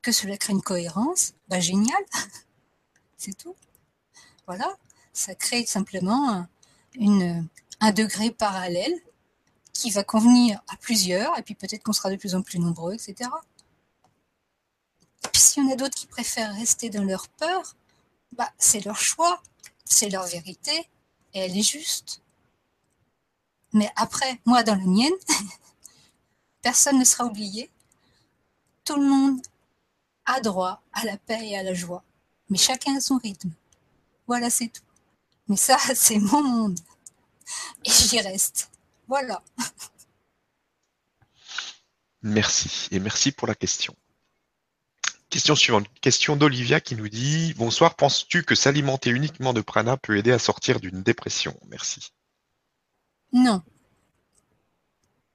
que 0.04 0.12
cela 0.12 0.36
crée 0.36 0.52
une 0.52 0.62
cohérence, 0.62 1.32
bah 1.48 1.60
génial. 1.60 2.02
C'est 3.16 3.36
tout. 3.36 3.56
Voilà. 4.46 4.76
Ça 5.14 5.34
crée 5.34 5.64
simplement 5.64 6.46
un 7.80 7.92
degré 7.92 8.30
parallèle 8.30 8.94
qui 9.72 9.90
va 9.90 10.04
convenir 10.04 10.60
à 10.68 10.76
plusieurs, 10.76 11.36
et 11.38 11.42
puis 11.42 11.54
peut-être 11.54 11.82
qu'on 11.82 11.92
sera 11.92 12.10
de 12.10 12.16
plus 12.16 12.34
en 12.34 12.42
plus 12.42 12.58
nombreux, 12.58 12.94
etc. 12.94 13.30
Et 15.24 15.28
puis 15.32 15.40
s'il 15.40 15.64
y 15.64 15.66
en 15.66 15.72
a 15.72 15.76
d'autres 15.76 15.96
qui 15.96 16.06
préfèrent 16.06 16.54
rester 16.54 16.90
dans 16.90 17.02
leur 17.02 17.26
peur, 17.28 17.74
bah, 18.32 18.52
c'est 18.58 18.84
leur 18.84 19.00
choix, 19.00 19.42
c'est 19.84 20.10
leur 20.10 20.26
vérité, 20.26 20.88
et 21.32 21.40
elle 21.40 21.56
est 21.56 21.62
juste. 21.62 22.20
Mais 23.72 23.90
après, 23.96 24.38
moi 24.44 24.62
dans 24.62 24.76
la 24.76 24.84
mienne, 24.84 25.12
personne 26.62 26.98
ne 26.98 27.04
sera 27.04 27.24
oublié. 27.24 27.70
Tout 28.84 28.96
le 28.96 29.08
monde 29.08 29.40
a 30.26 30.40
droit 30.40 30.82
à 30.92 31.04
la 31.04 31.16
paix 31.16 31.48
et 31.48 31.56
à 31.56 31.62
la 31.62 31.74
joie. 31.74 32.02
Mais 32.50 32.58
chacun 32.58 32.96
a 32.96 33.00
son 33.00 33.18
rythme. 33.18 33.50
Voilà, 34.26 34.50
c'est 34.50 34.68
tout. 34.68 34.82
Mais 35.48 35.56
ça, 35.56 35.78
c'est 35.94 36.18
mon 36.18 36.42
monde. 36.42 36.78
Et 37.84 37.90
j'y 37.90 38.20
reste. 38.20 38.70
Voilà. 39.08 39.42
Merci. 42.22 42.88
Et 42.90 43.00
merci 43.00 43.32
pour 43.32 43.46
la 43.46 43.54
question. 43.54 43.94
Question 45.28 45.54
suivante. 45.54 45.86
Question 46.00 46.36
d'Olivia 46.36 46.80
qui 46.80 46.96
nous 46.96 47.10
dit 47.10 47.52
Bonsoir, 47.58 47.96
penses-tu 47.96 48.44
que 48.44 48.54
s'alimenter 48.54 49.10
uniquement 49.10 49.52
de 49.52 49.60
prana 49.60 49.98
peut 49.98 50.16
aider 50.16 50.32
à 50.32 50.38
sortir 50.38 50.80
d'une 50.80 51.02
dépression? 51.02 51.54
Merci. 51.68 52.12
Non. 53.32 53.62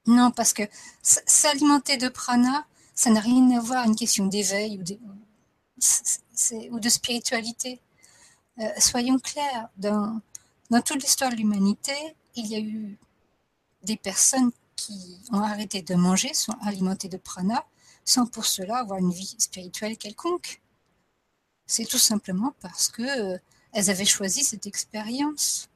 Non, 0.07 0.31
parce 0.31 0.53
que 0.53 0.63
s'alimenter 1.03 1.97
de 1.97 2.09
prana, 2.09 2.65
ça 2.99 3.09
n'a 3.11 3.21
rien 3.21 3.49
à 3.51 3.61
voir 3.61 3.79
avec 3.79 3.91
une 3.91 3.95
question 3.95 4.25
d'éveil 4.25 4.77
ou, 4.77 4.83
de 6.79 6.89
spiritualité. 6.89 7.79
Euh, 8.59 8.67
soyons 8.77 9.17
clairs, 9.19 9.69
dans, 9.77 10.19
toute 10.83 11.01
l'histoire 11.01 11.31
de 11.31 11.37
l'humanité, 11.37 11.93
il 12.35 12.47
y 12.47 12.55
a 12.57 12.59
eu 12.59 12.97
des 13.83 13.95
personnes 13.95 14.51
qui 14.75 15.17
ont 15.31 15.41
arrêté 15.41 15.81
de 15.81 15.95
manger, 15.95 16.33
sont 16.33 16.57
alimentées 16.61 17.07
de 17.07 17.15
prana, 17.15 17.65
sans 18.03 18.25
pour 18.25 18.45
cela 18.45 18.79
avoir 18.79 18.99
une 18.99 19.13
vie 19.13 19.33
spirituelle 19.37 19.95
quelconque. 19.95 20.61
C'est 21.67 21.85
tout 21.85 21.97
simplement 21.97 22.53
parce 22.59 22.89
que 22.89 23.03
euh, 23.03 23.37
elles 23.71 23.89
avaient 23.89 24.03
choisi 24.03 24.43
cette 24.43 24.67
expérience. 24.67 25.69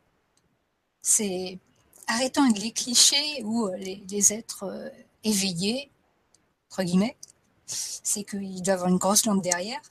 C'est 1.02 1.58
arrêtant 2.08 2.50
les 2.50 2.74
clichés 2.74 3.44
où 3.46 3.68
euh, 3.68 3.78
les, 3.78 4.34
êtres 4.34 4.92
éveillés, 5.24 5.90
guillemets, 6.82 7.18
c'est 7.68 8.24
qu'ils 8.24 8.64
doivent 8.64 8.78
avoir 8.78 8.90
une 8.90 8.98
grosse 8.98 9.26
lampe 9.28 9.44
derrière, 9.44 9.82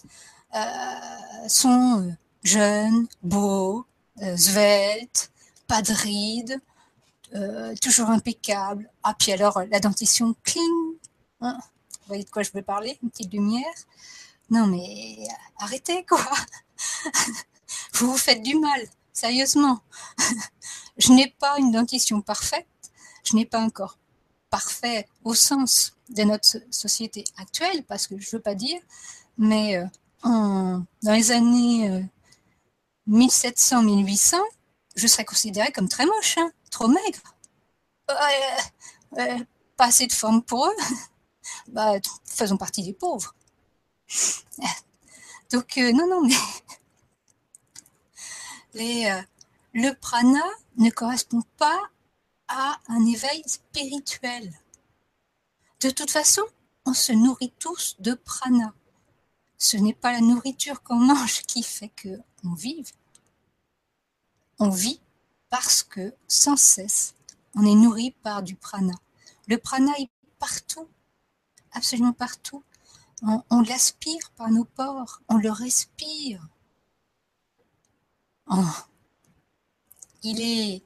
sont 1.49 2.17
jeunes, 2.43 3.07
beaux, 3.23 3.87
sveltes, 4.37 5.31
pas 5.69 5.83
de 5.83 5.93
rides, 5.93 6.61
euh, 7.35 7.75
toujours 7.81 8.11
impeccable. 8.11 8.91
Ah, 9.03 9.15
puis 9.19 9.33
alors, 9.33 9.63
la 9.71 9.81
dentition, 9.81 10.35
cling 10.45 10.99
hein. 11.41 11.59
Vous 12.01 12.09
voyez 12.09 12.25
de 12.25 12.31
quoi 12.31 12.43
je 12.43 12.51
veux 12.53 12.63
parler? 12.63 12.99
Une 13.03 13.11
petite 13.11 13.33
lumière? 13.33 13.75
Non, 14.51 14.67
mais 14.67 15.17
arrêtez, 15.59 16.05
quoi. 16.05 16.23
Vous 17.95 18.11
vous 18.11 18.19
faites 18.19 18.43
du 18.43 18.57
mal, 18.57 18.83
sérieusement. 19.13 19.81
je 20.99 21.13
n'ai 21.13 21.35
pas 21.39 21.59
une 21.59 21.73
dentition 21.73 22.21
parfaite, 22.21 22.67
je 23.25 23.37
n'ai 23.37 23.47
pas 23.47 23.61
encore 23.61 23.97
parfait 24.53 25.09
au 25.25 25.35
sens 25.35 25.97
de 26.11 26.23
notre 26.23 26.59
société 26.71 27.25
actuelle, 27.39 27.83
parce 27.89 28.07
que 28.07 28.17
je 28.21 28.29
ne 28.29 28.33
veux 28.37 28.43
pas 28.43 28.55
dire, 28.55 28.81
mais 29.37 29.77
euh, 29.77 29.87
dans 31.03 31.13
les 31.13 31.33
années 31.33 32.09
1700-1800, 33.09 34.37
euh, 34.37 34.39
je 34.95 35.07
serais 35.09 35.25
considérée 35.25 35.73
comme 35.73 35.89
très 35.89 36.07
moche. 36.07 36.39
Hein 36.39 36.53
trop 36.73 36.89
maigre. 36.89 37.21
pas 39.77 39.85
assez 39.87 40.07
de 40.09 40.13
forme 40.13 40.43
pour 40.43 40.67
eux. 40.67 40.77
bah, 41.69 41.93
faisons 42.25 42.57
partie 42.57 42.83
des 42.83 42.95
pauvres. 42.95 43.35
Donc, 45.53 45.77
euh, 45.79 45.93
non, 45.93 46.09
non, 46.09 46.27
mais 48.75 49.13
euh, 49.13 49.23
le 49.75 49.93
prana 49.93 50.43
ne 50.79 50.91
correspond 50.91 51.43
pas 51.59 51.79
à 52.53 52.81
un 52.89 53.05
éveil 53.07 53.43
spirituel. 53.47 54.53
De 55.81 55.91
toute 55.91 56.11
façon, 56.11 56.43
on 56.85 56.95
se 56.95 57.13
nourrit 57.13 57.53
tous 57.59 57.97
de 57.99 58.15
prana. 58.15 58.75
Ce 59.59 59.77
n'est 59.77 59.95
pas 59.95 60.13
la 60.13 60.21
nourriture 60.21 60.83
qu'on 60.83 60.97
mange 60.97 61.43
qui 61.43 61.63
fait 61.63 61.93
qu'on 62.03 62.55
vive. 62.55 62.91
On 64.59 64.69
vit 64.69 65.01
parce 65.51 65.83
que 65.83 66.15
sans 66.29 66.57
cesse, 66.57 67.15
on 67.55 67.65
est 67.65 67.75
nourri 67.75 68.11
par 68.11 68.43
du 68.43 68.55
prana. 68.55 68.95
Le 69.49 69.59
prana 69.59 69.93
est 69.99 70.11
partout, 70.39 70.89
absolument 71.73 72.13
partout. 72.13 72.63
On, 73.23 73.61
l'aspire 73.61 74.31
par 74.37 74.51
nos 74.51 74.65
pores, 74.65 75.21
on 75.29 75.37
le 75.37 75.51
respire. 75.51 76.45
il, 80.23 80.41
est, 80.41 80.83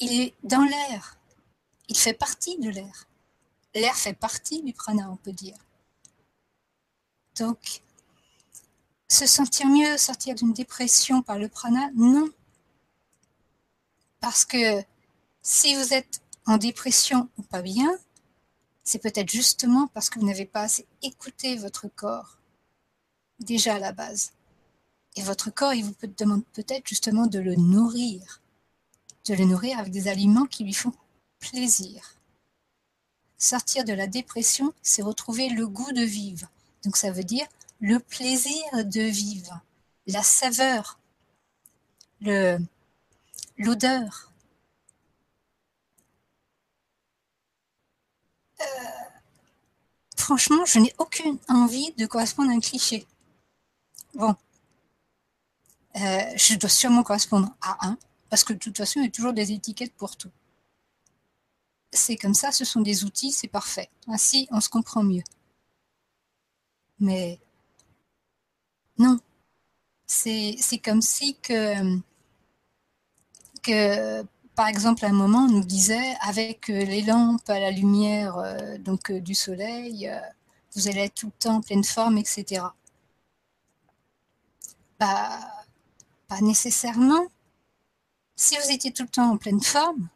il 0.00 0.20
est 0.20 0.34
dans 0.42 0.64
l'air, 0.64 1.18
il 1.88 1.96
fait 1.96 2.14
partie 2.14 2.58
de 2.58 2.70
l'air. 2.70 3.06
L'air 3.74 3.96
fait 3.96 4.14
partie 4.14 4.62
du 4.62 4.72
prana, 4.72 5.10
on 5.10 5.16
peut 5.16 5.32
dire. 5.32 5.56
Donc, 7.38 7.82
se 9.08 9.26
sentir 9.26 9.66
mieux, 9.66 9.96
sortir 9.96 10.34
d'une 10.34 10.52
dépression 10.52 11.22
par 11.22 11.38
le 11.38 11.48
prana, 11.48 11.90
non. 11.94 12.28
Parce 14.20 14.44
que 14.44 14.82
si 15.42 15.74
vous 15.76 15.94
êtes 15.94 16.20
en 16.46 16.56
dépression 16.56 17.28
ou 17.38 17.42
pas 17.42 17.62
bien, 17.62 17.90
c'est 18.82 18.98
peut-être 18.98 19.30
justement 19.30 19.86
parce 19.88 20.10
que 20.10 20.18
vous 20.18 20.26
n'avez 20.26 20.46
pas 20.46 20.62
assez 20.62 20.86
écouté 21.02 21.56
votre 21.56 21.88
corps, 21.88 22.38
déjà 23.38 23.76
à 23.76 23.78
la 23.78 23.92
base. 23.92 24.32
Et 25.16 25.22
votre 25.22 25.50
corps, 25.50 25.74
il 25.74 25.84
vous 25.84 25.94
demande 26.18 26.44
peut-être 26.52 26.86
justement 26.86 27.26
de 27.26 27.38
le 27.38 27.56
nourrir, 27.56 28.39
de 29.26 29.34
le 29.34 29.44
nourrir 29.44 29.78
avec 29.78 29.92
des 29.92 30.08
aliments 30.08 30.46
qui 30.46 30.64
lui 30.64 30.72
font 30.72 30.92
plaisir. 31.38 32.14
Sortir 33.38 33.84
de 33.84 33.92
la 33.92 34.06
dépression, 34.06 34.72
c'est 34.82 35.02
retrouver 35.02 35.48
le 35.48 35.66
goût 35.66 35.92
de 35.92 36.02
vivre. 36.02 36.48
Donc 36.84 36.96
ça 36.96 37.10
veut 37.10 37.24
dire 37.24 37.46
le 37.80 37.98
plaisir 37.98 38.64
de 38.74 39.00
vivre, 39.00 39.60
la 40.06 40.22
saveur, 40.22 40.98
l'odeur. 43.58 44.30
Euh, 48.60 48.64
franchement, 50.16 50.64
je 50.66 50.78
n'ai 50.78 50.94
aucune 50.98 51.38
envie 51.48 51.92
de 51.92 52.06
correspondre 52.06 52.50
à 52.50 52.54
un 52.54 52.60
cliché. 52.60 53.06
Bon, 54.14 54.36
euh, 55.96 56.32
je 56.36 56.56
dois 56.56 56.68
sûrement 56.68 57.02
correspondre 57.02 57.48
à 57.62 57.88
un, 57.88 57.98
parce 58.30 58.44
que 58.44 58.52
de 58.52 58.58
toute 58.58 58.76
façon, 58.78 59.00
il 59.00 59.04
y 59.04 59.08
a 59.08 59.10
toujours 59.10 59.32
des 59.32 59.52
étiquettes 59.52 59.94
pour 59.94 60.16
tout. 60.16 60.30
C'est 61.92 62.16
comme 62.16 62.34
ça, 62.34 62.52
ce 62.52 62.64
sont 62.64 62.80
des 62.80 63.04
outils, 63.04 63.32
c'est 63.32 63.48
parfait. 63.48 63.90
Ainsi, 64.06 64.48
on 64.52 64.60
se 64.60 64.68
comprend 64.68 65.02
mieux. 65.02 65.24
Mais 67.00 67.40
non, 68.98 69.18
c'est 70.06 70.56
comme 70.84 71.02
si 71.02 71.36
que, 71.40 71.98
que, 73.62 74.22
par 74.54 74.68
exemple, 74.68 75.04
à 75.04 75.08
un 75.08 75.12
moment, 75.12 75.46
on 75.46 75.48
nous 75.48 75.64
disait, 75.64 76.14
avec 76.20 76.68
les 76.68 77.02
lampes 77.02 77.48
à 77.48 77.58
la 77.60 77.70
lumière 77.70 78.36
donc, 78.80 79.10
du 79.12 79.34
soleil, 79.34 80.10
vous 80.76 80.88
allez 80.88 81.00
être 81.00 81.14
tout 81.14 81.26
le 81.26 81.32
temps 81.32 81.56
en 81.56 81.60
pleine 81.62 81.84
forme, 81.84 82.18
etc. 82.18 82.62
Bah, 84.98 85.40
pas 86.28 86.40
nécessairement. 86.42 87.26
Si 88.42 88.56
vous 88.56 88.70
étiez 88.70 88.90
tout 88.90 89.02
le 89.02 89.08
temps 89.10 89.32
en 89.32 89.36
pleine 89.36 89.62
forme, 89.62 90.08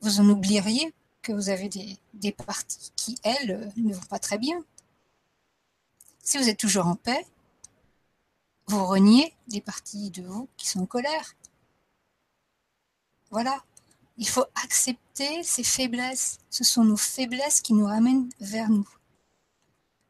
vous 0.00 0.20
en 0.20 0.28
oublieriez 0.28 0.94
que 1.22 1.32
vous 1.32 1.48
avez 1.48 1.68
des, 1.68 2.30
parties 2.30 2.92
qui, 2.94 3.18
elles, 3.24 3.72
ne 3.76 3.92
vont 3.92 4.06
pas 4.06 4.20
très 4.20 4.38
bien. 4.38 4.64
Si 6.22 6.38
vous 6.38 6.48
êtes 6.48 6.60
toujours 6.60 6.86
en 6.86 6.94
paix, 6.94 7.26
vous 8.68 8.86
reniez 8.86 9.34
des 9.48 9.60
parties 9.60 10.10
de 10.12 10.22
vous 10.22 10.48
qui 10.56 10.68
sont 10.68 10.82
en 10.82 10.86
colère. 10.86 11.34
Voilà. 13.32 13.64
Il 14.16 14.28
faut 14.28 14.46
accepter 14.62 15.42
ces 15.42 15.64
faiblesses. 15.64 16.38
Ce 16.48 16.62
sont 16.62 16.84
nos 16.84 16.96
faiblesses 16.96 17.60
qui 17.60 17.74
nous 17.74 17.86
ramènent 17.86 18.30
vers 18.38 18.70
nous. 18.70 18.88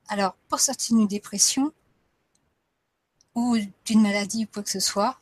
Alors, 0.08 0.36
pour 0.50 0.60
sortir 0.60 0.98
d'une 0.98 1.08
dépression 1.08 1.72
ou 3.34 3.56
d'une 3.86 4.02
maladie 4.02 4.44
ou 4.44 4.48
quoi 4.52 4.62
que 4.62 4.68
ce 4.68 4.80
soit, 4.80 5.18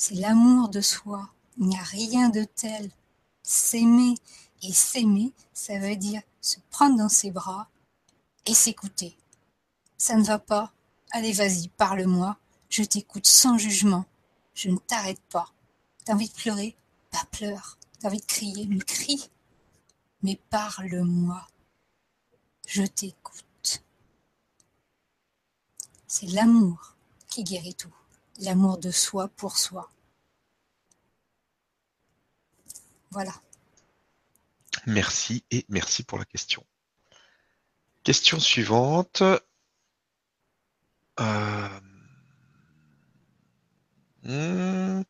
c'est 0.00 0.14
l'amour 0.14 0.70
de 0.70 0.80
soi. 0.80 1.28
Il 1.58 1.66
n'y 1.66 1.76
a 1.76 1.82
rien 1.82 2.30
de 2.30 2.44
tel. 2.44 2.90
S'aimer 3.42 4.14
et 4.62 4.72
s'aimer, 4.72 5.34
ça 5.52 5.78
veut 5.78 5.94
dire 5.94 6.22
se 6.40 6.56
prendre 6.70 6.96
dans 6.96 7.10
ses 7.10 7.30
bras 7.30 7.68
et 8.46 8.54
s'écouter. 8.54 9.14
Ça 9.98 10.16
ne 10.16 10.24
va 10.24 10.38
pas 10.38 10.72
Allez, 11.10 11.32
vas-y, 11.32 11.68
parle-moi. 11.68 12.38
Je 12.70 12.82
t'écoute 12.82 13.26
sans 13.26 13.58
jugement. 13.58 14.06
Je 14.54 14.70
ne 14.70 14.78
t'arrête 14.78 15.20
pas. 15.28 15.52
T'as 16.06 16.14
envie 16.14 16.30
de 16.30 16.34
pleurer? 16.34 16.76
Pas 17.10 17.26
pleure. 17.30 17.76
T'as 17.98 18.08
envie 18.08 18.20
de 18.20 18.24
crier? 18.24 18.66
Mais 18.68 18.78
crie. 18.78 19.28
Mais 20.22 20.40
parle-moi. 20.48 21.46
Je 22.66 22.84
t'écoute. 22.84 23.84
C'est 26.06 26.28
l'amour 26.28 26.96
qui 27.28 27.44
guérit 27.44 27.74
tout, 27.74 27.94
l'amour 28.40 28.78
de 28.78 28.90
soi 28.90 29.28
pour 29.36 29.56
soi. 29.56 29.90
Voilà. 33.10 33.32
Merci 34.86 35.44
et 35.50 35.64
merci 35.68 36.02
pour 36.02 36.18
la 36.18 36.24
question. 36.24 36.64
Question 38.02 38.40
suivante. 38.40 39.22
Euh, 41.20 41.80
hmm. 44.22 45.02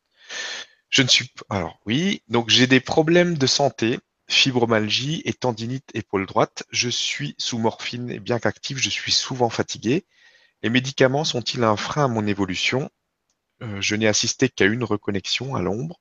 Je 0.89 1.01
ne 1.01 1.07
suis 1.07 1.29
pas. 1.29 1.45
Alors 1.55 1.79
oui, 1.85 2.21
donc 2.27 2.49
j'ai 2.49 2.67
des 2.67 2.81
problèmes 2.81 3.37
de 3.37 3.47
santé, 3.47 3.99
fibromyalgie 4.27 5.21
et 5.25 5.33
tendinite 5.33 5.89
épaule 5.93 6.25
droite. 6.25 6.63
Je 6.71 6.89
suis 6.89 7.35
sous 7.37 7.59
morphine 7.59 8.09
et 8.09 8.19
bien 8.19 8.39
qu'active, 8.39 8.77
je 8.77 8.89
suis 8.89 9.13
souvent 9.13 9.49
fatigué. 9.49 10.05
Les 10.63 10.69
médicaments 10.69 11.23
sont-ils 11.23 11.63
un 11.63 11.77
frein 11.77 12.05
à 12.05 12.07
mon 12.07 12.27
évolution? 12.27 12.89
Je 13.61 13.95
n'ai 13.95 14.07
assisté 14.07 14.49
qu'à 14.49 14.65
une 14.65 14.83
reconnexion 14.83 15.55
à 15.55 15.61
l'ombre. 15.61 15.99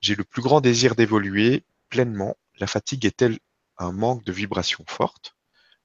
J'ai 0.00 0.16
le 0.16 0.24
plus 0.24 0.42
grand 0.42 0.60
désir 0.60 0.96
d'évoluer 0.96 1.64
pleinement. 1.88 2.36
La 2.58 2.66
fatigue 2.66 3.06
est-elle 3.06 3.38
un 3.78 3.92
manque 3.92 4.24
de 4.24 4.32
vibrations 4.32 4.84
fortes? 4.86 5.36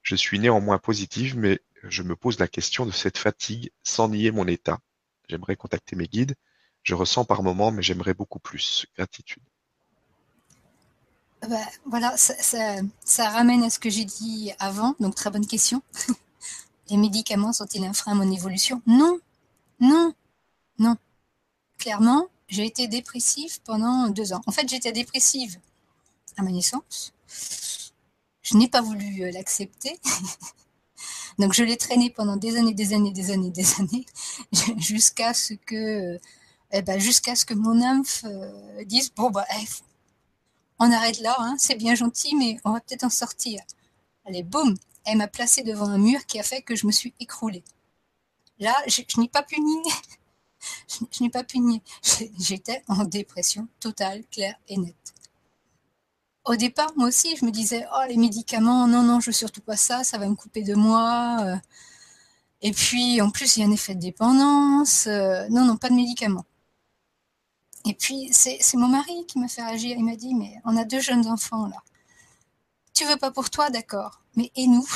Je 0.02 0.16
suis 0.16 0.40
néanmoins 0.40 0.80
positive, 0.80 1.38
mais 1.38 1.62
je 1.84 2.04
me 2.04 2.16
pose 2.16 2.40
la 2.40 2.48
question 2.48 2.86
de 2.86 2.92
cette 2.92 3.18
fatigue 3.18 3.72
sans 3.84 4.10
nier 4.10 4.32
mon 4.32 4.48
état. 4.48 4.80
J'aimerais 5.30 5.56
contacter 5.56 5.96
mes 5.96 6.08
guides. 6.08 6.36
Je 6.84 6.96
ressens 6.96 7.26
par 7.26 7.44
moments, 7.44 7.72
mais 7.72 7.82
j'aimerais 7.82 8.14
beaucoup 8.14 8.40
plus. 8.40 8.86
Gratitude. 8.98 9.44
Bah, 11.48 11.58
voilà, 11.86 12.16
ça, 12.18 13.30
ramène 13.30 13.64
à 13.64 13.70
ce 13.70 13.80
que 13.80 13.90
j'ai 13.90 14.06
dit 14.06 14.52
avant, 14.60 14.96
donc 15.00 15.16
très 15.16 15.30
bonne 15.30 15.48
question. 15.48 15.82
Les 16.90 16.98
médicaments 16.98 17.54
sont-ils 17.54 17.84
un 17.86 17.94
frein 17.94 18.14
à 18.14 18.16
mon 18.16 18.32
évolution? 18.32 18.82
Non, 18.86 19.20
non, 19.80 20.14
non. 20.84 20.96
Clairement, 21.78 22.28
j'ai 22.48 22.66
été 22.66 22.88
dépressive 22.88 23.62
pendant 23.64 24.10
deux 24.10 24.34
ans. 24.34 24.42
En 24.46 24.52
fait, 24.52 24.68
j'étais 24.70 24.92
dépressive 24.92 25.60
à 26.38 26.44
ma 26.44 26.52
naissance. 26.52 27.14
Je 28.42 28.58
n'ai 28.58 28.68
pas 28.68 28.82
voulu 28.82 29.24
euh, 29.24 29.32
l'accepter. 29.32 30.00
Donc, 31.40 31.54
je 31.54 31.64
l'ai 31.64 31.78
traîné 31.78 32.10
pendant 32.10 32.38
des 32.38 32.58
années, 32.58 32.74
des 32.74 32.94
années, 32.94 33.12
des 33.12 33.32
années, 33.32 33.50
des 33.50 33.74
années, 33.80 34.06
jusqu'à 34.78 35.34
ce 35.34 35.54
que, 35.54 36.20
eh 36.72 36.82
ben, 36.82 37.00
jusqu'à 37.00 37.36
ce 37.36 37.46
que 37.46 37.54
mon 37.54 37.82
âme 37.82 38.04
euh, 38.26 38.84
dise 38.86 39.12
bon 39.16 39.32
bah, 39.32 39.46
eh, 39.60 39.66
on 40.80 40.92
arrête 40.92 41.20
là, 41.22 41.36
hein, 41.40 41.56
c'est 41.58 41.76
bien 41.76 41.96
gentil, 41.96 42.36
mais 42.36 42.58
on 42.66 42.74
va 42.74 42.82
peut-être 42.82 43.04
en 43.04 43.10
sortir. 43.10 43.62
Allez, 44.26 44.44
boum, 44.44 44.76
elle 45.06 45.18
m'a 45.18 45.28
placé 45.28 45.64
devant 45.64 45.88
un 45.88 45.98
mur 45.98 46.26
qui 46.26 46.40
a 46.40 46.44
fait 46.44 46.62
que 46.62 46.76
je 46.76 46.86
me 46.86 46.92
suis 46.92 47.14
écroulée. 47.20 47.64
Là, 48.60 48.76
je, 48.88 49.02
n'ai 49.18 49.30
pas 49.30 49.44
pu 49.44 49.56
je, 50.88 51.24
n'ai 51.24 51.30
pas 51.30 51.44
pu 51.44 51.60
nier. 51.60 51.82
J'étais 52.40 52.84
en 52.88 53.04
dépression 53.04 53.68
totale, 53.80 54.24
claire 54.32 54.56
et 54.68 54.78
nette. 54.78 55.14
Au 56.46 56.56
départ, 56.56 56.92
moi 56.98 57.08
aussi, 57.08 57.36
je 57.38 57.46
me 57.46 57.52
disais, 57.52 57.86
oh, 57.96 58.04
les 58.10 58.18
médicaments, 58.18 58.88
non, 58.88 59.02
non, 59.02 59.20
je 59.20 59.28
veux 59.28 59.34
surtout 59.34 59.62
pas 59.62 59.78
ça, 59.78 60.04
ça 60.04 60.18
va 60.18 60.28
me 60.28 60.36
couper 60.36 60.64
de 60.64 60.76
moi. 60.76 61.38
Euh. 61.42 61.56
Et 62.62 62.72
puis, 62.72 63.22
en 63.22 63.30
plus, 63.30 63.56
il 63.56 63.62
y 63.62 63.64
a 63.64 63.68
un 63.68 63.72
effet 63.72 63.96
de 63.96 64.02
dépendance. 64.02 65.08
Euh. 65.08 65.48
Non, 65.50 65.66
non, 65.66 65.78
pas 65.78 65.90
de 65.90 65.96
médicaments. 65.96 66.46
Et 67.86 67.94
puis, 67.94 68.30
c'est 68.32 68.60
mon 68.76 68.88
mari 68.88 69.26
qui 69.28 69.40
m'a 69.40 69.48
fait 69.48 69.62
agir. 69.62 69.96
Il 69.98 70.06
m'a 70.06 70.16
dit, 70.16 70.34
mais 70.36 70.62
on 70.66 70.78
a 70.78 70.86
deux 70.86 71.02
jeunes 71.02 71.28
enfants 71.28 71.68
là. 71.68 71.78
Tu 72.94 73.06
veux 73.06 73.18
pas 73.18 73.32
pour 73.32 73.50
toi, 73.50 73.70
d'accord. 73.70 74.22
Mais 74.36 74.52
et 74.56 74.68
nous? 74.68 74.88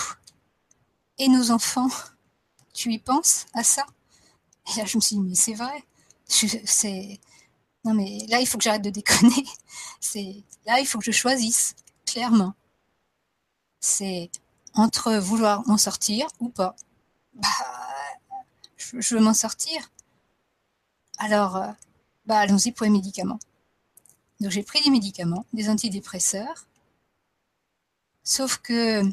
Et 1.18 1.28
nos 1.30 1.52
enfants? 1.52 1.90
Tu 2.74 2.94
y 2.94 3.00
penses 3.00 3.48
à 3.54 3.64
ça? 3.64 3.86
Et 4.70 4.80
là, 4.80 4.86
je 4.86 4.98
me 4.98 5.02
suis 5.02 5.16
dit, 5.16 5.22
mais 5.22 5.36
c'est 5.36 5.54
vrai. 5.54 5.84
Non, 7.86 7.94
mais 7.94 8.26
là, 8.28 8.42
il 8.42 8.48
faut 8.48 8.58
que 8.58 8.64
j'arrête 8.64 8.82
de 8.82 8.90
déconner. 8.90 9.46
Là, 10.66 10.80
il 10.82 10.86
faut 10.86 11.00
que 11.00 11.06
je 11.06 11.12
choisisse, 11.12 11.76
clairement. 12.06 12.54
C'est 13.80 14.30
entre 14.74 15.14
vouloir 15.16 15.66
m'en 15.68 15.78
sortir 15.78 16.28
ou 16.42 16.50
pas. 16.50 16.76
Bah, 17.34 17.48
je, 18.76 19.16
veux 19.16 19.22
m'en 19.22 19.34
sortir. 19.34 19.90
Alors, 21.18 21.56
euh, 21.56 21.72
bah, 22.26 22.40
allons-y 22.40 22.74
pour 22.74 22.84
les 22.84 22.90
médicaments. 22.90 23.40
Donc, 24.42 24.52
j'ai 24.52 24.64
pris 24.64 24.82
des 24.84 24.90
médicaments, 24.90 25.46
des 25.54 25.70
antidépresseurs. 25.70 26.68
Sauf 28.24 28.58
que 28.58 29.04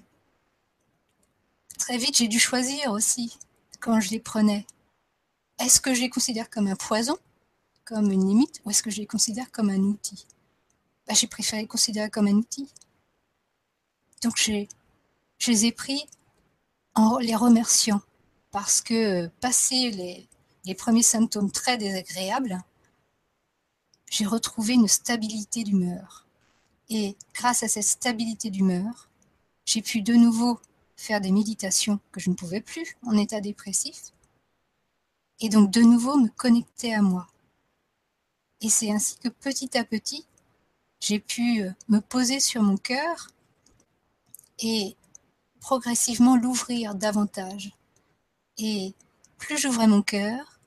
très 1.78 1.98
vite, 1.98 2.16
j'ai 2.16 2.28
dû 2.28 2.40
choisir 2.40 2.90
aussi 2.90 3.38
quand 3.80 4.00
je 4.00 4.10
les 4.10 4.20
prenais. 4.20 4.66
Est-ce 5.58 5.80
que 5.80 5.94
je 5.94 6.00
les 6.00 6.10
considère 6.10 6.50
comme 6.50 6.66
un 6.66 6.76
poison, 6.76 7.16
comme 7.84 8.10
une 8.10 8.26
limite, 8.26 8.60
ou 8.64 8.70
est-ce 8.70 8.82
que 8.82 8.90
je 8.90 8.98
les 9.00 9.06
considère 9.06 9.50
comme 9.52 9.70
un 9.70 9.78
outil? 9.78 10.26
Bah, 11.06 11.14
J'ai 11.14 11.26
préféré 11.26 11.62
les 11.62 11.68
considérer 11.68 12.10
comme 12.10 12.26
un 12.26 12.34
outil. 12.34 12.68
Donc 14.22 14.36
je 14.36 14.66
les 15.46 15.66
ai 15.66 15.72
pris 15.72 16.06
en 16.94 17.18
les 17.18 17.34
remerciant, 17.34 18.00
parce 18.50 18.80
que 18.80 19.26
passé 19.40 19.90
les, 19.90 20.28
les 20.64 20.74
premiers 20.74 21.02
symptômes 21.02 21.50
très 21.50 21.76
désagréables, 21.76 22.62
j'ai 24.10 24.26
retrouvé 24.26 24.74
une 24.74 24.88
stabilité 24.88 25.64
d'humeur. 25.64 26.26
Et 26.88 27.16
grâce 27.34 27.62
à 27.62 27.68
cette 27.68 27.84
stabilité 27.84 28.50
d'humeur, 28.50 29.08
j'ai 29.64 29.82
pu 29.82 30.02
de 30.02 30.14
nouveau 30.14 30.60
faire 30.96 31.20
des 31.20 31.32
méditations 31.32 31.98
que 32.12 32.20
je 32.20 32.30
ne 32.30 32.34
pouvais 32.34 32.60
plus 32.60 32.96
en 33.04 33.16
état 33.16 33.40
dépressif, 33.40 34.12
et 35.40 35.48
donc 35.48 35.70
de 35.70 35.80
nouveau 35.80 36.16
me 36.16 36.28
connecter 36.28 36.94
à 36.94 37.02
moi. 37.02 37.26
Et 38.60 38.68
c'est 38.68 38.90
ainsi 38.90 39.16
que 39.18 39.28
petit 39.28 39.76
à 39.76 39.84
petit, 39.84 40.26
j'ai 41.00 41.18
pu 41.18 41.62
euh, 41.62 41.70
me 41.88 42.00
poser 42.00 42.40
sur 42.40 42.62
mon 42.62 42.76
cœur 42.76 43.28
et 44.58 44.96
progressivement 45.60 46.36
l'ouvrir 46.36 46.94
davantage. 46.94 47.72
Et 48.56 48.94
plus 49.38 49.58
j'ouvrais 49.58 49.86
mon 49.86 50.02
cœur, 50.02 50.60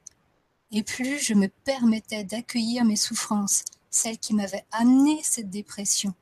et 0.72 0.84
plus 0.84 1.20
je 1.20 1.34
me 1.34 1.47
permettais 1.47 2.24
d'accueillir 2.24 2.84
mes 2.84 2.95
souffrances, 2.95 3.63
celles 3.89 4.20
qui 4.20 4.34
m'avaient 4.34 4.65
amené 4.72 5.20
cette 5.24 5.49
dépression. 5.49 6.13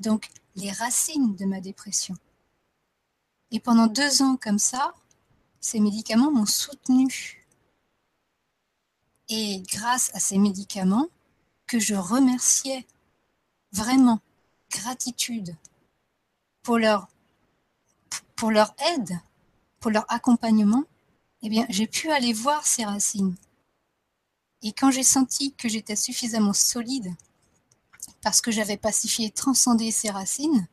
Donc 0.00 0.28
les 0.56 0.72
racines 0.72 1.36
de 1.36 1.44
ma 1.44 1.60
dépression. 1.60 2.16
Et 3.50 3.60
pendant 3.60 3.86
deux 3.86 4.22
ans 4.22 4.36
comme 4.36 4.58
ça, 4.58 4.92
ces 5.60 5.80
médicaments 5.80 6.32
m'ont 6.32 6.46
soutenu. 6.46 7.45
Et 9.28 9.62
grâce 9.72 10.10
à 10.14 10.20
ces 10.20 10.38
médicaments, 10.38 11.08
que 11.66 11.78
je 11.78 11.94
remerciais 11.94 12.86
vraiment, 13.72 14.20
gratitude 14.70 15.56
pour 16.62 16.78
leur, 16.78 17.08
pour 18.36 18.50
leur 18.50 18.74
aide, 18.94 19.18
pour 19.80 19.90
leur 19.90 20.04
accompagnement, 20.10 20.84
eh 21.42 21.48
bien, 21.48 21.66
j'ai 21.68 21.86
pu 21.86 22.10
aller 22.10 22.32
voir 22.32 22.66
ces 22.66 22.84
racines. 22.84 23.36
Et 24.62 24.72
quand 24.72 24.90
j'ai 24.90 25.02
senti 25.02 25.52
que 25.52 25.68
j'étais 25.68 25.96
suffisamment 25.96 26.52
solide, 26.52 27.14
parce 28.22 28.40
que 28.40 28.50
j'avais 28.50 28.76
pacifié 28.76 29.26
et 29.26 29.30
transcendé 29.30 29.90
ces 29.90 30.10
racines, 30.10 30.66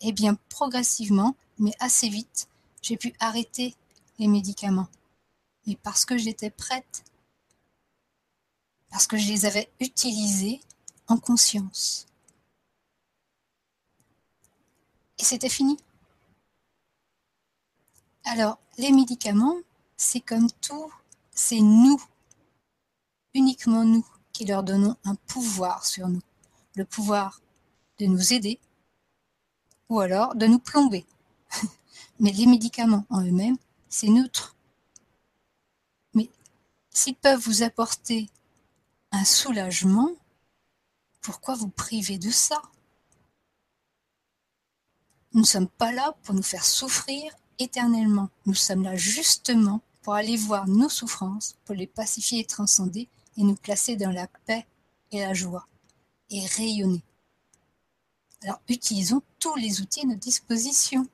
eh 0.00 0.12
bien, 0.12 0.36
progressivement, 0.48 1.36
mais 1.58 1.72
assez 1.80 2.08
vite, 2.08 2.48
j'ai 2.82 2.96
pu 2.96 3.14
arrêter 3.18 3.74
les 4.18 4.28
médicaments. 4.28 4.88
Mais 5.66 5.76
parce 5.76 6.04
que 6.04 6.18
j'étais 6.18 6.50
prête, 6.50 7.04
parce 8.92 9.06
que 9.06 9.16
je 9.16 9.26
les 9.26 9.46
avais 9.46 9.72
utilisés 9.80 10.60
en 11.08 11.16
conscience. 11.16 12.06
Et 15.18 15.24
c'était 15.24 15.48
fini. 15.48 15.78
Alors, 18.24 18.58
les 18.76 18.92
médicaments, 18.92 19.56
c'est 19.96 20.20
comme 20.20 20.50
tout, 20.60 20.92
c'est 21.30 21.60
nous, 21.60 22.00
uniquement 23.34 23.84
nous, 23.84 24.06
qui 24.32 24.44
leur 24.44 24.62
donnons 24.62 24.96
un 25.04 25.14
pouvoir 25.14 25.86
sur 25.86 26.08
nous. 26.08 26.22
Le 26.76 26.84
pouvoir 26.84 27.40
de 27.98 28.06
nous 28.06 28.32
aider 28.34 28.60
ou 29.88 30.00
alors 30.00 30.34
de 30.34 30.46
nous 30.46 30.58
plomber. 30.58 31.06
Mais 32.20 32.32
les 32.32 32.46
médicaments 32.46 33.06
en 33.08 33.22
eux-mêmes, 33.22 33.58
c'est 33.88 34.08
neutre. 34.08 34.54
Mais 36.14 36.28
s'ils 36.90 37.16
peuvent 37.16 37.40
vous 37.40 37.62
apporter 37.62 38.28
un 39.12 39.24
soulagement, 39.24 40.10
pourquoi 41.20 41.54
vous 41.54 41.68
priver 41.68 42.18
de 42.18 42.30
ça? 42.30 42.60
Nous 45.32 45.42
ne 45.42 45.46
sommes 45.46 45.68
pas 45.68 45.92
là 45.92 46.16
pour 46.24 46.34
nous 46.34 46.42
faire 46.42 46.64
souffrir 46.64 47.32
éternellement. 47.58 48.28
Nous 48.46 48.54
sommes 48.54 48.82
là 48.82 48.96
justement 48.96 49.80
pour 50.02 50.14
aller 50.14 50.36
voir 50.36 50.66
nos 50.66 50.88
souffrances, 50.88 51.56
pour 51.64 51.74
les 51.74 51.86
pacifier 51.86 52.40
et 52.40 52.44
transcender 52.44 53.08
et 53.36 53.44
nous 53.44 53.54
placer 53.54 53.96
dans 53.96 54.10
la 54.10 54.26
paix 54.26 54.66
et 55.10 55.20
la 55.20 55.32
joie 55.32 55.66
et 56.30 56.44
rayonner. 56.46 57.02
Alors 58.42 58.60
utilisons 58.68 59.22
tous 59.38 59.54
les 59.56 59.80
outils 59.80 60.00
à 60.00 60.06
notre 60.06 60.20
disposition. 60.20 61.06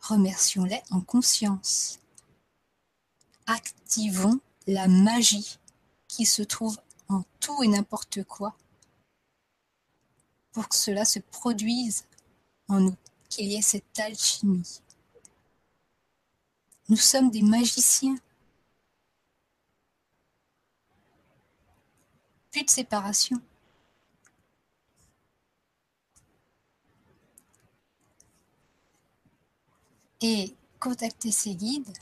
Remercions-les 0.00 0.82
en 0.90 1.00
conscience. 1.00 2.00
Activons 3.46 4.40
la 4.66 4.88
magie 4.88 5.58
qui 6.08 6.26
se 6.26 6.42
trouve 6.42 6.78
en 7.08 7.22
tout 7.40 7.62
et 7.62 7.68
n'importe 7.68 8.24
quoi 8.24 8.56
pour 10.52 10.68
que 10.68 10.76
cela 10.76 11.04
se 11.04 11.18
produise 11.18 12.06
en 12.68 12.80
nous, 12.80 12.96
qu'il 13.28 13.46
y 13.52 13.56
ait 13.56 13.62
cette 13.62 13.98
alchimie. 13.98 14.80
Nous 16.88 16.96
sommes 16.96 17.30
des 17.30 17.42
magiciens. 17.42 18.16
Plus 22.50 22.64
de 22.64 22.70
séparation. 22.70 23.40
Et 30.22 30.54
contacter 30.80 31.32
ses 31.32 31.54
guides, 31.54 31.92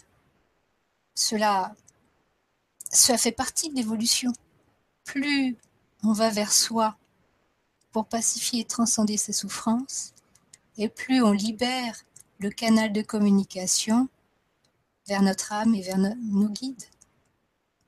cela, 1.17 1.75
cela 2.95 3.19
fait 3.19 3.33
partie 3.33 3.71
de 3.71 3.75
l'évolution. 3.75 4.33
Plus 5.05 5.57
on 6.03 6.13
va 6.13 6.31
vers 6.31 6.53
soi 6.53 6.97
pour 7.93 8.07
pacifier 8.07 8.61
et 8.61 8.65
transcender 8.65 9.17
ses 9.17 9.33
souffrances, 9.33 10.15
et 10.79 10.89
plus 10.89 11.23
on 11.23 11.33
libère 11.33 11.97
le 12.39 12.51
canal 12.51 12.93
de 12.93 13.03
communication 13.03 14.09
vers 15.07 15.23
notre 15.23 15.53
âme 15.53 15.75
et 15.75 15.83
vers 15.83 15.99
nos 15.99 16.49
guides. 16.49 16.85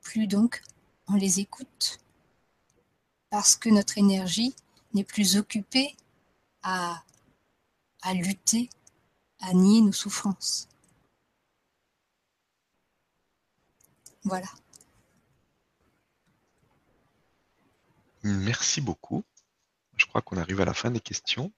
Plus 0.01 0.27
donc 0.27 0.61
on 1.07 1.13
les 1.13 1.39
écoute, 1.39 1.99
parce 3.29 3.55
que 3.55 3.69
notre 3.69 3.97
énergie 3.97 4.55
n'est 4.93 5.03
plus 5.03 5.37
occupée 5.37 5.95
à, 6.63 7.03
à 8.01 8.13
lutter, 8.13 8.69
à 9.39 9.53
nier 9.53 9.81
nos 9.81 9.93
souffrances. 9.93 10.67
Voilà. 14.23 14.47
Merci 18.27 18.81
beaucoup. 18.81 19.23
Je 19.95 20.05
crois 20.05 20.21
qu'on 20.21 20.37
arrive 20.37 20.61
à 20.61 20.65
la 20.65 20.73
fin 20.73 20.91
des 20.91 20.99
questions. 20.99 21.51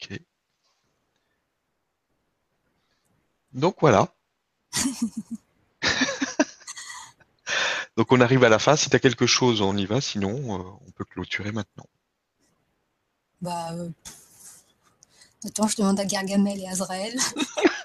Ok. 0.00 0.18
Donc 3.52 3.76
voilà. 3.80 4.14
Donc 7.96 8.12
on 8.12 8.20
arrive 8.20 8.44
à 8.44 8.48
la 8.48 8.58
fin. 8.58 8.76
Si 8.76 8.90
tu 8.90 8.96
as 8.96 8.98
quelque 8.98 9.26
chose, 9.26 9.60
on 9.60 9.76
y 9.76 9.86
va. 9.86 10.00
Sinon, 10.00 10.58
euh, 10.58 10.62
on 10.86 10.90
peut 10.92 11.04
clôturer 11.04 11.52
maintenant. 11.52 11.86
Bah, 13.40 13.72
euh... 13.72 13.90
attends, 15.44 15.68
je 15.68 15.76
demande 15.76 16.00
à 16.00 16.04
Gargamel 16.06 16.58
et 16.60 16.68
Azrael. 16.68 17.18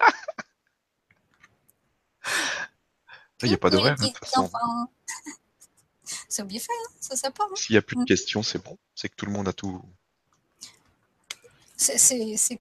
Il 3.44 3.50
n'y 3.50 3.54
a 3.54 3.58
pas 3.58 3.70
de 3.70 3.78
toute 3.78 4.18
façon. 4.18 4.50
C'est 6.30 6.46
bien 6.46 6.60
fait, 6.60 6.72
hein 6.72 6.92
ça 7.00 7.16
sympa. 7.16 7.44
Hein 7.44 7.56
S'il 7.56 7.74
n'y 7.74 7.78
a 7.78 7.82
plus 7.82 7.96
de 7.96 8.04
questions, 8.04 8.44
c'est 8.44 8.62
bon. 8.64 8.78
C'est 8.96 9.10
que 9.10 9.16
tout 9.16 9.26
le 9.26 9.32
monde 9.32 9.48
a 9.48 9.54
tout. 9.54 9.82
C'est 11.78 11.98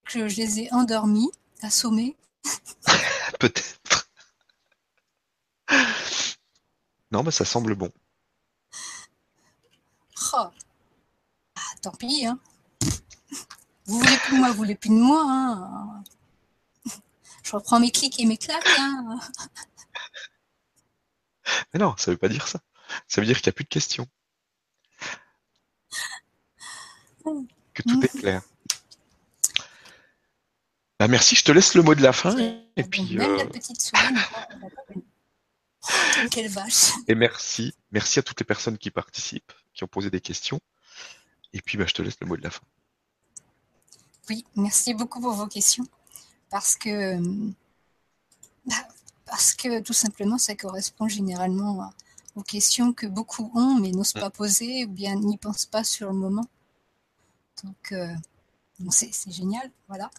que 0.04 0.28
je 0.28 0.36
les 0.36 0.60
ai 0.60 0.72
endormis, 0.72 1.30
assommés. 1.62 2.16
Peut-être. 3.40 4.08
Non, 7.10 7.22
mais 7.22 7.30
ça 7.30 7.44
semble 7.44 7.74
bon. 7.74 7.90
Oh. 10.32 10.46
Ah, 11.56 11.60
tant 11.82 11.92
pis, 11.92 12.24
hein. 12.24 12.38
Vous 13.86 13.98
voulez 13.98 14.16
plus 14.18 14.36
de 14.36 14.38
moi, 14.38 14.50
vous 14.50 14.56
voulez 14.56 14.76
plus 14.76 14.90
de 14.90 14.94
moi, 14.94 15.24
hein. 15.26 16.04
Je 17.42 17.56
reprends 17.56 17.80
mes 17.80 17.90
clics 17.90 18.20
et 18.20 18.26
mes 18.26 18.36
claques, 18.36 18.64
hein. 18.78 19.18
Mais 21.72 21.80
non, 21.80 21.94
ça 21.96 22.10
veut 22.10 22.16
pas 22.16 22.28
dire 22.28 22.46
ça. 22.48 22.60
Ça 23.08 23.20
veut 23.20 23.26
dire 23.26 23.36
qu'il 23.40 23.48
n'y 23.48 23.54
a 23.54 23.56
plus 23.56 23.64
de 23.64 23.68
questions. 23.68 24.06
Que 27.74 27.82
tout 27.82 28.02
est 28.02 28.18
clair. 28.18 28.42
Bah, 30.98 31.08
merci, 31.08 31.34
je 31.34 31.44
te 31.44 31.52
laisse 31.52 31.74
le 31.74 31.82
mot 31.82 31.94
de 31.94 32.02
la 32.02 32.12
fin. 32.12 32.36
Et 32.76 32.84
puis, 32.84 33.16
Même 33.16 33.30
euh, 33.30 33.36
la 33.38 33.46
petite 33.46 33.80
souris. 33.80 34.02
Oh, 35.82 36.28
Quelle 36.30 36.50
vache. 36.50 36.90
et 37.08 37.14
merci. 37.14 37.74
Merci 37.90 38.18
à 38.18 38.22
toutes 38.22 38.38
les 38.40 38.44
personnes 38.44 38.76
qui 38.76 38.90
participent, 38.90 39.52
qui 39.72 39.82
ont 39.82 39.88
posé 39.88 40.10
des 40.10 40.20
questions. 40.20 40.60
Et 41.54 41.62
puis, 41.62 41.78
bah, 41.78 41.86
je 41.86 41.94
te 41.94 42.02
laisse 42.02 42.18
le 42.20 42.26
mot 42.26 42.36
de 42.36 42.42
la 42.42 42.50
fin. 42.50 42.60
Oui, 44.28 44.44
merci 44.56 44.92
beaucoup 44.92 45.20
pour 45.20 45.32
vos 45.32 45.46
questions. 45.46 45.86
Parce 46.50 46.76
que, 46.76 47.18
bah, 48.66 48.88
parce 49.30 49.54
que 49.54 49.80
tout 49.80 49.92
simplement, 49.92 50.38
ça 50.38 50.54
correspond 50.56 51.08
généralement 51.08 51.80
à- 51.82 51.94
aux 52.34 52.42
questions 52.42 52.92
que 52.92 53.06
beaucoup 53.06 53.50
ont, 53.54 53.76
mais 53.80 53.90
n'osent 53.92 54.12
pas 54.12 54.30
poser 54.30 54.84
ou 54.84 54.88
bien 54.88 55.14
n'y 55.14 55.38
pensent 55.38 55.66
pas 55.66 55.84
sur 55.84 56.08
le 56.12 56.16
moment. 56.18 56.46
Donc, 57.64 57.92
euh, 57.92 58.14
c'est 58.90 59.12
génial, 59.30 59.70
voilà. 59.88 60.10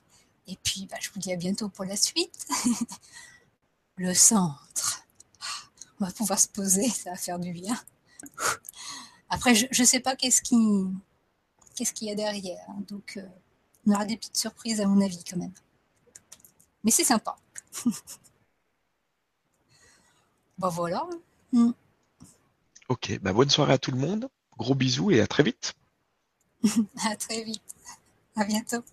Et 0.47 0.57
puis, 0.63 0.87
bah, 0.87 0.97
je 1.01 1.09
vous 1.11 1.19
dis 1.19 1.31
à 1.31 1.35
bientôt 1.35 1.69
pour 1.69 1.85
la 1.85 1.95
suite. 1.95 2.47
le 3.97 4.13
centre. 4.13 5.03
Ah, 5.41 5.45
On 5.99 6.05
va 6.05 6.11
pouvoir 6.11 6.39
se 6.39 6.47
poser, 6.47 6.89
ça 6.89 7.11
va 7.11 7.15
faire 7.17 7.39
du 7.39 7.51
bien. 7.53 7.79
Après, 9.29 9.55
je 9.55 9.67
ne 9.81 9.85
sais 9.85 9.99
pas 9.99 10.15
qu'est-ce 10.15 10.41
qui 10.41 10.55
qu'est-ce 11.75 11.93
qu'il 11.93 12.07
y 12.07 12.11
a 12.11 12.15
derrière. 12.15 12.63
hein. 12.69 12.83
Donc, 12.87 13.17
euh, 13.17 13.25
on 13.87 13.93
aura 13.93 14.05
des 14.05 14.17
petites 14.17 14.37
surprises 14.37 14.81
à 14.81 14.85
mon 14.87 15.01
avis 15.01 15.23
quand 15.23 15.37
même. 15.37 15.53
Mais 16.83 16.91
c'est 16.91 17.03
sympa. 17.03 17.35
Bon 20.61 20.69
voilà. 20.69 21.07
Mm. 21.53 21.71
Ok, 22.87 23.17
bah, 23.19 23.33
bonne 23.33 23.49
soirée 23.49 23.73
à 23.73 23.77
tout 23.79 23.89
le 23.89 23.97
monde. 23.97 24.29
Gros 24.59 24.75
bisous 24.75 25.09
et 25.09 25.19
à 25.19 25.25
très 25.25 25.41
vite. 25.41 25.73
À 27.03 27.15
très 27.15 27.43
vite. 27.43 27.63
À 28.35 28.45
bientôt. 28.45 28.83